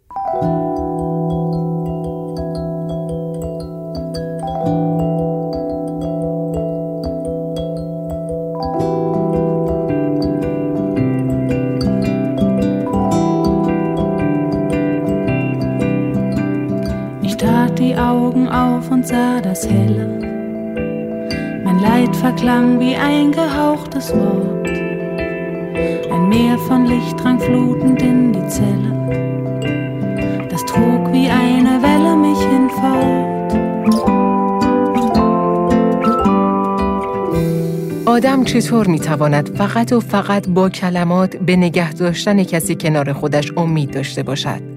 Auf 18.84 18.92
und 18.92 19.08
sah 19.08 19.42
das 19.42 19.62
Helle. 19.70 20.08
Mein 21.66 21.80
Leid 21.80 22.16
verklang 22.16 22.80
wie 22.80 22.96
ein 22.96 23.32
gehauchtes 23.32 24.14
Wort. 24.14 24.68
Ein 26.14 26.30
Meer 26.30 26.58
von 26.68 26.86
Licht 26.86 27.16
drang 27.22 27.40
flutend 27.40 28.02
in 28.02 28.34
die 28.34 28.48
Zelle. 28.48 28.92
Das 30.50 30.66
trug 30.66 31.04
wie 31.14 31.30
eine 31.30 31.74
Welle 31.86 32.16
mich 32.26 32.42
hinfort. 32.54 33.24
آدم 38.06 38.44
چطور 38.44 38.88
می‌تواند 38.88 39.50
فقط 39.58 39.94
و 39.94 40.00
فقط 40.00 40.48
با 40.50 40.70
کلمات 40.70 41.36
به 41.36 41.56
نگه 41.56 41.94
داشتن 41.94 42.44
کسی 42.44 42.76
کنار 42.76 43.14
خودش 43.14 43.54
امید 43.58 43.92
داشته 43.92 44.24
باشد؟ 44.24 44.73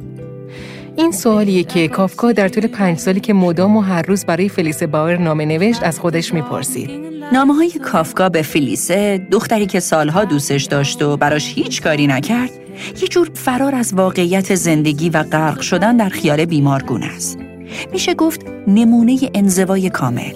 این 0.99 1.13
سوالیه 1.13 1.65
که 1.65 1.89
کافکا 1.89 2.33
در 2.33 2.49
طول 2.49 2.67
پنج 2.67 2.99
سالی 2.99 3.21
که 3.21 3.33
مدام 3.33 3.77
و 3.77 3.81
هر 3.81 4.03
روز 4.03 4.25
برای 4.25 4.49
فلیسه 4.49 4.87
باور 4.87 5.17
نامه 5.17 5.45
نوشت 5.45 5.83
از 5.83 6.01
خودش 6.01 6.35
می‌پرسید. 6.35 6.91
نامه 7.33 7.55
های 7.55 7.71
کافکا 7.71 8.29
به 8.29 8.43
فلیسه 8.43 9.27
دختری 9.31 9.67
که 9.67 9.81
سالها 9.81 10.25
دوستش 10.25 10.65
داشت 10.65 11.03
و 11.03 11.17
براش 11.17 11.55
هیچ 11.55 11.83
کاری 11.83 12.07
نکرد 12.07 12.51
یه 13.03 13.09
جور 13.09 13.31
فرار 13.35 13.75
از 13.75 13.95
واقعیت 13.95 14.55
زندگی 14.55 15.11
و 15.11 15.23
غرق 15.23 15.61
شدن 15.61 15.97
در 15.97 16.09
خیال 16.09 16.45
بیمارگون 16.45 17.03
است. 17.03 17.39
میشه 17.93 18.15
گفت 18.15 18.41
نمونه 18.67 19.19
انزوای 19.35 19.91
کامل. 19.91 20.33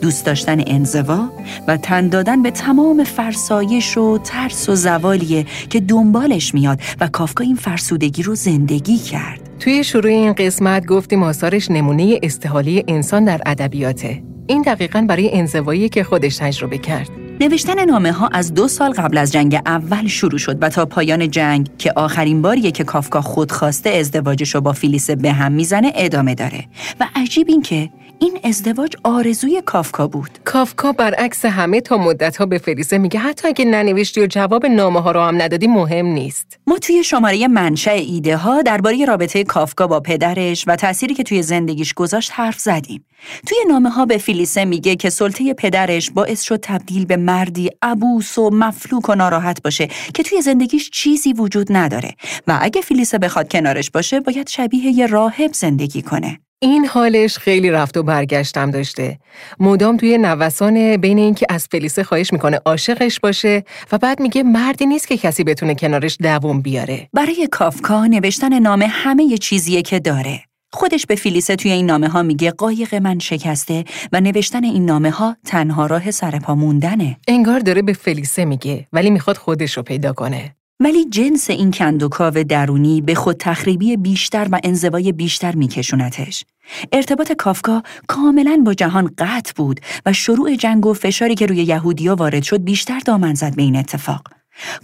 دوست 0.00 0.26
داشتن 0.26 0.62
انزوا 0.66 1.28
و 1.68 1.76
تن 1.76 2.08
دادن 2.08 2.42
به 2.42 2.50
تمام 2.50 3.04
فرسایش 3.04 3.98
و 3.98 4.18
ترس 4.18 4.68
و 4.68 4.74
زوالیه 4.74 5.46
که 5.70 5.80
دنبالش 5.80 6.54
میاد 6.54 6.80
و 7.00 7.08
کافکا 7.08 7.44
این 7.44 7.56
فرسودگی 7.56 8.22
رو 8.22 8.34
زندگی 8.34 8.98
کرد. 8.98 9.39
توی 9.60 9.84
شروع 9.84 10.10
این 10.10 10.32
قسمت 10.32 10.86
گفتیم 10.86 11.22
آثارش 11.22 11.70
نمونه 11.70 12.18
استحالی 12.22 12.84
انسان 12.88 13.24
در 13.24 13.40
ادبیاته. 13.46 14.22
این 14.46 14.62
دقیقا 14.62 15.04
برای 15.08 15.38
انزوایی 15.38 15.88
که 15.88 16.04
خودش 16.04 16.36
تجربه 16.36 16.78
کرد. 16.78 17.10
نوشتن 17.40 17.84
نامه 17.84 18.12
ها 18.12 18.28
از 18.32 18.54
دو 18.54 18.68
سال 18.68 18.92
قبل 18.92 19.18
از 19.18 19.32
جنگ 19.32 19.60
اول 19.66 20.06
شروع 20.06 20.38
شد 20.38 20.62
و 20.62 20.68
تا 20.68 20.86
پایان 20.86 21.30
جنگ 21.30 21.68
که 21.78 21.92
آخرین 21.96 22.42
باریه 22.42 22.70
که 22.70 22.84
کافکا 22.84 23.20
خودخواسته 23.20 23.90
ازدواجش 23.90 24.54
رو 24.54 24.60
با 24.60 24.72
فیلیسه 24.72 25.16
به 25.16 25.32
هم 25.32 25.52
می‌زنه 25.52 25.92
ادامه 25.94 26.34
داره 26.34 26.64
و 27.00 27.06
عجیب 27.14 27.46
این 27.48 27.62
که 27.62 27.90
این 28.20 28.40
ازدواج 28.44 28.96
آرزوی 29.04 29.62
کافکا 29.66 30.06
بود. 30.06 30.30
کافکا 30.44 30.92
برعکس 30.92 31.44
همه 31.44 31.80
تا 31.80 31.96
مدت 31.96 32.36
ها 32.36 32.46
به 32.46 32.58
فریسه 32.58 32.98
میگه 32.98 33.20
حتی 33.20 33.48
اگه 33.48 33.64
ننوشتی 33.64 34.20
و 34.20 34.26
جواب 34.26 34.66
نامه 34.66 35.00
ها 35.00 35.10
رو 35.10 35.20
هم 35.20 35.42
ندادی 35.42 35.66
مهم 35.66 36.06
نیست. 36.06 36.58
ما 36.66 36.78
توی 36.78 37.04
شماره 37.04 37.48
منشأ 37.48 37.90
ایده 37.90 38.36
ها 38.36 38.62
درباره 38.62 39.04
رابطه 39.04 39.44
کافکا 39.44 39.86
با 39.86 40.00
پدرش 40.00 40.64
و 40.66 40.76
تأثیری 40.76 41.14
که 41.14 41.22
توی 41.22 41.42
زندگیش 41.42 41.94
گذاشت 41.94 42.30
حرف 42.34 42.58
زدیم. 42.58 43.04
توی 43.46 43.58
نامه 43.68 43.90
ها 43.90 44.06
به 44.06 44.18
فیلیسه 44.18 44.64
میگه 44.64 44.96
که 44.96 45.10
سلطه 45.10 45.54
پدرش 45.54 46.10
باعث 46.10 46.42
شد 46.42 46.60
تبدیل 46.62 47.04
به 47.04 47.16
مردی 47.16 47.70
عبوس 47.82 48.38
و 48.38 48.50
مفلوک 48.50 49.08
و 49.08 49.14
ناراحت 49.14 49.62
باشه 49.62 49.88
که 50.14 50.22
توی 50.22 50.42
زندگیش 50.42 50.90
چیزی 50.90 51.32
وجود 51.32 51.66
نداره 51.70 52.14
و 52.46 52.58
اگه 52.62 52.80
فیلیسه 52.80 53.18
بخواد 53.18 53.50
کنارش 53.50 53.90
باشه 53.90 54.20
باید 54.20 54.48
شبیه 54.48 54.86
یه 54.86 55.06
راهب 55.06 55.52
زندگی 55.52 56.02
کنه. 56.02 56.38
این 56.62 56.86
حالش 56.86 57.38
خیلی 57.38 57.70
رفت 57.70 57.96
و 57.96 58.02
برگشتم 58.02 58.70
داشته. 58.70 59.18
مدام 59.60 59.96
توی 59.96 60.18
نوسان 60.18 60.96
بین 60.96 61.18
اینکه 61.18 61.46
از 61.48 61.68
فلیسه 61.70 62.04
خواهش 62.04 62.32
می‌کنه 62.32 62.60
عاشقش 62.66 63.20
باشه 63.20 63.64
و 63.92 63.98
بعد 63.98 64.20
میگه 64.20 64.42
مردی 64.42 64.86
نیست 64.86 65.08
که 65.08 65.16
کسی 65.16 65.44
بتونه 65.44 65.74
کنارش 65.74 66.16
دووم 66.20 66.60
بیاره. 66.60 67.08
برای 67.12 67.48
کافکا 67.52 68.06
نوشتن 68.06 68.58
نامه 68.58 68.86
همه 68.86 69.24
یه 69.24 69.38
چیزیه 69.38 69.82
که 69.82 70.00
داره. 70.00 70.40
خودش 70.72 71.06
به 71.06 71.14
فیلیسه 71.14 71.56
توی 71.56 71.70
این 71.70 71.86
نامه 71.86 72.08
ها 72.08 72.22
میگه 72.22 72.50
قایق 72.50 72.94
من 72.94 73.18
شکسته 73.18 73.84
و 74.12 74.20
نوشتن 74.20 74.64
این 74.64 74.84
نامه 74.84 75.10
ها 75.10 75.36
تنها 75.46 75.86
راه 75.86 76.10
سرپا 76.10 76.54
موندنه. 76.54 77.16
انگار 77.28 77.58
داره 77.58 77.82
به 77.82 77.92
فلیسه 77.92 78.44
میگه 78.44 78.86
ولی 78.92 79.10
می‌خواد 79.10 79.36
خودش 79.36 79.76
رو 79.76 79.82
پیدا 79.82 80.12
کنه. 80.12 80.54
ولی 80.82 81.04
جنس 81.04 81.50
این 81.50 81.70
کندوکاو 81.70 82.44
درونی 82.44 83.00
به 83.00 83.14
خود 83.14 83.36
تخریبی 83.36 83.96
بیشتر 83.96 84.48
و 84.52 84.60
انزوای 84.64 85.12
بیشتر 85.12 85.54
میکشونتش. 85.54 86.44
ارتباط 86.92 87.32
کافکا 87.32 87.82
کاملا 88.06 88.62
با 88.64 88.74
جهان 88.74 89.10
قطع 89.18 89.52
بود 89.56 89.80
و 90.06 90.12
شروع 90.12 90.54
جنگ 90.54 90.86
و 90.86 90.94
فشاری 90.94 91.34
که 91.34 91.46
روی 91.46 91.56
یهودیا 91.56 92.14
وارد 92.14 92.42
شد 92.42 92.64
بیشتر 92.64 92.98
دامن 92.98 93.34
زد 93.34 93.56
به 93.56 93.62
این 93.62 93.76
اتفاق. 93.76 94.22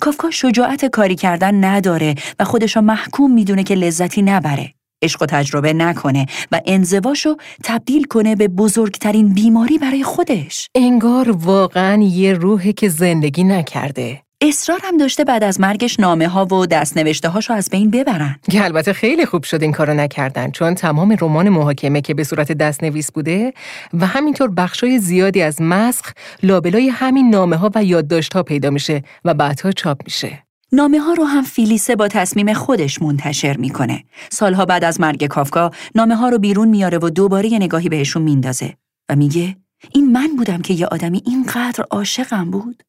کافکا 0.00 0.30
شجاعت 0.30 0.84
کاری 0.84 1.14
کردن 1.14 1.64
نداره 1.64 2.14
و 2.38 2.44
خودشو 2.44 2.80
محکوم 2.80 3.32
می‌دونه 3.32 3.62
که 3.62 3.74
لذتی 3.74 4.22
نبره. 4.22 4.72
عشق 5.02 5.22
و 5.22 5.26
تجربه 5.26 5.72
نکنه 5.72 6.26
و 6.52 6.60
انزواشو 6.66 7.36
تبدیل 7.64 8.04
کنه 8.04 8.36
به 8.36 8.48
بزرگترین 8.48 9.34
بیماری 9.34 9.78
برای 9.78 10.02
خودش. 10.02 10.68
انگار 10.74 11.30
واقعا 11.30 12.02
یه 12.02 12.32
روحه 12.32 12.72
که 12.72 12.88
زندگی 12.88 13.44
نکرده. 13.44 14.25
اصرار 14.48 14.80
هم 14.84 14.96
داشته 14.96 15.24
بعد 15.24 15.44
از 15.44 15.60
مرگش 15.60 16.00
نامه 16.00 16.28
ها 16.28 16.46
و 16.46 16.66
دستنوشته 16.66 17.28
هاشو 17.28 17.52
از 17.52 17.70
بین 17.70 17.90
ببرن. 17.90 18.36
که 18.50 18.64
البته 18.64 18.92
خیلی 18.92 19.26
خوب 19.26 19.44
شد 19.44 19.62
این 19.62 19.72
کارو 19.72 19.94
نکردن 19.94 20.50
چون 20.50 20.74
تمام 20.74 21.16
رمان 21.20 21.48
محاکمه 21.48 22.00
که 22.00 22.14
به 22.14 22.24
صورت 22.24 22.52
دستنویس 22.52 23.12
بوده 23.12 23.52
و 23.92 24.06
همینطور 24.06 24.50
بخشای 24.50 24.98
زیادی 24.98 25.42
از 25.42 25.62
مسخ 25.62 26.12
لابلای 26.42 26.88
همین 26.88 27.30
نامه 27.30 27.56
ها 27.56 27.70
و 27.74 27.84
یادداشت 27.84 28.34
ها 28.34 28.42
پیدا 28.42 28.70
میشه 28.70 29.02
و 29.24 29.34
بعدها 29.34 29.72
چاپ 29.72 30.00
میشه. 30.04 30.42
نامه 30.72 31.00
ها 31.00 31.12
رو 31.12 31.24
هم 31.24 31.42
فیلیسه 31.42 31.96
با 31.96 32.08
تصمیم 32.08 32.52
خودش 32.52 33.02
منتشر 33.02 33.56
می‌کنه. 33.56 34.04
سالها 34.30 34.64
بعد 34.64 34.84
از 34.84 35.00
مرگ 35.00 35.26
کافکا 35.26 35.70
نامه 35.94 36.16
ها 36.16 36.28
رو 36.28 36.38
بیرون 36.38 36.68
میاره 36.68 36.98
و 36.98 37.10
دوباره 37.10 37.52
یه 37.52 37.58
نگاهی 37.58 37.88
بهشون 37.88 38.22
میندازه 38.22 38.74
و 39.08 39.16
میگه 39.16 39.56
این 39.94 40.12
من 40.12 40.28
بودم 40.36 40.62
که 40.62 40.74
یه 40.74 40.86
آدمی 40.86 41.22
اینقدر 41.26 41.84
عاشقم 41.90 42.50
بود. 42.50 42.82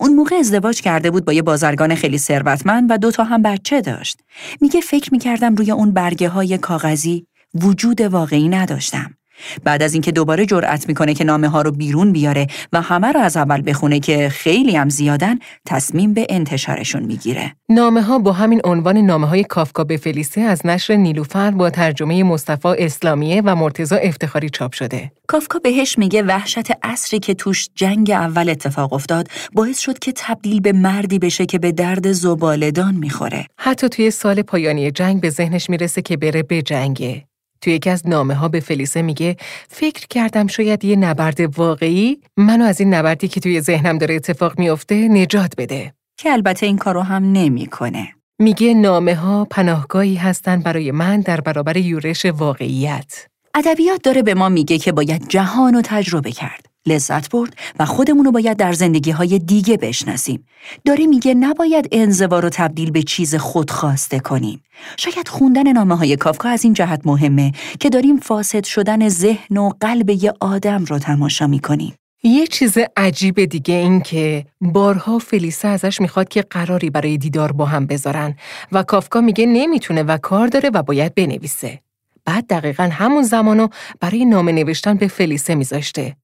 اون 0.00 0.14
موقع 0.14 0.36
ازدواج 0.36 0.80
کرده 0.80 1.10
بود 1.10 1.24
با 1.24 1.32
یه 1.32 1.42
بازرگان 1.42 1.94
خیلی 1.94 2.18
ثروتمند 2.18 2.90
و 2.90 2.98
دوتا 2.98 3.24
هم 3.24 3.42
بچه 3.42 3.80
داشت. 3.80 4.20
میگه 4.60 4.80
فکر 4.80 5.08
می‌کردم 5.12 5.54
روی 5.54 5.70
اون 5.70 5.90
برگه 5.92 6.28
های 6.28 6.58
کاغذی 6.58 7.26
وجود 7.54 8.00
واقعی 8.00 8.48
نداشتم. 8.48 9.17
بعد 9.64 9.82
از 9.82 9.92
اینکه 9.92 10.12
دوباره 10.12 10.46
جرأت 10.46 10.88
می‌کنه 10.88 11.14
که 11.14 11.24
نامه 11.24 11.48
ها 11.48 11.62
رو 11.62 11.70
بیرون 11.70 12.12
بیاره 12.12 12.46
و 12.72 12.82
همه 12.82 13.12
رو 13.12 13.20
از 13.20 13.36
اول 13.36 13.62
بخونه 13.66 14.00
که 14.00 14.28
خیلی 14.28 14.76
هم 14.76 14.88
زیادن 14.88 15.38
تصمیم 15.66 16.14
به 16.14 16.26
انتشارشون 16.28 17.02
می‌گیره. 17.02 17.52
نامه 17.68 18.02
ها 18.02 18.18
با 18.18 18.32
همین 18.32 18.60
عنوان 18.64 18.98
نامه 18.98 19.26
های 19.26 19.44
کافکا 19.44 19.84
به 19.84 19.96
فلیسه 19.96 20.40
از 20.40 20.66
نشر 20.66 20.96
نیلوفر 20.96 21.50
با 21.50 21.70
ترجمه 21.70 22.22
مصطفی 22.22 22.68
اسلامیه 22.78 23.42
و 23.44 23.56
مرتزا 23.56 23.96
افتخاری 23.96 24.50
چاپ 24.50 24.72
شده. 24.72 25.12
کافکا 25.26 25.58
بهش 25.58 25.98
میگه 25.98 26.22
وحشت 26.22 26.72
اصری 26.82 27.18
که 27.18 27.34
توش 27.34 27.68
جنگ 27.74 28.10
اول 28.10 28.48
اتفاق 28.48 28.92
افتاد 28.92 29.28
باعث 29.52 29.78
شد 29.78 29.98
که 29.98 30.12
تبدیل 30.16 30.60
به 30.60 30.72
مردی 30.72 31.18
بشه 31.18 31.46
که 31.46 31.58
به 31.58 31.72
درد 31.72 32.12
زبالدان 32.12 32.94
می‌خوره. 32.94 33.46
حتی 33.56 33.88
توی 33.88 34.10
سال 34.10 34.42
پایانی 34.42 34.90
جنگ 34.90 35.20
به 35.20 35.30
ذهنش 35.30 35.70
می‌رسه 35.70 36.02
که 36.02 36.16
بره 36.16 36.42
به 36.42 36.62
جنگه. 36.62 37.27
توی 37.60 37.72
یکی 37.72 37.90
از 37.90 38.08
نامه 38.08 38.34
ها 38.34 38.48
به 38.48 38.60
فلیسه 38.60 39.02
میگه 39.02 39.36
فکر 39.68 40.06
کردم 40.10 40.46
شاید 40.46 40.84
یه 40.84 40.96
نبرد 40.96 41.58
واقعی 41.58 42.20
منو 42.36 42.64
از 42.64 42.80
این 42.80 42.94
نبردی 42.94 43.28
که 43.28 43.40
توی 43.40 43.60
ذهنم 43.60 43.98
داره 43.98 44.14
اتفاق 44.14 44.58
میافته 44.58 45.08
نجات 45.08 45.52
بده. 45.58 45.92
که 46.16 46.32
البته 46.32 46.66
این 46.66 46.78
کارو 46.78 47.00
هم 47.00 47.32
نمی‌کنه. 47.32 48.08
میگه 48.38 48.74
نامه 48.74 49.14
ها 49.14 49.44
پناهگاهی 49.44 50.14
هستن 50.14 50.60
برای 50.60 50.90
من 50.90 51.20
در 51.20 51.40
برابر 51.40 51.76
یورش 51.76 52.24
واقعیت. 52.24 53.26
ادبیات 53.54 54.02
داره 54.02 54.22
به 54.22 54.34
ما 54.34 54.48
میگه 54.48 54.78
که 54.78 54.92
باید 54.92 55.28
جهان 55.28 55.74
رو 55.74 55.82
تجربه 55.84 56.32
کرد. 56.32 56.66
لذت 56.86 57.30
برد 57.30 57.56
و 57.78 57.84
خودمون 57.84 58.24
رو 58.24 58.32
باید 58.32 58.56
در 58.56 58.72
زندگی 58.72 59.10
های 59.10 59.38
دیگه 59.38 59.76
بشناسیم. 59.76 60.46
داره 60.84 61.06
میگه 61.06 61.34
نباید 61.34 61.88
انزوا 61.92 62.38
رو 62.38 62.48
تبدیل 62.48 62.90
به 62.90 63.02
چیز 63.02 63.34
خودخواسته 63.34 64.18
کنیم. 64.18 64.62
شاید 64.96 65.28
خوندن 65.28 65.72
نامه 65.72 65.96
های 65.96 66.16
کافکا 66.16 66.48
از 66.48 66.64
این 66.64 66.72
جهت 66.72 67.00
مهمه 67.04 67.52
که 67.80 67.90
داریم 67.90 68.16
فاسد 68.16 68.64
شدن 68.64 69.08
ذهن 69.08 69.56
و 69.56 69.70
قلب 69.80 70.10
یه 70.10 70.32
آدم 70.40 70.84
رو 70.84 70.98
تماشا 70.98 71.46
می‌کنیم. 71.46 71.94
یه 72.22 72.46
چیز 72.46 72.78
عجیب 72.96 73.44
دیگه 73.44 73.74
این 73.74 74.00
که 74.00 74.44
بارها 74.60 75.18
فلیسه 75.18 75.68
ازش 75.68 76.00
می‌خواد 76.00 76.28
که 76.28 76.42
قراری 76.42 76.90
برای 76.90 77.18
دیدار 77.18 77.52
با 77.52 77.64
هم 77.64 77.86
بذارن 77.86 78.34
و 78.72 78.82
کافکا 78.82 79.20
میگه 79.20 79.46
نمی‌تونه 79.46 80.02
و 80.02 80.16
کار 80.16 80.46
داره 80.46 80.70
و 80.70 80.82
باید 80.82 81.14
بنویسه. 81.14 81.80
بعد 82.24 82.46
دقیقا 82.46 82.88
همون 82.92 83.22
زمانو 83.22 83.68
برای 84.00 84.24
نامه 84.24 84.52
نوشتن 84.52 84.94
به 84.94 85.08
فلیسه 85.08 85.54
میذاشته. 85.54 86.16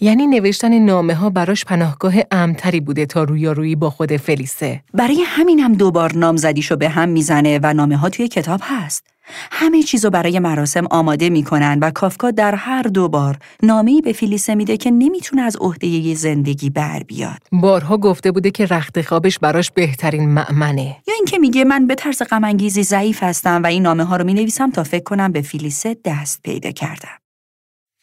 یعنی 0.00 0.26
نوشتن 0.26 0.78
نامه 0.78 1.14
ها 1.14 1.30
براش 1.30 1.64
پناهگاه 1.64 2.14
امتری 2.30 2.80
بوده 2.80 3.06
تا 3.06 3.24
رویارویی 3.24 3.76
با 3.76 3.90
خود 3.90 4.16
فلیسه. 4.16 4.82
برای 4.94 5.22
همینم 5.26 5.74
دوبار 5.74 6.16
نامزدیشو 6.16 6.76
به 6.76 6.88
هم 6.88 7.08
می‌زنه 7.08 7.60
و 7.62 7.74
نامه 7.74 7.96
ها 7.96 8.08
توی 8.08 8.28
کتاب 8.28 8.60
هست. 8.62 9.06
همه 9.50 9.82
چیزو 9.82 10.10
برای 10.10 10.38
مراسم 10.38 10.86
آماده 10.90 11.30
می‌کنن 11.30 11.78
و 11.82 11.90
کافکا 11.90 12.30
در 12.30 12.54
هر 12.54 12.82
دو 12.82 13.08
بار 13.08 13.38
نامه‌ای 13.62 14.00
به 14.00 14.12
فلیسه 14.12 14.54
میده 14.54 14.76
که 14.76 14.90
نمی‌تونه 14.90 15.42
از 15.42 15.56
عهده 15.56 16.14
زندگی 16.14 16.70
بر 16.70 17.02
بیاد. 17.02 17.38
بارها 17.52 17.96
گفته 17.96 18.32
بوده 18.32 18.50
که 18.50 18.66
رخت 18.66 19.02
خوابش 19.02 19.38
براش 19.38 19.70
بهترین 19.70 20.28
معمنه. 20.28 20.96
یا 21.08 21.14
اینکه 21.14 21.38
میگه 21.38 21.64
من 21.64 21.86
به 21.86 21.94
طرز 21.94 22.22
غم 22.22 22.58
ضعیف 22.68 23.22
هستم 23.22 23.62
و 23.62 23.66
این 23.66 23.82
نامه 23.82 24.04
ها 24.04 24.16
رو 24.16 24.24
می‌نویسم 24.24 24.70
تا 24.70 24.84
فکر 24.84 25.04
کنم 25.04 25.32
به 25.32 25.42
فلیسه 25.42 25.96
دست 26.04 26.42
پیدا 26.42 26.70
کردم. 26.70 27.18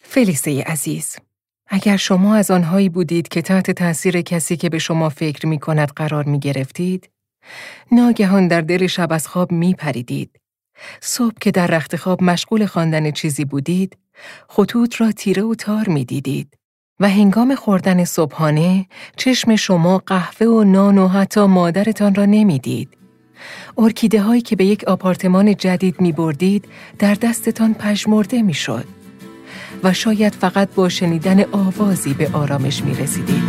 فلیسه 0.01 0.63
عزیز 0.63 1.15
اگر 1.69 1.97
شما 1.97 2.35
از 2.35 2.51
آنهایی 2.51 2.89
بودید 2.89 3.27
که 3.27 3.41
تحت 3.41 3.71
تاثیر 3.71 4.21
کسی 4.21 4.57
که 4.57 4.69
به 4.69 4.79
شما 4.79 5.09
فکر 5.09 5.47
می 5.47 5.59
کند 5.59 5.91
قرار 5.95 6.23
می 6.23 6.39
گرفتید، 6.39 7.09
ناگهان 7.91 8.47
در 8.47 8.61
دل 8.61 8.87
شب 8.87 9.11
از 9.11 9.27
خواب 9.27 9.51
می 9.51 9.73
پریدید. 9.73 10.39
صبح 11.01 11.35
که 11.41 11.51
در 11.51 11.67
رخت 11.67 11.95
خواب 11.95 12.23
مشغول 12.23 12.65
خواندن 12.65 13.11
چیزی 13.11 13.45
بودید، 13.45 13.97
خطوط 14.47 15.01
را 15.01 15.11
تیره 15.11 15.43
و 15.43 15.55
تار 15.55 15.89
می 15.89 16.05
دیدید. 16.05 16.57
و 16.99 17.09
هنگام 17.09 17.55
خوردن 17.55 18.05
صبحانه 18.05 18.85
چشم 19.15 19.55
شما 19.55 19.97
قهوه 19.97 20.47
و 20.47 20.63
نان 20.63 20.97
و 20.97 21.07
حتی 21.07 21.45
مادرتان 21.45 22.15
را 22.15 22.25
نمی‌دید. 22.25 22.89
ارکیده 23.77 24.21
هایی 24.21 24.41
که 24.41 24.55
به 24.55 24.65
یک 24.65 24.83
آپارتمان 24.83 25.55
جدید 25.55 26.01
می 26.01 26.11
بردید 26.11 26.65
در 26.99 27.13
دستتان 27.13 27.73
پژمرده 27.73 28.41
می 28.41 28.53
شد. 28.53 28.85
و 29.83 29.93
شاید 29.93 30.33
فقط 30.33 30.69
با 30.75 30.89
شنیدن 30.89 31.43
آوازی 31.51 32.13
به 32.13 32.29
آرامش 32.33 32.83
می 32.83 32.95
رسیدید. 32.95 33.43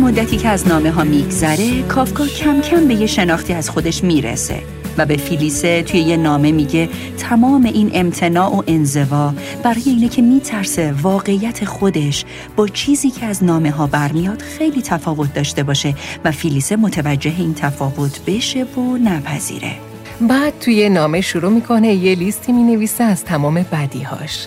مدتی 0.00 0.36
که 0.36 0.48
از 0.48 0.68
نامه 0.68 0.90
ها 0.90 1.04
میگذره 1.04 1.82
کافکا 1.82 2.26
کم 2.26 2.60
کم 2.60 2.88
به 2.88 2.94
یه 2.94 3.06
شناختی 3.06 3.52
از 3.52 3.70
خودش 3.70 4.04
می‌رسه 4.04 4.62
و 4.98 5.06
به 5.06 5.16
فیلیسه 5.16 5.82
توی 5.82 6.00
یه 6.00 6.16
نامه 6.16 6.52
میگه 6.52 6.88
تمام 7.18 7.64
این 7.64 7.90
امتناع 7.94 8.56
و 8.56 8.62
انزوا 8.66 9.34
برای 9.62 9.82
اینه 9.86 10.08
که 10.08 10.22
میترسه 10.22 10.92
واقعیت 11.02 11.64
خودش 11.64 12.24
با 12.56 12.68
چیزی 12.68 13.10
که 13.10 13.26
از 13.26 13.44
نامه 13.44 13.70
ها 13.70 13.86
برمیاد 13.86 14.42
خیلی 14.42 14.82
تفاوت 14.82 15.34
داشته 15.34 15.62
باشه 15.62 15.94
و 16.24 16.32
فیلیسه 16.32 16.76
متوجه 16.76 17.34
این 17.38 17.54
تفاوت 17.54 18.20
بشه 18.26 18.64
و 18.64 18.80
نپذیره. 19.04 19.72
بعد 20.20 20.58
توی 20.58 20.88
نامه 20.88 21.20
شروع 21.20 21.52
می‌کنه 21.52 21.94
یه 21.94 22.14
لیستی 22.14 22.52
می‌نویسه 22.52 23.04
از 23.04 23.24
تمام 23.24 23.66
بدیهاش. 23.72 24.46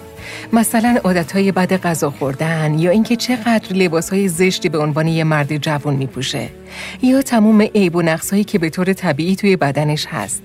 مثلا 0.54 1.00
عادتهای 1.04 1.52
بد 1.52 1.82
غذا 1.82 2.10
خوردن 2.12 2.80
یا 2.80 2.92
اینکه 2.92 3.16
چقدر 3.16 3.74
لباسهای 3.74 4.28
زشتی 4.28 4.70
به 4.70 4.78
عنوان 4.78 5.08
یه 5.08 5.24
مرد 5.24 5.58
جوان 5.58 5.96
میپوشه 5.96 6.50
یا 7.02 7.22
تموم 7.22 7.62
عیب 7.62 7.96
و 7.96 8.02
نقصهایی 8.02 8.44
که 8.44 8.60
به 8.60 8.70
طور 8.70 8.94
طبیعی 8.94 9.36
توی 9.36 9.56
بدنش 9.56 10.06
هست. 10.06 10.44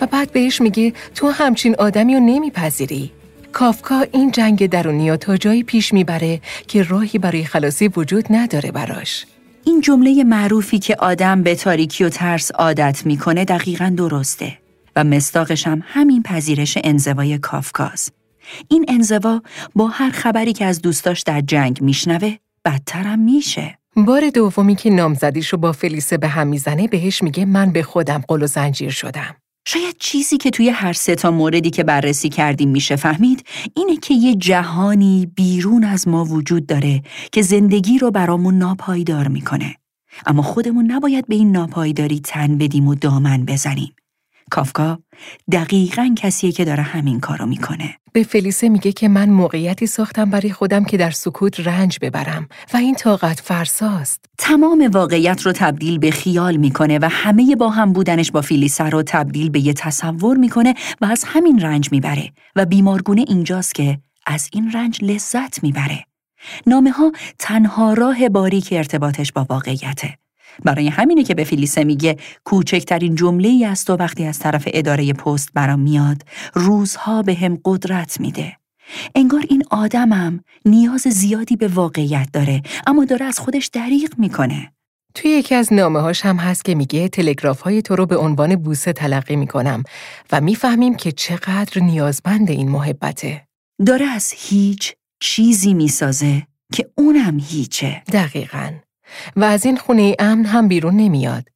و 0.00 0.06
بعد 0.06 0.32
بهش 0.32 0.60
میگه 0.60 0.92
تو 1.14 1.28
همچین 1.28 1.76
آدمی 1.78 2.14
رو 2.14 2.20
نمیپذیری. 2.20 3.12
کافکا 3.52 4.04
این 4.12 4.30
جنگ 4.30 4.66
درونی 4.66 5.16
تا 5.16 5.36
جایی 5.36 5.62
پیش 5.62 5.92
می‌بره 5.92 6.40
که 6.68 6.82
راهی 6.82 7.18
برای 7.18 7.44
خلاصی 7.44 7.88
وجود 7.88 8.26
نداره 8.30 8.70
براش. 8.70 9.26
این 9.64 9.80
جمله 9.80 10.24
معروفی 10.24 10.78
که 10.78 10.96
آدم 10.96 11.42
به 11.42 11.54
تاریکی 11.54 12.04
و 12.04 12.08
ترس 12.08 12.50
عادت 12.50 13.02
می‌کنه 13.06 13.44
دقیقا 13.44 13.94
درسته 13.96 14.58
و 14.96 15.04
مستاقش 15.04 15.66
هم 15.66 15.82
همین 15.86 16.22
پذیرش 16.22 16.78
انزوای 16.84 17.38
کافکاست. 17.38 18.19
این 18.68 18.84
انزوا 18.88 19.42
با 19.74 19.88
هر 19.88 20.10
خبری 20.10 20.52
که 20.52 20.64
از 20.64 20.82
دوستاش 20.82 21.22
در 21.22 21.40
جنگ 21.40 21.82
میشنوه 21.82 22.36
بدترم 22.64 23.18
میشه. 23.18 23.78
بار 23.96 24.30
دومی 24.30 24.74
که 24.74 24.90
نامزدیشو 24.90 25.56
با 25.56 25.72
فلیسه 25.72 26.16
به 26.16 26.28
هم 26.28 26.46
می‌زنه 26.46 26.88
بهش 26.88 27.22
میگه 27.22 27.44
من 27.44 27.72
به 27.72 27.82
خودم 27.82 28.22
قل 28.28 28.42
و 28.42 28.46
زنجیر 28.46 28.90
شدم. 28.90 29.36
شاید 29.66 29.96
چیزی 29.98 30.36
که 30.36 30.50
توی 30.50 30.68
هر 30.68 30.92
سه 30.92 31.14
تا 31.14 31.30
موردی 31.30 31.70
که 31.70 31.84
بررسی 31.84 32.28
کردیم 32.28 32.68
میشه 32.68 32.96
فهمید 32.96 33.46
اینه 33.76 33.96
که 33.96 34.14
یه 34.14 34.34
جهانی 34.34 35.32
بیرون 35.34 35.84
از 35.84 36.08
ما 36.08 36.24
وجود 36.24 36.66
داره 36.66 37.02
که 37.32 37.42
زندگی 37.42 37.98
رو 37.98 38.10
برامون 38.10 38.58
ناپایدار 38.58 39.28
می‌کنه. 39.28 39.74
اما 40.26 40.42
خودمون 40.42 40.90
نباید 40.90 41.26
به 41.26 41.34
این 41.34 41.52
ناپایداری 41.52 42.20
تن 42.20 42.58
بدیم 42.58 42.88
و 42.88 42.94
دامن 42.94 43.44
بزنیم. 43.44 43.92
کافکا 44.50 44.98
دقیقا 45.52 46.14
کسیه 46.16 46.52
که 46.52 46.64
داره 46.64 46.82
همین 46.82 47.20
کارو 47.20 47.46
می‌کنه. 47.46 47.94
به 48.12 48.22
فلیسه 48.22 48.68
میگه 48.68 48.92
که 48.92 49.08
من 49.08 49.28
موقعیتی 49.30 49.86
ساختم 49.86 50.30
برای 50.30 50.52
خودم 50.52 50.84
که 50.84 50.96
در 50.96 51.10
سکوت 51.10 51.60
رنج 51.60 51.98
ببرم 52.02 52.48
و 52.74 52.76
این 52.76 52.94
طاقت 52.94 53.40
فرساست. 53.40 54.24
تمام 54.38 54.90
واقعیت 54.92 55.42
رو 55.42 55.52
تبدیل 55.52 55.98
به 55.98 56.10
خیال 56.10 56.56
می‌کنه 56.56 56.98
و 56.98 57.08
همه 57.10 57.56
با 57.56 57.70
هم 57.70 57.92
بودنش 57.92 58.30
با 58.30 58.40
فلیسه 58.40 58.84
رو 58.84 59.02
تبدیل 59.02 59.50
به 59.50 59.60
یه 59.60 59.72
تصور 59.72 60.36
می‌کنه 60.36 60.74
و 61.00 61.04
از 61.04 61.24
همین 61.26 61.60
رنج 61.60 61.92
می‌بره 61.92 62.30
و 62.56 62.66
بیمارگونه 62.66 63.24
اینجاست 63.28 63.74
که 63.74 63.98
از 64.26 64.48
این 64.52 64.72
رنج 64.72 65.04
لذت 65.04 65.62
می‌بره. 65.62 66.04
نامه 66.66 66.90
ها 66.90 67.12
تنها 67.38 67.92
راه 67.92 68.28
باریک 68.28 68.68
ارتباطش 68.72 69.32
با 69.32 69.46
واقعیته. 69.50 70.19
برای 70.64 70.88
همینه 70.88 71.24
که 71.24 71.34
به 71.34 71.44
فیلیسه 71.44 71.84
میگه 71.84 72.16
کوچکترین 72.44 73.14
جمله 73.14 73.48
ای 73.48 73.64
است 73.64 73.90
و 73.90 73.96
وقتی 73.96 74.24
از 74.24 74.38
طرف 74.38 74.64
اداره 74.66 75.12
پست 75.12 75.50
برام 75.54 75.80
میاد 75.80 76.22
روزها 76.54 77.22
به 77.22 77.34
هم 77.34 77.58
قدرت 77.64 78.20
میده. 78.20 78.56
انگار 79.14 79.44
این 79.48 79.64
آدمم 79.70 80.40
نیاز 80.64 81.00
زیادی 81.00 81.56
به 81.56 81.68
واقعیت 81.68 82.28
داره 82.32 82.62
اما 82.86 83.04
داره 83.04 83.26
از 83.26 83.38
خودش 83.38 83.66
دریغ 83.66 84.10
می‌کنه. 84.18 84.72
توی 85.14 85.30
یکی 85.30 85.54
از 85.54 85.72
نامه 85.72 86.00
هاش 86.00 86.24
هم 86.24 86.36
هست 86.36 86.64
که 86.64 86.74
میگه 86.74 87.08
تلگراف 87.08 87.60
های 87.60 87.82
تو 87.82 87.96
رو 87.96 88.06
به 88.06 88.16
عنوان 88.16 88.56
بوسه 88.56 88.92
تلقی 88.92 89.36
می‌کنم 89.36 89.82
و 90.32 90.40
می‌فهمیم 90.40 90.94
که 90.94 91.12
چقدر 91.12 91.82
نیازمند 91.82 92.50
این 92.50 92.68
محبته. 92.68 93.46
داره 93.86 94.06
از 94.06 94.32
هیچ 94.36 94.94
چیزی 95.22 95.74
می‌سازه 95.74 96.46
که 96.72 96.90
اونم 96.98 97.38
هیچه. 97.40 98.02
دقیقاً. 98.12 98.70
و 99.36 99.44
از 99.44 99.64
این 99.64 99.76
خونه 99.76 100.16
امن 100.18 100.44
هم 100.44 100.68
بیرون 100.68 100.96
نمیاد. 100.96 101.48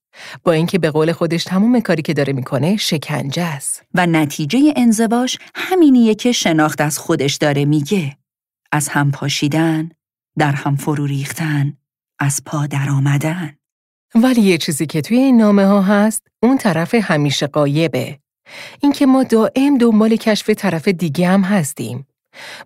با 0.45 0.53
اینکه 0.53 0.79
به 0.79 0.91
قول 0.91 1.13
خودش 1.13 1.45
تمام 1.45 1.81
کاری 1.81 2.03
که 2.03 2.15
داره 2.15 2.33
می‌کنه 2.33 2.77
شکنجه 2.77 3.43
است. 3.43 3.83
و 3.95 4.07
نتیجه 4.07 4.73
انزواش 4.77 5.39
همینیه 5.55 6.15
که 6.15 6.33
شناخت 6.33 6.81
از 6.81 6.99
خودش 6.99 7.35
داره 7.35 7.65
میگه. 7.65 8.17
از 8.73 8.89
هم 8.89 9.11
پاشیدن، 9.11 9.91
در 10.39 10.53
هم 10.53 10.77
فرو 10.77 11.07
ریختن، 11.07 11.77
از 12.19 12.43
پا 12.47 12.67
در 12.67 12.89
آمدن. 12.91 13.57
ولی 14.15 14.41
یه 14.41 14.59
چیزی 14.59 14.87
که 14.87 15.01
توی 15.01 15.17
این 15.17 15.37
نامه 15.37 15.67
ها 15.67 15.83
هست، 15.83 16.27
اون 16.43 16.59
طرف 16.59 16.95
همیشه 16.95 17.47
قایبه. 17.47 18.19
اینکه 18.81 19.07
ما 19.07 19.23
دائم 19.23 19.79
دنبال 19.79 20.17
کشف 20.17 20.51
طرف 20.51 20.89
دیگه 20.89 21.29
هم 21.29 21.43
هستیم. 21.43 22.07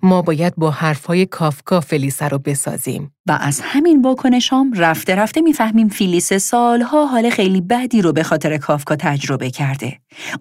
ما 0.02 0.22
باید 0.22 0.54
با 0.56 0.70
حرفهای 0.70 1.26
کافکا 1.26 1.80
فلیسه 1.80 2.28
رو 2.28 2.38
بسازیم. 2.38 3.12
و 3.28 3.38
از 3.40 3.60
همین 3.62 4.02
واکنشام 4.02 4.72
رفته 4.72 5.14
رفته 5.14 5.40
می‌فهمیم 5.40 5.88
فیلیس 5.88 6.32
سالها 6.32 7.06
حال 7.06 7.30
خیلی 7.30 7.60
بدی 7.60 8.02
رو 8.02 8.12
به 8.12 8.22
خاطر 8.22 8.56
کافکا 8.56 8.96
تجربه 8.96 9.50
کرده. 9.50 9.98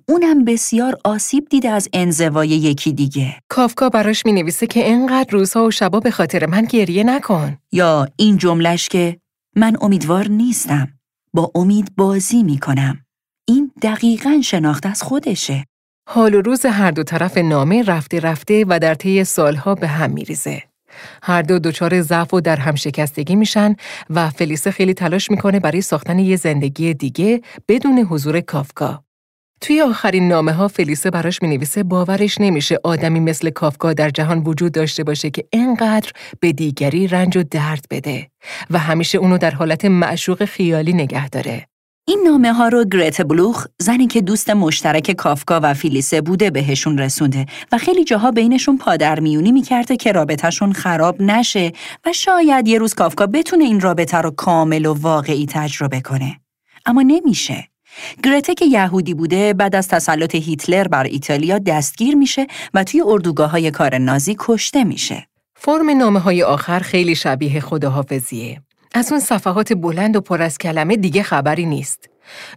اونم 0.09 0.45
بسیار 0.45 0.97
آسیب 1.03 1.47
دیده 1.49 1.69
از 1.69 1.89
انزوای 1.93 2.49
یکی 2.49 2.93
دیگه. 2.93 3.35
کافکا 3.49 3.89
براش 3.89 4.25
می 4.25 4.31
نویسه 4.31 4.67
که 4.67 4.85
اینقدر 4.85 5.31
روزها 5.31 5.65
و 5.65 5.71
شبا 5.71 5.99
به 5.99 6.11
خاطر 6.11 6.45
من 6.45 6.65
گریه 6.65 7.03
نکن. 7.03 7.57
یا 7.71 8.07
این 8.15 8.37
جملش 8.37 8.89
که 8.89 9.17
من 9.55 9.77
امیدوار 9.81 10.27
نیستم. 10.27 10.87
با 11.33 11.51
امید 11.55 11.95
بازی 11.95 12.43
می‌کنم. 12.43 12.99
این 13.47 13.71
دقیقا 13.81 14.41
شناخت 14.43 14.85
از 14.85 15.03
خودشه. 15.03 15.65
حال 16.09 16.33
و 16.35 16.41
روز 16.41 16.65
هر 16.65 16.91
دو 16.91 17.03
طرف 17.03 17.37
نامه 17.37 17.83
رفته 17.83 18.19
رفته 18.19 18.65
و 18.67 18.79
در 18.79 18.93
طی 18.93 19.23
سالها 19.23 19.75
به 19.75 19.87
هم 19.87 20.11
میریزه. 20.11 20.63
هر 21.23 21.41
دو 21.41 21.59
دچار 21.59 22.01
ضعف 22.01 22.33
و 22.33 22.41
در 22.41 22.55
هم 22.55 22.75
شکستگی 22.75 23.35
میشن 23.35 23.75
و 24.09 24.29
فلیسه 24.29 24.71
خیلی 24.71 24.93
تلاش 24.93 25.31
می‌کنه 25.31 25.59
برای 25.59 25.81
ساختن 25.81 26.19
یه 26.19 26.35
زندگی 26.35 26.93
دیگه 26.93 27.41
بدون 27.67 27.99
حضور 27.99 28.41
کافکا. 28.41 29.03
توی 29.61 29.81
آخرین 29.81 30.27
نامه 30.27 30.51
ها 30.51 30.67
فلیسه 30.67 31.09
براش 31.09 31.41
می 31.41 31.47
نویسه 31.47 31.83
باورش 31.83 32.41
نمیشه 32.41 32.79
آدمی 32.83 33.19
مثل 33.19 33.49
کافکا 33.49 33.93
در 33.93 34.09
جهان 34.09 34.39
وجود 34.39 34.71
داشته 34.71 35.03
باشه 35.03 35.29
که 35.29 35.45
اینقدر 35.53 36.11
به 36.39 36.51
دیگری 36.51 37.07
رنج 37.07 37.37
و 37.37 37.43
درد 37.51 37.85
بده 37.89 38.27
و 38.69 38.79
همیشه 38.79 39.17
اونو 39.17 39.37
در 39.37 39.51
حالت 39.51 39.85
معشوق 39.85 40.45
خیالی 40.45 40.93
نگه 40.93 41.29
داره. 41.29 41.67
این 42.09 42.23
نامه 42.25 42.53
ها 42.53 42.67
رو 42.67 42.85
گرت 42.85 43.21
بلوخ 43.21 43.65
زنی 43.79 44.07
که 44.07 44.21
دوست 44.21 44.49
مشترک 44.49 45.11
کافکا 45.11 45.59
و 45.63 45.73
فیلیسه 45.73 46.21
بوده 46.21 46.49
بهشون 46.49 46.97
رسونده 46.97 47.45
و 47.71 47.77
خیلی 47.77 48.03
جاها 48.03 48.31
بینشون 48.31 48.77
پادر 48.77 49.19
میونی 49.19 49.51
می‌کرده 49.51 49.97
که 49.97 50.11
رابطهشون 50.11 50.73
خراب 50.73 51.21
نشه 51.21 51.71
و 52.05 52.13
شاید 52.13 52.67
یه 52.67 52.77
روز 52.77 52.93
کافکا 52.93 53.25
بتونه 53.25 53.63
این 53.63 53.79
رابطه 53.79 54.17
رو 54.17 54.31
کامل 54.31 54.85
و 54.85 54.93
واقعی 54.93 55.45
تجربه 55.45 56.01
کنه. 56.01 56.39
اما 56.85 57.01
نمیشه. 57.01 57.67
گرته 58.23 58.53
که 58.53 58.65
یهودی 58.65 59.13
بوده 59.13 59.53
بعد 59.53 59.75
از 59.75 59.87
تسلط 59.87 60.35
هیتلر 60.35 60.87
بر 60.87 61.03
ایتالیا 61.03 61.57
دستگیر 61.57 62.15
میشه 62.15 62.47
و 62.73 62.83
توی 62.83 63.01
اردوگاه 63.05 63.51
های 63.51 63.71
کار 63.71 63.97
نازی 63.97 64.35
کشته 64.39 64.83
میشه. 64.83 65.27
فرم 65.55 65.89
نامه 65.89 66.19
های 66.19 66.43
آخر 66.43 66.79
خیلی 66.79 67.15
شبیه 67.15 67.59
خداحافظیه. 67.59 68.61
از 68.97 69.11
اون 69.11 69.21
صفحات 69.21 69.73
بلند 69.73 70.15
و 70.15 70.21
پر 70.21 70.41
از 70.41 70.57
کلمه 70.57 70.95
دیگه 70.95 71.23
خبری 71.23 71.65
نیست. 71.65 72.09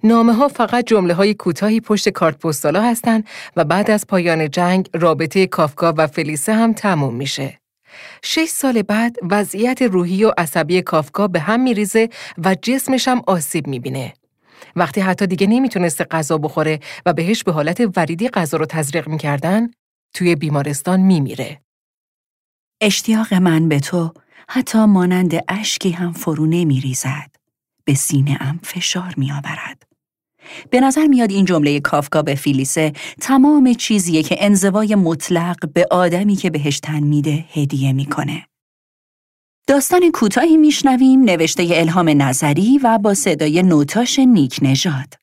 نامه 0.05 0.33
ها 0.33 0.49
فقط 0.49 0.85
جمله 0.87 1.15
های 1.15 1.35
کوتاهی 1.35 1.81
پشت 1.81 2.09
کارت 2.09 2.39
پستالا 2.39 2.83
هستن 2.83 3.23
و 3.57 3.65
بعد 3.65 3.91
از 3.91 4.07
پایان 4.07 4.51
جنگ 4.51 4.89
رابطه 4.95 5.47
کافکا 5.47 5.95
و 5.97 6.07
فلیسه 6.07 6.55
هم 6.55 6.73
تموم 6.73 7.15
میشه. 7.15 7.61
شش 8.23 8.49
سال 8.49 8.83
بعد 8.83 9.17
وضعیت 9.31 9.83
روحی 9.83 10.25
و 10.25 10.33
عصبی 10.39 10.83
کافکا 10.83 11.29
به 11.29 11.41
هم 11.41 11.61
میریزه 11.61 12.09
و 12.45 12.57
جسمش 12.63 13.09
هم 13.09 13.23
آسیب 13.27 13.67
می‌بینه. 13.67 14.15
وقتی 14.77 15.01
حتی 15.01 15.27
دیگه 15.27 15.47
نمی‌تونسته 15.47 16.05
غذا 16.05 16.39
بخوره 16.39 16.81
و 17.07 17.13
بهش 17.13 17.45
به 17.45 17.53
حالت 17.53 17.81
وریدی 17.97 18.29
غذا 18.29 18.59
رو 18.59 18.67
تزریق 18.67 19.09
می‌کردن، 19.09 19.71
توی 20.15 20.35
بیمارستان 20.35 21.01
میمیره. 21.01 21.61
اشتیاق 22.81 23.35
من 23.35 23.69
به 23.69 23.81
تو 23.81 24.13
حتی 24.53 24.79
مانند 24.79 25.35
اشکی 25.49 25.91
هم 25.91 26.13
فرو 26.13 26.47
نمی 26.47 26.81
ریزد. 26.81 27.31
به 27.85 27.95
سینه 27.95 28.39
ام 28.41 28.61
فشار 28.63 29.15
می 29.17 29.33
آورد. 29.33 29.83
به 30.71 30.81
نظر 30.81 31.07
میاد 31.07 31.31
این 31.31 31.45
جمله 31.45 31.81
کافکا 31.81 32.23
به 32.23 32.35
فیلیسه 32.35 32.93
تمام 33.21 33.75
چیزیه 33.75 34.23
که 34.23 34.37
انزوای 34.39 34.95
مطلق 34.95 35.73
به 35.73 35.87
آدمی 35.91 36.37
که 36.37 36.51
بهش 36.51 36.81
تن 36.81 37.01
میده 37.01 37.45
هدیه 37.53 37.93
می‌کنه. 37.93 38.47
داستان 39.67 40.11
کوتاهی 40.15 40.57
میشنویم 40.57 41.25
نوشته 41.25 41.69
الهام 41.71 42.23
نظری 42.23 42.81
و 42.83 42.99
با 42.99 43.15
صدای 43.15 43.63
نوتاش 43.63 44.19
نیک 44.19 44.59
نژاد. 44.63 45.15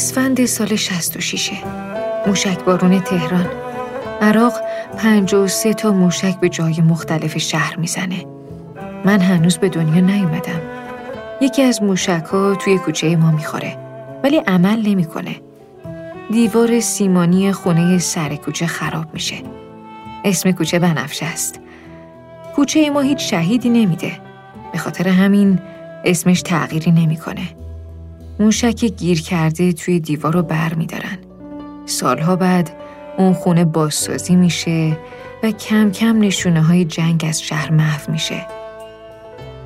اسفند 0.00 0.44
سال 0.44 0.76
66 0.76 1.50
موشک 2.26 2.64
بارون 2.64 3.00
تهران. 3.00 3.46
عراق 4.20 4.52
53 4.96 5.74
تا 5.74 5.92
موشک 5.92 6.40
به 6.40 6.48
جای 6.48 6.80
مختلف 6.80 7.38
شهر 7.38 7.76
می‌زنه. 7.76 8.24
من 9.04 9.20
هنوز 9.20 9.58
به 9.58 9.68
دنیا 9.68 10.00
نیومدم. 10.00 10.60
یکی 11.40 11.62
از 11.62 11.82
موشک 11.82 12.24
ها 12.32 12.54
توی 12.54 12.78
کوچه 12.78 13.16
ما 13.16 13.30
می‌خوره 13.30 13.76
ولی 14.22 14.36
عمل 14.36 14.82
نمی‌کنه. 14.88 15.36
دیوار 16.32 16.80
سیمانی 16.80 17.52
خونه 17.52 17.98
سر 17.98 18.36
کوچه 18.36 18.66
خراب 18.66 19.14
میشه. 19.14 19.36
اسم 20.24 20.52
کوچه 20.52 20.78
بنفشه 20.78 21.26
است. 21.26 21.60
کوچه 22.56 22.90
ما 22.90 23.00
هیچ 23.00 23.30
شهیدی 23.30 23.70
نمیده. 23.70 24.12
به 24.72 24.78
خاطر 24.78 25.08
همین 25.08 25.58
اسمش 26.04 26.42
تغییری 26.42 26.90
نمی‌کنه. 26.90 27.42
موشک 28.40 28.84
گیر 28.84 29.22
کرده 29.22 29.72
توی 29.72 30.00
دیوار 30.00 30.32
رو 30.32 30.42
بر 30.42 30.74
میدارن. 30.74 31.18
سالها 31.86 32.36
بعد 32.36 32.70
اون 33.18 33.32
خونه 33.32 33.64
بازسازی 33.64 34.36
میشه 34.36 34.96
و 35.42 35.50
کم 35.50 35.90
کم 35.90 36.18
نشونه 36.18 36.62
های 36.62 36.84
جنگ 36.84 37.24
از 37.28 37.42
شهر 37.42 37.70
محو 37.70 38.12
میشه. 38.12 38.46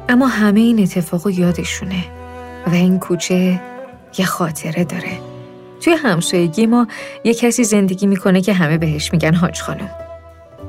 اما 0.09 0.27
همه 0.27 0.61
این 0.61 0.83
اتفاق 0.83 1.29
یادشونه 1.29 2.05
و 2.67 2.75
این 2.75 2.99
کوچه 2.99 3.61
یه 4.19 4.25
خاطره 4.25 4.85
داره. 4.85 5.19
توی 5.81 5.93
همسایگی 5.93 6.67
ما 6.67 6.87
یه 7.25 7.35
کسی 7.35 7.65
زندگی 7.65 8.07
می‌کنه 8.07 8.41
که 8.41 8.53
همه 8.53 8.79
بهش 8.79 9.13
میگن 9.13 9.35
حاج 9.35 9.61
خانم. 9.61 10.04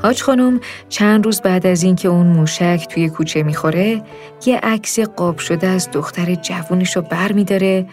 حاج 0.06 0.22
خانم 0.22 0.60
چند 0.90 1.26
روز 1.26 1.42
بعد 1.42 1.68
از 1.68 1.84
اینکه 1.84 2.08
اون 2.08 2.28
موشک 2.28 2.88
توی 2.90 3.10
کوچه 3.10 3.44
می‌خوره 3.44 4.04
یه 4.46 4.58
عکس 4.58 5.00
قاب 5.00 5.38
شده 5.38 5.68
از 5.68 5.92
دختر 5.92 6.36
جوونش 6.36 6.96
رو 6.96 7.02
بر 7.02 7.32
میداره 7.32 7.86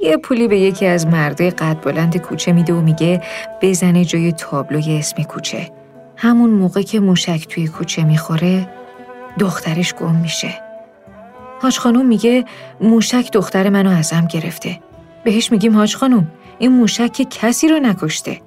یه 0.00 0.16
پولی 0.16 0.48
به 0.48 0.58
یکی 0.58 0.86
از 0.86 1.06
مرده 1.06 1.50
قد 1.50 1.80
بلند 1.84 2.16
کوچه 2.16 2.52
میده 2.52 2.72
و 2.72 2.80
میگه 2.80 3.22
بزنه 3.62 4.04
جای 4.04 4.32
تابلوی 4.32 4.98
اسم 4.98 5.22
کوچه. 5.22 5.70
همون 6.16 6.50
موقع 6.50 6.82
که 6.82 7.00
موشک 7.00 7.46
توی 7.48 7.68
کوچه 7.68 8.04
می‌خوره 8.04 8.68
دخترش 9.38 9.94
گم 9.94 10.14
میشه. 10.14 10.54
حاج 11.62 11.78
خانم 11.78 12.06
میگه 12.06 12.44
موشک 12.80 13.32
دختر 13.32 13.68
منو 13.68 13.90
ازم 13.90 14.26
گرفته. 14.26 14.80
بهش 15.24 15.52
میگیم 15.52 15.76
حاج 15.76 15.96
خانم 15.96 16.30
این 16.58 16.72
موشک 16.72 17.26
کسی 17.30 17.68
رو 17.68 17.78
نکشته. 17.78 18.40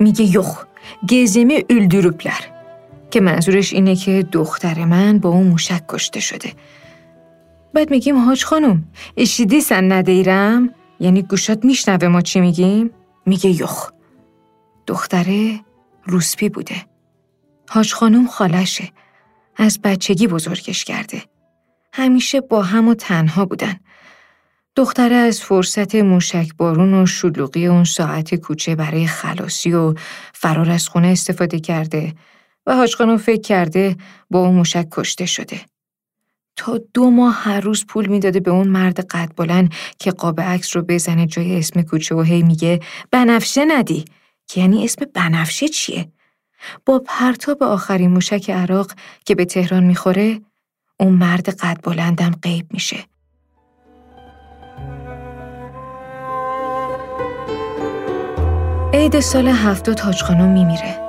میگه 0.00 0.24
یخ 0.24 0.64
گزمه 1.10 1.64
اولدروپلر. 1.70 2.57
که 3.10 3.20
منظورش 3.20 3.72
اینه 3.72 3.96
که 3.96 4.26
دختر 4.32 4.84
من 4.84 5.18
با 5.18 5.28
اون 5.28 5.46
موشک 5.46 5.82
کشته 5.88 6.20
شده. 6.20 6.52
بعد 7.74 7.90
میگیم 7.90 8.18
حاج 8.18 8.44
خانم 8.44 8.84
اشیدی 9.16 9.60
سن 9.60 9.92
ندیرم 9.92 10.74
یعنی 11.00 11.22
گوشات 11.22 11.64
میشنوه 11.64 12.08
ما 12.08 12.20
چی 12.20 12.40
میگیم؟ 12.40 12.90
میگه 13.26 13.50
یخ 13.50 13.90
دختره 14.86 15.60
روسپی 16.04 16.48
بوده. 16.48 16.76
حاج 17.68 17.92
خانم 17.92 18.26
خالشه. 18.26 18.92
از 19.56 19.80
بچگی 19.84 20.26
بزرگش 20.26 20.84
کرده. 20.84 21.22
همیشه 21.92 22.40
با 22.40 22.62
هم 22.62 22.88
و 22.88 22.94
تنها 22.94 23.44
بودن. 23.44 23.74
دختره 24.76 25.14
از 25.14 25.40
فرصت 25.40 25.94
موشک 25.94 26.48
بارون 26.56 27.02
و 27.02 27.06
شلوغی 27.06 27.66
اون 27.66 27.84
ساعت 27.84 28.34
کوچه 28.34 28.74
برای 28.74 29.06
خلاصی 29.06 29.72
و 29.72 29.94
فرار 30.32 30.70
از 30.70 30.88
خونه 30.88 31.08
استفاده 31.08 31.60
کرده 31.60 32.12
و 32.68 32.76
حاج 32.76 32.94
خانم 32.94 33.16
فکر 33.16 33.40
کرده 33.40 33.96
با 34.30 34.38
اون 34.40 34.54
موشک 34.54 34.86
کشته 34.92 35.26
شده. 35.26 35.60
تا 36.56 36.80
دو 36.94 37.10
ماه 37.10 37.34
هر 37.34 37.60
روز 37.60 37.86
پول 37.86 38.06
می‌داده 38.06 38.40
به 38.40 38.50
اون 38.50 38.68
مرد 38.68 39.00
قد 39.00 39.32
بلند 39.36 39.74
که 39.98 40.10
قاب 40.10 40.40
عکس 40.40 40.76
رو 40.76 40.82
بزنه 40.82 41.26
جای 41.26 41.58
اسم 41.58 41.82
کوچه 41.82 42.14
و 42.14 42.20
هی 42.20 42.42
میگه 42.42 42.80
بنفشه 43.10 43.64
ندی 43.64 44.04
که 44.46 44.60
یعنی 44.60 44.84
اسم 44.84 45.04
بنفشه 45.14 45.68
چیه؟ 45.68 46.12
با 46.86 47.02
پرتاب 47.06 47.62
آخرین 47.62 48.10
موشک 48.10 48.50
عراق 48.50 48.92
که 49.24 49.34
به 49.34 49.44
تهران 49.44 49.84
می‌خوره 49.84 50.40
اون 51.00 51.12
مرد 51.12 51.48
قد 51.48 51.80
بلندم 51.82 52.30
غیب 52.42 52.66
میشه. 52.70 52.96
عید 58.94 59.20
سال 59.20 59.48
هفتاد 59.48 60.00
حاج 60.00 60.22
خانم 60.22 60.52
میمیره. 60.52 61.07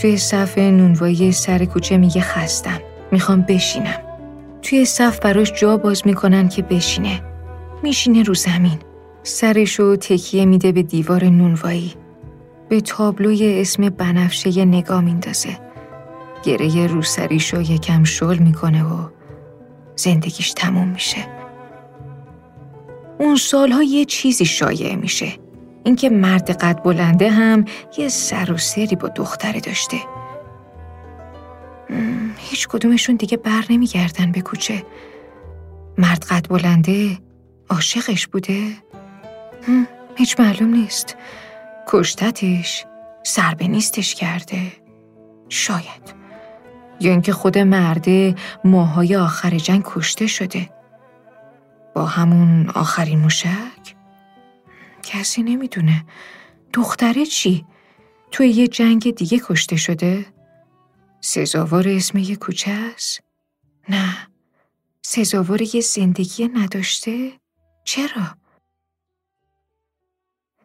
توی 0.00 0.16
صف 0.16 0.58
نونوایی 0.58 1.32
سر 1.32 1.64
کوچه 1.64 1.96
میگه 1.96 2.20
خستم. 2.20 2.80
می‌خوام 3.12 3.42
بشینم. 3.42 4.02
توی 4.62 4.84
صف 4.84 5.20
براش 5.20 5.52
جا 5.52 5.76
باز 5.76 6.02
می‌کنن 6.06 6.48
که 6.48 6.62
بشینه. 6.62 7.20
میشینه 7.82 8.22
رو 8.22 8.34
زمین. 8.34 8.78
سرشو 9.22 9.96
تکیه 9.96 10.44
میده 10.44 10.72
به 10.72 10.82
دیوار 10.82 11.24
نونوایی. 11.24 11.94
به 12.68 12.80
تابلوی 12.80 13.60
اسم 13.60 13.88
بنفشه 13.88 14.64
نگاه 14.64 15.00
میندازه. 15.00 15.58
گره 16.42 16.86
روسریشو 16.86 17.60
یکم 17.60 18.04
شل 18.04 18.38
می‌کنه 18.38 18.84
و 18.84 19.08
زندگیش 19.96 20.52
تموم 20.52 20.88
میشه. 20.88 21.26
اون 23.18 23.36
سالها 23.36 23.82
یه 23.82 24.04
چیزی 24.04 24.44
شایع 24.44 24.94
میشه. 24.94 25.32
اینکه 25.84 26.10
مرد 26.10 26.50
قد 26.50 26.82
بلنده 26.82 27.30
هم 27.30 27.64
یه 27.98 28.08
سر 28.08 28.52
و 28.52 28.56
سری 28.56 28.96
با 28.96 29.08
دختره 29.08 29.60
داشته. 29.60 29.96
هیچ 32.36 32.68
کدومشون 32.68 33.16
دیگه 33.16 33.36
بر 33.36 33.64
نمیگردن 33.70 34.32
به 34.32 34.40
کوچه. 34.40 34.86
مرد 35.98 36.24
قد 36.24 36.48
بلنده 36.48 37.18
عاشقش 37.70 38.26
بوده؟ 38.26 38.62
هیچ 40.16 40.40
معلوم 40.40 40.74
نیست. 40.74 41.16
کشتتش 41.88 42.84
سر 43.22 43.54
به 43.54 43.68
نیستش 43.68 44.14
کرده. 44.14 44.62
شاید. 45.48 46.20
یا 47.00 47.10
اینکه 47.10 47.32
خود 47.32 47.58
مرده 47.58 48.34
ماهای 48.64 49.16
آخر 49.16 49.50
جنگ 49.50 49.82
کشته 49.86 50.26
شده. 50.26 50.70
با 51.94 52.04
همون 52.04 52.70
آخرین 52.74 53.18
موشک؟ 53.18 53.99
کسی 55.02 55.42
نمی‌دونه. 55.42 56.04
دختره 56.72 57.26
چی؟ 57.26 57.66
توی 58.30 58.48
یه 58.48 58.68
جنگ 58.68 59.14
دیگه 59.14 59.40
کشته 59.44 59.76
شده؟ 59.76 60.26
سزاوار 61.20 61.88
اسم 61.88 62.18
یه 62.18 62.36
کوچه 62.36 62.70
است؟ 62.70 63.20
نه. 63.88 64.28
سزاوار 65.02 65.62
یه 65.62 65.80
زندگی 65.80 66.48
نداشته؟ 66.48 67.32
چرا؟ 67.84 68.36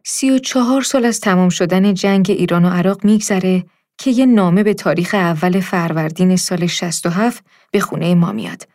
سی 0.03 0.31
و 0.31 0.39
چهار 0.39 0.81
سال 0.81 1.05
از 1.05 1.19
تمام 1.19 1.49
شدن 1.49 1.93
جنگ 1.93 2.25
ایران 2.29 2.65
و 2.65 2.69
عراق 2.69 3.05
میگذره 3.05 3.65
که 3.97 4.11
یه 4.11 4.25
نامه 4.25 4.63
به 4.63 4.73
تاریخ 4.73 5.13
اول 5.13 5.59
فروردین 5.59 6.35
سال 6.35 6.67
67 6.67 7.43
به 7.71 7.79
خونه 7.79 8.15
ما 8.15 8.31
میاد. 8.31 8.67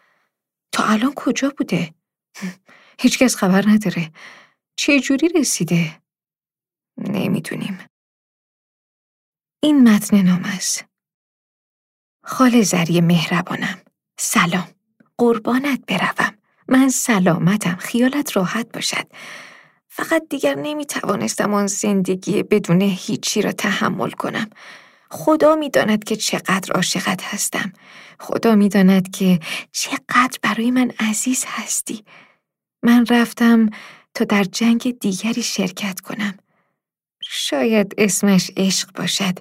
تا 0.73 0.85
الان 0.85 1.13
کجا 1.17 1.53
بوده؟ 1.59 1.95
هیچکس 3.01 3.37
خبر 3.37 3.65
نداره. 3.69 4.11
چه 4.81 5.01
جوری 5.01 5.29
رسیده؟ 5.29 6.03
نمی‌دونیم. 6.99 7.79
این 9.63 9.89
متن 9.89 10.23
نام 10.23 10.43
است. 10.45 10.85
خال 12.25 12.63
زری 12.63 13.01
مهربانم. 13.01 13.81
سلام. 14.19 14.69
قربانت 15.19 15.87
بروم. 15.87 16.39
من 16.69 16.89
سلامتم. 16.89 17.77
خیالت 17.77 18.37
راحت 18.37 18.73
باشد. 18.73 19.07
فقط 19.89 20.23
دیگر 20.31 20.55
نمی 20.55 20.87
توانستم 20.87 21.55
آن 21.55 21.67
زندگی 21.67 22.43
بدون 22.43 22.83
هیچی 22.83 23.43
را 23.43 23.53
تحمل 23.53 24.11
کنم. 24.11 24.51
خدا 25.11 25.55
می‌داند 25.55 26.05
که 26.05 26.17
چقدر 26.17 26.73
عاشقت 26.73 27.23
هستم. 27.23 27.73
خدا 28.21 28.55
می‌داند 28.55 29.11
که 29.11 29.41
چقدر 29.73 30.39
برای 30.43 30.71
من 30.71 30.93
عزیز 30.99 31.45
هستی. 31.49 32.05
من 32.83 33.07
رفتم 33.07 33.71
تا 34.15 34.25
در 34.25 34.45
جنگ 34.45 34.99
دیگری 34.99 35.43
شرکت 35.43 36.01
کنم. 36.01 36.35
شاید 37.23 37.95
اسمش 37.99 38.51
عشق 38.57 38.93
باشد. 38.93 39.39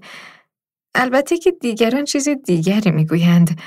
البته 0.96 1.38
که 1.38 1.52
دیگران 1.52 2.06
چیز 2.06 2.30
دیگری 2.30 2.92
می‌گویند 2.92 3.62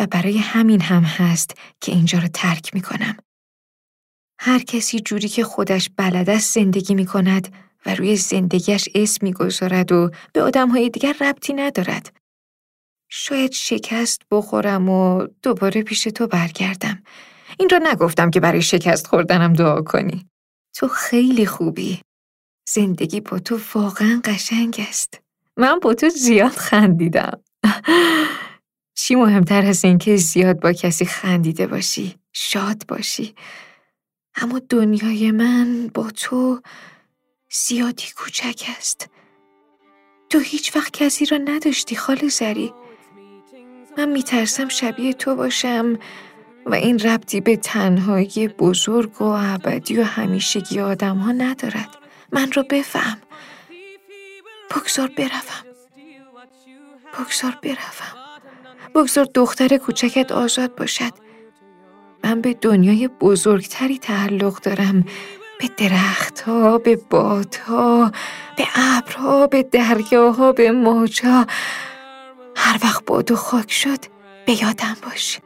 و 0.00 0.06
برای 0.06 0.38
همین 0.38 0.80
هم 0.80 1.02
هست 1.02 1.54
که 1.80 1.92
اینجا 1.92 2.18
رو 2.18 2.28
ترک 2.28 2.74
می‌کنم. 2.74 3.16
هر 4.38 4.58
کسی 4.58 5.00
جوری 5.00 5.28
که 5.28 5.44
خودش 5.44 5.90
بلد 5.96 6.30
است 6.30 6.54
زندگی 6.54 6.94
می 6.94 7.06
کند 7.06 7.54
و 7.86 7.94
روی 7.94 8.16
زندگیش 8.16 8.88
اسم 8.94 9.26
می‌گذارد 9.26 9.92
و 9.92 10.10
به 10.32 10.42
آدمهای 10.42 10.90
دیگر 10.90 11.16
ربطی 11.20 11.52
ندارد. 11.52 12.16
شاید 13.08 13.52
شکست 13.52 14.22
بخورم 14.30 14.88
و 14.88 15.26
دوباره 15.42 15.82
پیش 15.82 16.02
تو 16.02 16.26
برگردم. 16.26 17.02
این 17.58 17.68
را 17.68 17.80
نگفتم 17.92 18.30
که 18.30 18.40
برای 18.40 18.62
شکست 18.62 19.06
خوردنم 19.06 19.52
دعا 19.52 19.82
کنی. 19.82 20.28
تو 20.74 20.88
خیلی 20.88 21.46
خوبی. 21.46 22.00
زندگی 22.68 23.20
با 23.20 23.38
تو 23.38 23.60
واقعا 23.74 24.20
قشنگ 24.24 24.86
است. 24.88 25.20
من 25.56 25.78
با 25.78 25.94
تو 25.94 26.08
زیاد 26.08 26.52
خندیدم. 26.52 27.40
چی 28.98 29.14
مهمتر 29.14 29.66
از 29.66 29.84
اینکه 29.84 30.16
زیاد 30.16 30.60
با 30.60 30.72
کسی 30.72 31.04
خندیده 31.04 31.66
باشی، 31.66 32.14
شاد 32.32 32.86
باشی. 32.88 33.34
اما 34.36 34.58
دنیای 34.68 35.30
من 35.30 35.90
با 35.94 36.10
تو 36.10 36.60
زیادی 37.50 38.06
کوچک 38.16 38.64
است. 38.78 39.10
تو 40.30 40.38
هیچ 40.38 40.76
وقت 40.76 40.92
کسی 40.92 41.26
را 41.26 41.38
نداشتی 41.38 41.96
خال 41.96 42.28
زری. 42.28 42.72
من 43.98 44.08
میترسم 44.08 44.68
شبیه 44.68 45.12
تو 45.12 45.36
باشم 45.36 45.98
و 46.66 46.74
این 46.74 46.98
ربطی 46.98 47.40
به 47.40 47.56
تنهایی 47.56 48.48
بزرگ 48.48 49.22
و 49.22 49.24
ابدی 49.24 49.96
و 49.96 50.04
همیشگی 50.04 50.80
آدم 50.80 51.16
ها 51.16 51.32
ندارد. 51.32 51.88
من 52.32 52.52
را 52.52 52.62
بفهم. 52.70 53.18
بگذار 54.70 55.08
بروم. 55.08 55.64
بگذار 57.18 57.58
بروم. 57.62 58.24
بگذار 58.94 59.28
دختر 59.34 59.76
کوچکت 59.76 60.32
آزاد 60.32 60.74
باشد. 60.74 61.12
من 62.24 62.40
به 62.40 62.54
دنیای 62.54 63.08
بزرگتری 63.08 63.98
تعلق 63.98 64.60
دارم 64.60 65.04
به 65.60 65.70
درختها، 65.76 66.78
به 66.78 66.96
بادها، 66.96 68.12
به 68.56 68.66
ابرها، 68.74 69.46
به 69.46 69.62
دریاها، 69.62 70.52
به 70.52 70.70
موجا 70.70 71.46
هر 72.56 72.78
وقت 72.82 73.04
باد 73.04 73.30
و 73.32 73.36
خاک 73.36 73.72
شد 73.72 73.98
به 74.46 74.62
یادم 74.62 74.96
باش 75.02 75.40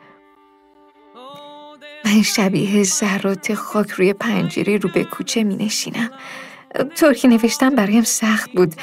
من 2.09 2.23
شبیه 2.23 2.83
ذرات 2.83 3.55
خاک 3.55 3.91
روی 3.91 4.13
پنجره 4.13 4.77
رو 4.77 4.91
به 4.95 5.05
کوچه 5.05 5.45
می 5.45 5.57
نشینم. 5.57 6.11
ترکی 6.97 7.29
نوشتم 7.29 7.75
برایم 7.75 8.03
سخت 8.03 8.53
بود. 8.53 8.75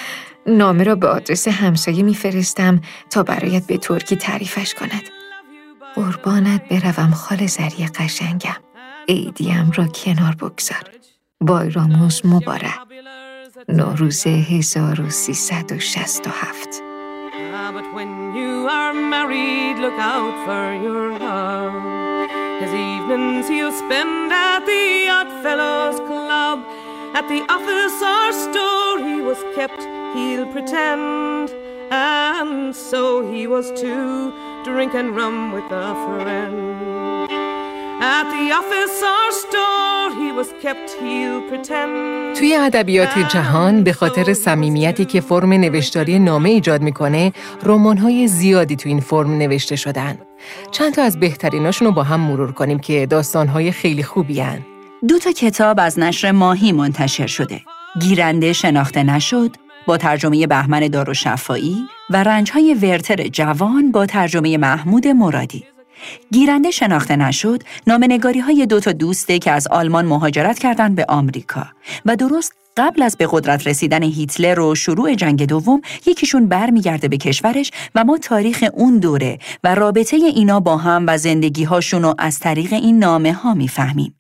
نامه 0.48 0.84
را 0.84 0.96
به 0.96 1.08
آدرس 1.08 1.48
همسایه 1.48 2.04
میفرستم 2.04 2.82
تا 3.10 3.24
برایت 3.24 3.68
به 3.68 3.78
ترکی 3.78 4.16
تعریفش 4.16 4.74
کند. 4.74 5.02
قربانت 5.96 6.70
بروم 6.70 7.12
خال 7.12 7.46
زری 7.46 7.88
قشنگم. 8.00 8.58
عیدیم 9.10 9.72
را 9.76 9.88
کنار 9.88 10.36
بگذار. 10.36 10.90
بایراموز 11.42 12.26
مبارک. 12.26 12.80
نوروز 13.70 14.28
1367 14.28 16.82
But 17.78 17.88
when 17.94 18.12
you 18.38 18.70
are 18.70 18.94
married, 18.94 19.76
look 19.84 20.00
out 20.00 20.36
for 20.46 20.66
your 20.86 21.20
love. 21.20 22.05
His 22.60 22.74
evenings 22.74 23.48
he'll 23.50 23.72
spend 23.72 24.32
at 24.32 24.66
the 24.66 25.10
Odd 25.10 25.30
Fellows 25.44 26.00
Club. 26.08 26.64
At 27.14 27.28
the 27.28 27.42
office 27.52 28.02
our 28.02 28.32
story 28.32 29.22
was 29.22 29.42
kept, 29.56 29.82
he'll 30.16 30.48
pretend. 30.52 31.50
And 31.92 32.76
so 32.76 33.30
he 33.30 33.46
was 33.46 33.70
too, 33.80 34.34
drinking 34.64 35.14
rum 35.14 35.52
with 35.52 35.66
a 35.66 35.94
friend. 36.06 37.05
توی 42.40 42.56
ادبیات 42.56 43.20
جهان 43.34 43.84
به 43.84 43.94
خاطر 43.94 44.34
صمیمیتی 44.34 45.06
که 45.06 45.22
فرم 45.22 45.54
نوشتاری 45.54 46.20
نامه 46.20 46.50
ایجاد 46.50 46.82
می‌کنه 46.82 47.34
رمان‌های 47.64 48.28
زیادی 48.28 48.76
تو 48.76 48.90
این 48.90 49.00
فرم 49.00 49.38
نوشته 49.38 49.76
شدن. 49.76 50.18
چند 50.72 50.94
تا 50.94 51.04
از 51.04 51.20
بهتریناشون 51.20 51.88
رو 51.88 51.94
با 51.94 52.04
هم 52.04 52.20
مرور 52.20 52.52
کنیم 52.52 52.80
که 52.80 53.06
داستانهای 53.06 53.72
خیلی 53.72 54.04
خوبی 54.04 54.40
هن. 54.40 54.66
دو 55.08 55.20
تا 55.20 55.32
کتاب 55.32 55.80
از 55.80 56.00
نشر 56.00 56.32
ماهی 56.32 56.72
منتشر 56.72 57.28
شده. 57.28 57.62
گیرنده 58.00 58.54
شناخته 58.54 59.04
نشد 59.04 59.56
با 59.88 59.98
ترجمه 59.98 60.48
بهمن 60.48 60.88
داروشفایی 60.88 61.78
و 62.10 62.24
رنجهای 62.24 62.74
ورتر 62.74 63.28
جوان 63.28 63.92
با 63.92 64.06
ترجمه 64.06 64.58
محمود 64.58 65.08
مرادی. 65.08 65.75
گیرنده 66.32 66.72
شناخته 66.72 67.16
نشد 67.16 67.64
نامنگاری 67.88 68.40
های 68.40 68.66
دو 68.66 68.80
تا 68.80 68.92
دوسته 68.92 69.40
که 69.40 69.52
از 69.52 69.68
آلمان 69.68 70.06
مهاجرت 70.06 70.60
کردند 70.60 70.96
به 70.96 71.06
آمریکا 71.10 71.68
و 72.06 72.16
درست 72.16 72.54
قبل 72.78 73.02
از 73.02 73.18
به 73.18 73.28
قدرت 73.32 73.68
رسیدن 73.68 74.04
هیتلر 74.04 74.60
و 74.60 74.76
شروع 74.76 75.14
جنگ 75.14 75.46
دوم 75.46 75.82
یکیشون 76.06 76.48
برمیگرده 76.48 77.08
به 77.08 77.18
کشورش 77.18 77.72
و 77.96 78.04
ما 78.04 78.18
تاریخ 78.18 78.66
اون 78.74 79.00
دوره 79.00 79.38
و 79.64 79.76
رابطه 79.76 80.16
اینا 80.16 80.60
با 80.60 80.78
هم 80.78 81.06
و 81.08 81.18
زندگی 81.18 81.64
هاشون 81.64 82.04
رو 82.04 82.16
از 82.18 82.40
طریق 82.40 82.74
این 82.74 83.00
نامه 83.00 83.34
ها 83.34 83.54
می‌فهمیم. 83.54 84.16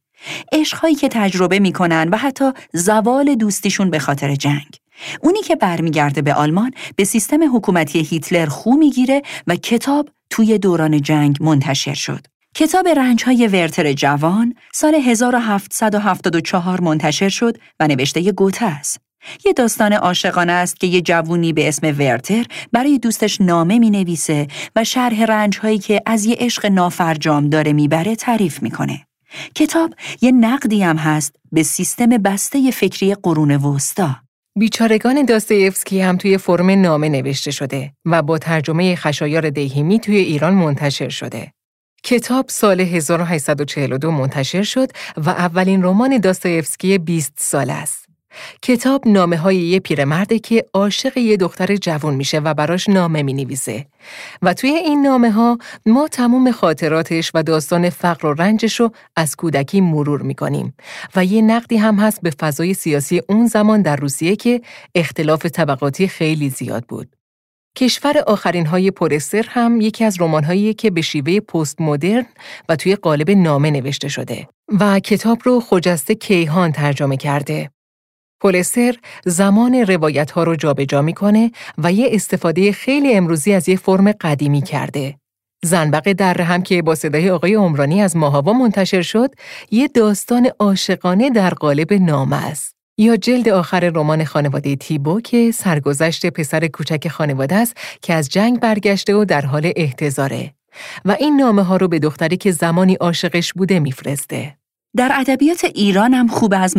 عشقهایی 0.51 0.95
که 0.95 1.09
تجربه 1.11 1.59
می‌کنن 1.59 2.09
و 2.11 2.17
حتی 2.17 2.51
زوال 2.73 3.35
دوستیشون 3.35 3.89
به 3.89 3.99
خاطر 3.99 4.35
جنگ. 4.35 4.79
اونی 5.21 5.41
که 5.41 5.55
برمیگرده 5.55 6.21
به 6.21 6.33
آلمان 6.33 6.71
به 6.95 7.03
سیستم 7.03 7.55
حکومتی 7.55 7.99
هیتلر 7.99 8.45
خو 8.45 8.71
می‌گیره 8.71 9.21
و 9.47 9.55
کتاب 9.55 10.09
توی 10.29 10.57
دوران 10.57 11.01
جنگ 11.01 11.37
منتشر 11.41 11.93
شد. 11.93 12.27
کتاب 12.55 12.87
رنجهای 12.87 13.47
ورتر 13.47 13.93
جوان 13.93 14.55
سال 14.73 14.95
1774 14.95 16.81
منتشر 16.81 17.29
شد 17.29 17.57
و 17.79 17.87
نوشته 17.87 18.31
گوته 18.31 18.65
است. 18.65 18.99
یه 19.45 19.53
داستان 19.53 19.93
عاشقانه 19.93 20.51
است 20.51 20.79
که 20.79 20.87
یه 20.87 21.01
جوونی 21.01 21.53
به 21.53 21.67
اسم 21.67 21.95
ورتر 21.99 22.45
برای 22.71 22.97
دوستش 22.97 23.41
نامه 23.41 23.79
می 23.79 23.89
نویسه 23.89 24.47
و 24.75 24.83
شرح 24.83 25.23
رنجهایی 25.23 25.77
که 25.77 26.01
از 26.05 26.25
یه 26.25 26.35
عشق 26.39 26.65
نافرجام 26.65 27.49
داره 27.49 27.73
می‌بره 27.73 28.15
تعریف 28.15 28.63
می‌کنه. 28.63 29.05
کتاب 29.55 29.93
یه 30.21 30.31
نقدی 30.31 30.83
هم 30.83 30.97
هست 30.97 31.35
به 31.51 31.63
سیستم 31.63 32.09
بسته 32.09 32.71
فکری 32.71 33.15
قرون 33.15 33.55
وسطا. 33.55 34.24
بیچارگان 34.59 35.25
داستایفسکی 35.25 36.01
هم 36.01 36.17
توی 36.17 36.37
فرم 36.37 36.69
نامه 36.69 37.09
نوشته 37.09 37.51
شده 37.51 37.91
و 38.05 38.21
با 38.21 38.37
ترجمه 38.37 38.95
خشایار 38.95 39.49
دیهیمی 39.49 39.99
توی 39.99 40.17
ایران 40.17 40.53
منتشر 40.53 41.09
شده. 41.09 41.51
کتاب 42.03 42.45
سال 42.49 42.81
1842 42.81 44.11
منتشر 44.11 44.63
شد 44.63 44.91
و 45.17 45.29
اولین 45.29 45.83
رمان 45.83 46.17
داستایفسکی 46.17 46.97
20 46.97 47.33
سال 47.37 47.69
است. 47.69 48.04
کتاب 48.61 49.07
نامه 49.07 49.37
های 49.37 49.57
یه 49.57 49.79
پیرمرده 49.79 50.39
که 50.39 50.65
عاشق 50.73 51.17
یه 51.17 51.37
دختر 51.37 51.75
جوان 51.75 52.15
میشه 52.15 52.39
و 52.39 52.53
براش 52.53 52.89
نامه 52.89 53.23
می 53.23 53.33
نویسه. 53.33 53.85
و 54.41 54.53
توی 54.53 54.69
این 54.69 55.01
نامه 55.01 55.31
ها 55.31 55.57
ما 55.85 56.07
تموم 56.07 56.51
خاطراتش 56.51 57.31
و 57.33 57.43
داستان 57.43 57.89
فقر 57.89 58.27
و 58.27 58.33
رنجش 58.33 58.79
رو 58.79 58.91
از 59.15 59.35
کودکی 59.35 59.81
مرور 59.81 60.21
می 60.21 60.35
کنیم. 60.35 60.73
و 61.15 61.25
یه 61.25 61.41
نقدی 61.41 61.77
هم 61.77 61.95
هست 61.95 62.21
به 62.21 62.29
فضای 62.29 62.73
سیاسی 62.73 63.21
اون 63.29 63.47
زمان 63.47 63.81
در 63.81 63.95
روسیه 63.95 64.35
که 64.35 64.61
اختلاف 64.95 65.45
طبقاتی 65.45 66.07
خیلی 66.07 66.49
زیاد 66.49 66.85
بود. 66.85 67.15
کشور 67.77 68.17
آخرین 68.17 68.65
های 68.65 68.91
پولستر 68.91 69.45
هم 69.49 69.81
یکی 69.81 70.03
از 70.03 70.21
رمان‌هایی 70.21 70.73
که 70.73 70.91
به 70.91 71.01
شیوه 71.01 71.39
پست 71.39 71.81
مدرن 71.81 72.25
و 72.69 72.75
توی 72.75 72.95
قالب 72.95 73.31
نامه 73.31 73.71
نوشته 73.71 74.07
شده 74.07 74.47
و 74.79 74.99
کتاب 74.99 75.39
رو 75.43 75.59
خجسته 75.59 76.15
کیهان 76.15 76.71
ترجمه 76.71 77.17
کرده. 77.17 77.69
پولستر 78.45 78.95
زمان 79.25 79.75
روایت 79.75 80.31
ها 80.31 80.43
رو 80.43 80.55
جابجا 80.55 81.01
می‌کنه 81.01 81.51
و 81.77 81.91
یه 81.91 82.09
استفاده 82.11 82.71
خیلی 82.71 83.15
امروزی 83.15 83.53
از 83.53 83.69
یه 83.69 83.75
فرم 83.75 84.11
قدیمی 84.11 84.61
کرده. 84.61 85.15
زنبق 85.63 86.13
در 86.13 86.41
هم 86.41 86.63
که 86.63 86.81
با 86.81 86.95
صدای 86.95 87.29
آقای 87.29 87.53
عمرانی 87.53 88.01
از 88.01 88.17
ماهاوا 88.17 88.53
منتشر 88.53 89.01
شد، 89.01 89.35
یه 89.71 89.87
داستان 89.87 90.49
عاشقانه 90.59 91.29
در 91.29 91.49
قالب 91.49 91.93
نامه 91.93 92.45
است. 92.45 92.75
یا 92.97 93.17
جلد 93.17 93.49
آخر 93.49 93.79
رمان 93.79 94.23
خانواده 94.23 94.75
تیبو 94.75 95.21
که 95.21 95.51
سرگذشت 95.51 96.25
پسر 96.25 96.67
کوچک 96.67 97.07
خانواده 97.07 97.55
است 97.55 97.77
که 98.01 98.13
از 98.13 98.29
جنگ 98.29 98.59
برگشته 98.59 99.15
و 99.15 99.25
در 99.25 99.45
حال 99.45 99.71
احتضاره 99.75 100.53
و 101.05 101.15
این 101.19 101.37
نامه 101.37 101.63
ها 101.63 101.77
رو 101.77 101.87
به 101.87 101.99
دختری 101.99 102.37
که 102.37 102.51
زمانی 102.51 102.95
عاشقش 102.95 103.53
بوده 103.53 103.79
میفرسته. 103.79 104.57
در 104.97 105.11
ادبیات 105.13 105.63
ایران 105.63 106.13
هم 106.13 106.27
خوب 106.27 106.53
از 106.57 106.77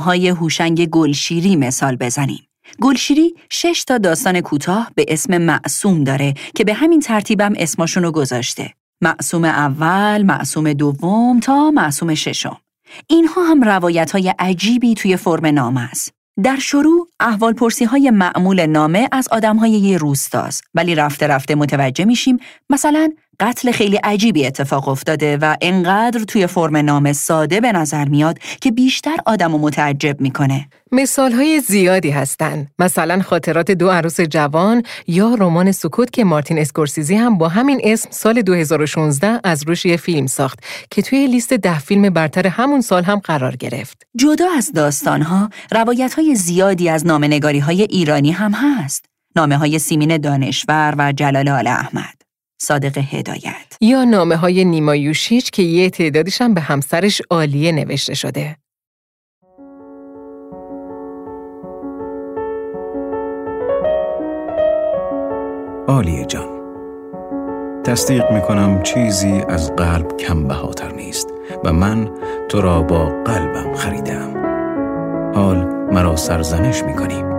های 0.00 0.28
هوشنگ 0.28 0.88
گلشیری 0.88 1.56
مثال 1.56 1.96
بزنیم. 1.96 2.48
گلشیری 2.80 3.34
شش 3.50 3.84
تا 3.84 3.98
داستان 3.98 4.40
کوتاه 4.40 4.90
به 4.94 5.04
اسم 5.08 5.38
معصوم 5.38 6.04
داره 6.04 6.34
که 6.54 6.64
به 6.64 6.74
همین 6.74 7.00
ترتیبم 7.00 7.52
اسمشون 7.56 8.02
رو 8.02 8.12
گذاشته. 8.12 8.72
معصوم 9.00 9.44
اول، 9.44 10.22
معصوم 10.22 10.72
دوم 10.72 11.40
تا 11.40 11.70
معصوم 11.70 12.14
ششم. 12.14 12.56
اینها 13.06 13.42
هم 13.42 13.62
روایت 13.62 14.10
های 14.10 14.34
عجیبی 14.38 14.94
توی 14.94 15.16
فرم 15.16 15.46
نامه 15.46 15.80
است. 15.80 16.12
در 16.42 16.58
شروع 16.58 17.08
احوال 17.20 17.52
پرسی 17.52 17.84
های 17.84 18.10
معمول 18.10 18.66
نامه 18.66 19.08
از 19.12 19.28
آدم 19.28 19.56
های 19.56 19.70
یه 19.70 19.98
روستاست 19.98 20.64
ولی 20.74 20.94
رفته 20.94 21.26
رفته 21.26 21.54
متوجه 21.54 22.04
میشیم 22.04 22.38
مثلا 22.70 23.12
قتل 23.40 23.72
خیلی 23.72 23.96
عجیبی 23.96 24.46
اتفاق 24.46 24.88
افتاده 24.88 25.36
و 25.36 25.56
انقدر 25.60 26.24
توی 26.24 26.46
فرم 26.46 26.76
نام 26.76 27.12
ساده 27.12 27.60
به 27.60 27.72
نظر 27.72 28.04
میاد 28.04 28.38
که 28.60 28.70
بیشتر 28.70 29.16
آدم 29.26 29.54
و 29.54 29.58
متعجب 29.58 30.20
می‌کنه. 30.20 30.68
مثال 30.92 31.32
های 31.32 31.60
زیادی 31.60 32.10
هستن. 32.10 32.66
مثلا 32.78 33.22
خاطرات 33.22 33.70
دو 33.70 33.90
عروس 33.90 34.20
جوان 34.20 34.82
یا 35.06 35.34
رمان 35.38 35.72
سکوت 35.72 36.10
که 36.10 36.24
مارتین 36.24 36.58
اسکورسیزی 36.58 37.14
هم 37.14 37.38
با 37.38 37.48
همین 37.48 37.80
اسم 37.84 38.08
سال 38.12 38.42
2016 38.42 39.40
از 39.44 39.62
روش 39.66 39.86
یه 39.86 39.96
فیلم 39.96 40.26
ساخت 40.26 40.58
که 40.90 41.02
توی 41.02 41.26
لیست 41.26 41.52
ده 41.52 41.78
فیلم 41.78 42.10
برتر 42.10 42.46
همون 42.46 42.80
سال 42.80 43.04
هم 43.04 43.18
قرار 43.18 43.56
گرفت. 43.56 44.06
جدا 44.16 44.46
از 44.56 44.72
داستانها، 44.72 45.50
روایت 45.72 46.14
های 46.14 46.34
زیادی 46.34 46.88
از 46.88 47.06
نامنگاری 47.06 47.58
های 47.58 47.82
ایرانی 47.82 48.32
هم 48.32 48.52
هست. 48.52 49.04
نامه 49.36 49.56
های 49.56 49.78
سیمین 49.78 50.16
دانشور 50.16 50.94
و 50.98 51.12
جلال 51.12 51.48
آل 51.48 51.66
احمد. 51.66 52.15
صادق 52.58 52.98
هدایت. 52.98 53.76
یا 53.80 54.04
نامه 54.04 54.36
های 54.36 54.64
نیما 54.64 54.96
یوشیچ 54.96 55.50
که 55.50 55.62
یه 55.62 55.90
تعدادشم 55.90 56.54
به 56.54 56.60
همسرش 56.60 57.22
عالیه 57.30 57.72
نوشته 57.72 58.14
شده. 58.14 58.56
عالیه 65.88 66.24
جان. 66.24 66.56
تصدیق 67.84 68.30
می 68.30 68.40
کنم 68.40 68.82
چیزی 68.82 69.42
از 69.48 69.76
قلب 69.76 70.16
کم 70.16 70.48
بهاتر 70.48 70.92
نیست 70.92 71.28
و 71.64 71.72
من 71.72 72.10
تو 72.48 72.60
را 72.60 72.82
با 72.82 73.22
قلبم 73.24 73.74
خریدم 73.74 74.36
حال 75.34 75.56
مرا 75.92 76.16
سرزنش 76.16 76.82
می 76.82 76.94
کنیم 76.94 77.35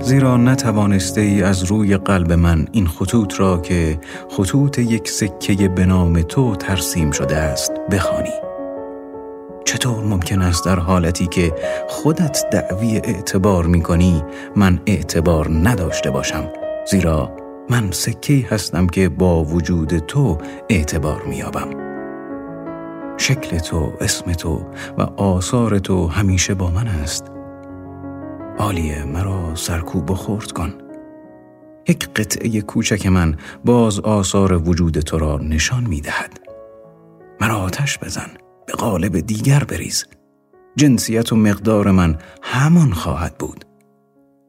زیرا 0.00 0.36
نتوانسته 0.36 1.20
ای 1.20 1.42
از 1.42 1.64
روی 1.64 1.96
قلب 1.96 2.32
من 2.32 2.66
این 2.72 2.86
خطوط 2.86 3.40
را 3.40 3.58
که 3.58 4.00
خطوط 4.30 4.78
یک 4.78 5.08
سکه 5.08 5.68
به 5.68 5.86
نام 5.86 6.22
تو 6.22 6.56
ترسیم 6.56 7.10
شده 7.10 7.36
است 7.36 7.72
بخوانی. 7.90 8.52
چطور 9.64 10.04
ممکن 10.04 10.42
است 10.42 10.64
در 10.64 10.78
حالتی 10.78 11.26
که 11.26 11.52
خودت 11.88 12.44
دعوی 12.52 12.96
اعتبار 12.96 13.66
می 13.66 13.82
کنی 13.82 14.22
من 14.56 14.80
اعتبار 14.86 15.50
نداشته 15.50 16.10
باشم؟ 16.10 16.44
زیرا 16.90 17.36
من 17.70 17.90
سکه 17.90 18.46
هستم 18.50 18.86
که 18.86 19.08
با 19.08 19.44
وجود 19.44 19.98
تو 19.98 20.38
اعتبار 20.68 21.22
میابم 21.22 21.68
شکل 23.16 23.58
تو، 23.58 23.92
اسم 24.00 24.32
تو 24.32 24.66
و 24.98 25.02
آثار 25.02 25.78
تو 25.78 26.06
همیشه 26.06 26.54
با 26.54 26.70
من 26.70 26.88
است. 26.88 27.31
عالیه 28.58 29.04
مرا 29.04 29.54
سرکوب 29.54 30.10
و 30.10 30.14
خورد 30.14 30.52
کن 30.52 30.74
یک 31.88 32.08
قطعه 32.08 32.60
کوچک 32.60 33.06
من 33.06 33.36
باز 33.64 34.00
آثار 34.00 34.68
وجود 34.68 35.00
تو 35.00 35.18
را 35.18 35.38
نشان 35.38 35.84
می 35.84 36.00
دهد. 36.00 36.40
مرا 37.40 37.56
آتش 37.56 37.98
بزن 37.98 38.30
به 38.66 38.72
قالب 38.72 39.20
دیگر 39.20 39.64
بریز. 39.64 40.04
جنسیت 40.76 41.32
و 41.32 41.36
مقدار 41.36 41.90
من 41.90 42.18
همان 42.42 42.92
خواهد 42.92 43.38
بود. 43.38 43.64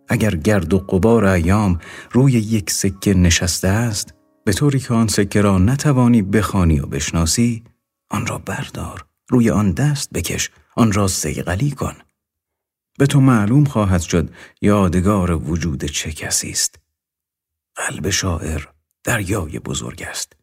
اگر 0.07 0.35
گرد 0.35 0.73
و 0.73 0.79
قبار 0.79 1.25
ایام 1.25 1.79
روی 2.11 2.31
یک 2.33 2.71
سکه 2.71 3.13
نشسته 3.13 3.67
است 3.67 4.13
به 4.45 4.53
طوری 4.53 4.79
که 4.79 4.93
آن 4.93 5.07
سکه 5.07 5.41
را 5.41 5.57
نتوانی 5.57 6.21
بخوانی 6.21 6.79
و 6.79 6.85
بشناسی 6.85 7.63
آن 8.09 8.25
را 8.25 8.37
بردار 8.37 9.05
روی 9.29 9.49
آن 9.49 9.71
دست 9.71 10.09
بکش 10.13 10.49
آن 10.75 10.91
را 10.91 11.07
سیغلی 11.07 11.71
کن. 11.71 11.93
به 12.97 13.05
تو 13.05 13.21
معلوم 13.21 13.65
خواهد 13.65 14.01
شد 14.01 14.29
یادگار 14.61 15.31
وجود 15.31 15.85
چه 15.85 16.11
کسی 16.11 16.49
است. 16.51 16.79
قلب 17.75 18.09
شاعر 18.09 18.61
دریای 19.03 19.59
بزرگ 19.59 20.03
است. 20.03 20.33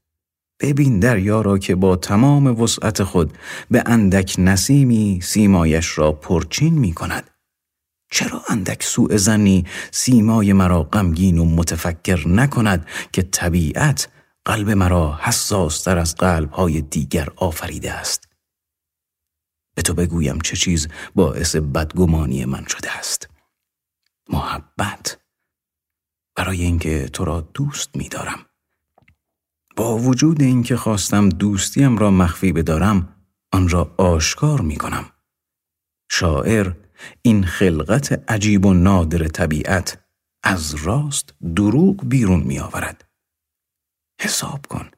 ببین 0.60 1.01
دریا 1.01 1.40
را 1.40 1.59
که 1.59 1.74
با 1.74 1.97
تمام 1.97 2.60
وسعت 2.60 3.02
خود 3.02 3.39
به 3.70 3.82
اندک 3.86 4.35
نسیمی 4.39 5.20
سیمایش 5.22 5.98
را 5.98 6.12
پرچین 6.12 6.74
می 6.74 6.93
کند. 6.93 7.31
چرا 8.10 8.43
اندک 8.48 8.82
سوء 8.82 9.16
زنی 9.16 9.64
سیمای 9.90 10.52
مرا 10.52 10.82
غمگین 10.82 11.39
و 11.39 11.44
متفکر 11.44 12.28
نکند 12.28 12.86
که 13.12 13.22
طبیعت 13.22 14.09
قلب 14.44 14.70
مرا 14.70 15.18
حساستر 15.22 15.98
از 15.98 16.14
قلبهای 16.14 16.81
دیگر 16.81 17.28
آفریده 17.36 17.93
است؟ 17.93 18.30
به 19.81 19.85
تو 19.85 19.94
بگویم 19.94 20.40
چه 20.40 20.57
چیز 20.57 20.89
باعث 21.15 21.57
بدگمانی 21.57 22.44
من 22.44 22.66
شده 22.66 22.98
است 22.98 23.28
محبت 24.28 25.19
برای 26.36 26.62
اینکه 26.62 27.09
تو 27.09 27.24
را 27.24 27.40
دوست 27.40 27.97
می 27.97 28.09
دارم. 28.09 28.47
با 29.77 29.98
وجود 29.98 30.43
اینکه 30.43 30.77
خواستم 30.77 31.28
دوستیم 31.28 31.98
را 31.98 32.11
مخفی 32.11 32.52
بدارم 32.52 33.16
آن 33.52 33.69
را 33.69 33.94
آشکار 33.98 34.61
می 34.61 34.77
کنم. 34.77 35.11
شاعر 36.11 36.73
این 37.23 37.44
خلقت 37.44 38.31
عجیب 38.31 38.66
و 38.66 38.74
نادر 38.74 39.28
طبیعت 39.28 40.05
از 40.43 40.74
راست 40.74 41.35
دروغ 41.57 42.09
بیرون 42.09 42.40
می 42.40 42.59
آورد. 42.59 43.09
حساب 44.20 44.66
کن. 44.66 44.90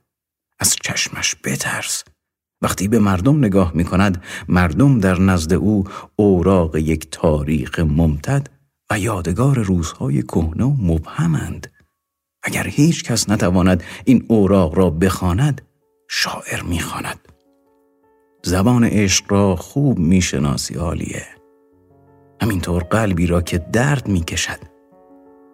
از 0.58 0.76
چشمش 0.82 1.36
بترس. 1.44 2.04
وقتی 2.62 2.88
به 2.88 2.98
مردم 2.98 3.38
نگاه 3.38 3.72
می 3.74 3.84
کند 3.84 4.22
مردم 4.48 4.98
در 4.98 5.20
نزد 5.20 5.52
او 5.52 5.84
اوراق 6.16 6.76
یک 6.76 7.08
تاریخ 7.10 7.78
ممتد 7.78 8.46
و 8.90 8.98
یادگار 8.98 9.58
روزهای 9.58 10.22
کهنه 10.22 10.64
و 10.64 10.76
مبهمند. 10.80 11.66
اگر 12.42 12.66
هیچ 12.66 13.04
کس 13.04 13.30
نتواند 13.30 13.82
این 14.04 14.24
اوراق 14.28 14.78
را 14.78 14.90
بخواند 14.90 15.62
شاعر 16.10 16.62
می‌خواند. 16.62 17.28
زبان 18.44 18.84
عشق 18.84 19.24
را 19.28 19.56
خوب 19.56 19.98
می‌شناسی 19.98 20.74
عالیه. 20.74 21.26
همینطور 22.42 22.82
قلبی 22.82 23.26
را 23.26 23.42
که 23.42 23.58
درد 23.58 24.08
می‌کشد 24.08 24.71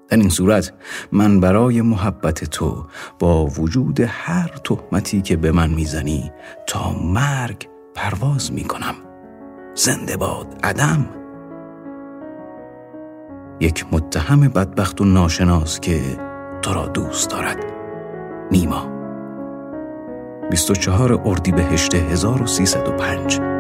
در 0.08 0.16
این 0.16 0.28
صورت 0.28 0.72
من 1.12 1.40
برای 1.40 1.82
محبت 1.82 2.44
تو 2.44 2.86
با 3.18 3.46
وجود 3.46 4.00
هر 4.00 4.50
تهمتی 4.64 5.22
که 5.22 5.36
به 5.36 5.52
من 5.52 5.70
می‌زنی 5.70 6.32
تا 6.66 6.92
مرگ 6.92 7.68
پرواز 7.94 8.52
می‌کنم. 8.52 8.94
زنده 9.74 10.16
باد 10.16 10.46
عدم. 10.62 11.06
یک 13.60 13.86
متهم 13.92 14.40
بدبخت 14.40 15.00
و 15.00 15.04
ناشناس 15.04 15.80
که 15.80 16.00
تو 16.62 16.74
را 16.74 16.86
دوست 16.86 17.30
دارد. 17.30 17.64
نیما. 18.50 18.98
24 20.50 21.20
اردیبهشت 21.24 21.94
1305 21.94 23.57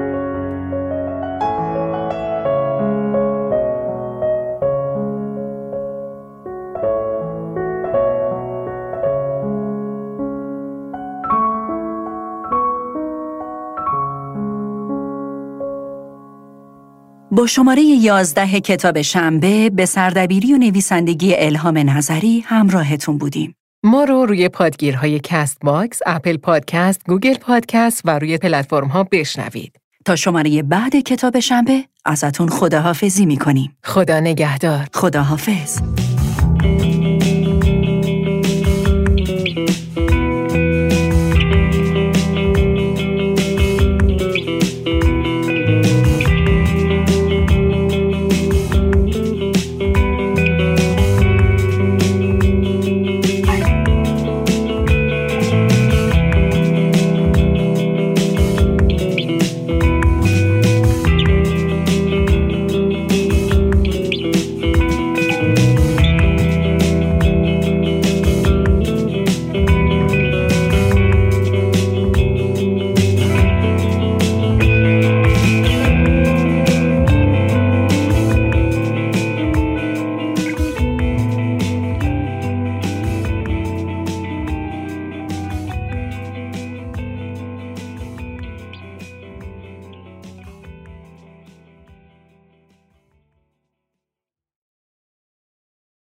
با 17.38 17.46
شماره 17.46 17.82
11 17.82 18.60
کتاب 18.60 19.02
شنبه 19.02 19.70
به 19.70 19.86
سردبیری 19.86 20.54
و 20.54 20.56
نویسندگی 20.56 21.34
الهام 21.36 21.78
نظری 21.78 22.40
همراهتون 22.46 23.18
بودیم. 23.18 23.54
ما 23.84 24.04
رو 24.04 24.26
روی 24.26 24.48
پادگیرهای 24.48 25.20
Castbox، 25.20 26.00
Apple 26.06 26.36
Podcast، 26.36 27.00
Google 27.06 27.34
Podcast 27.34 28.02
و 28.04 28.18
روی 28.18 28.38
پلتفرم 28.38 28.88
ها 28.88 29.04
بشنوید. 29.04 29.76
تا 30.04 30.16
شماره 30.16 30.62
بعد 30.62 30.96
کتاب 30.96 31.40
شنبه 31.40 31.84
ازتون 32.04 32.48
خداحافظی 32.48 33.26
می‌کنیم. 33.26 33.76
خدا 33.84 34.20
نگهدار. 34.20 34.88
خداحافظ. 34.94 35.78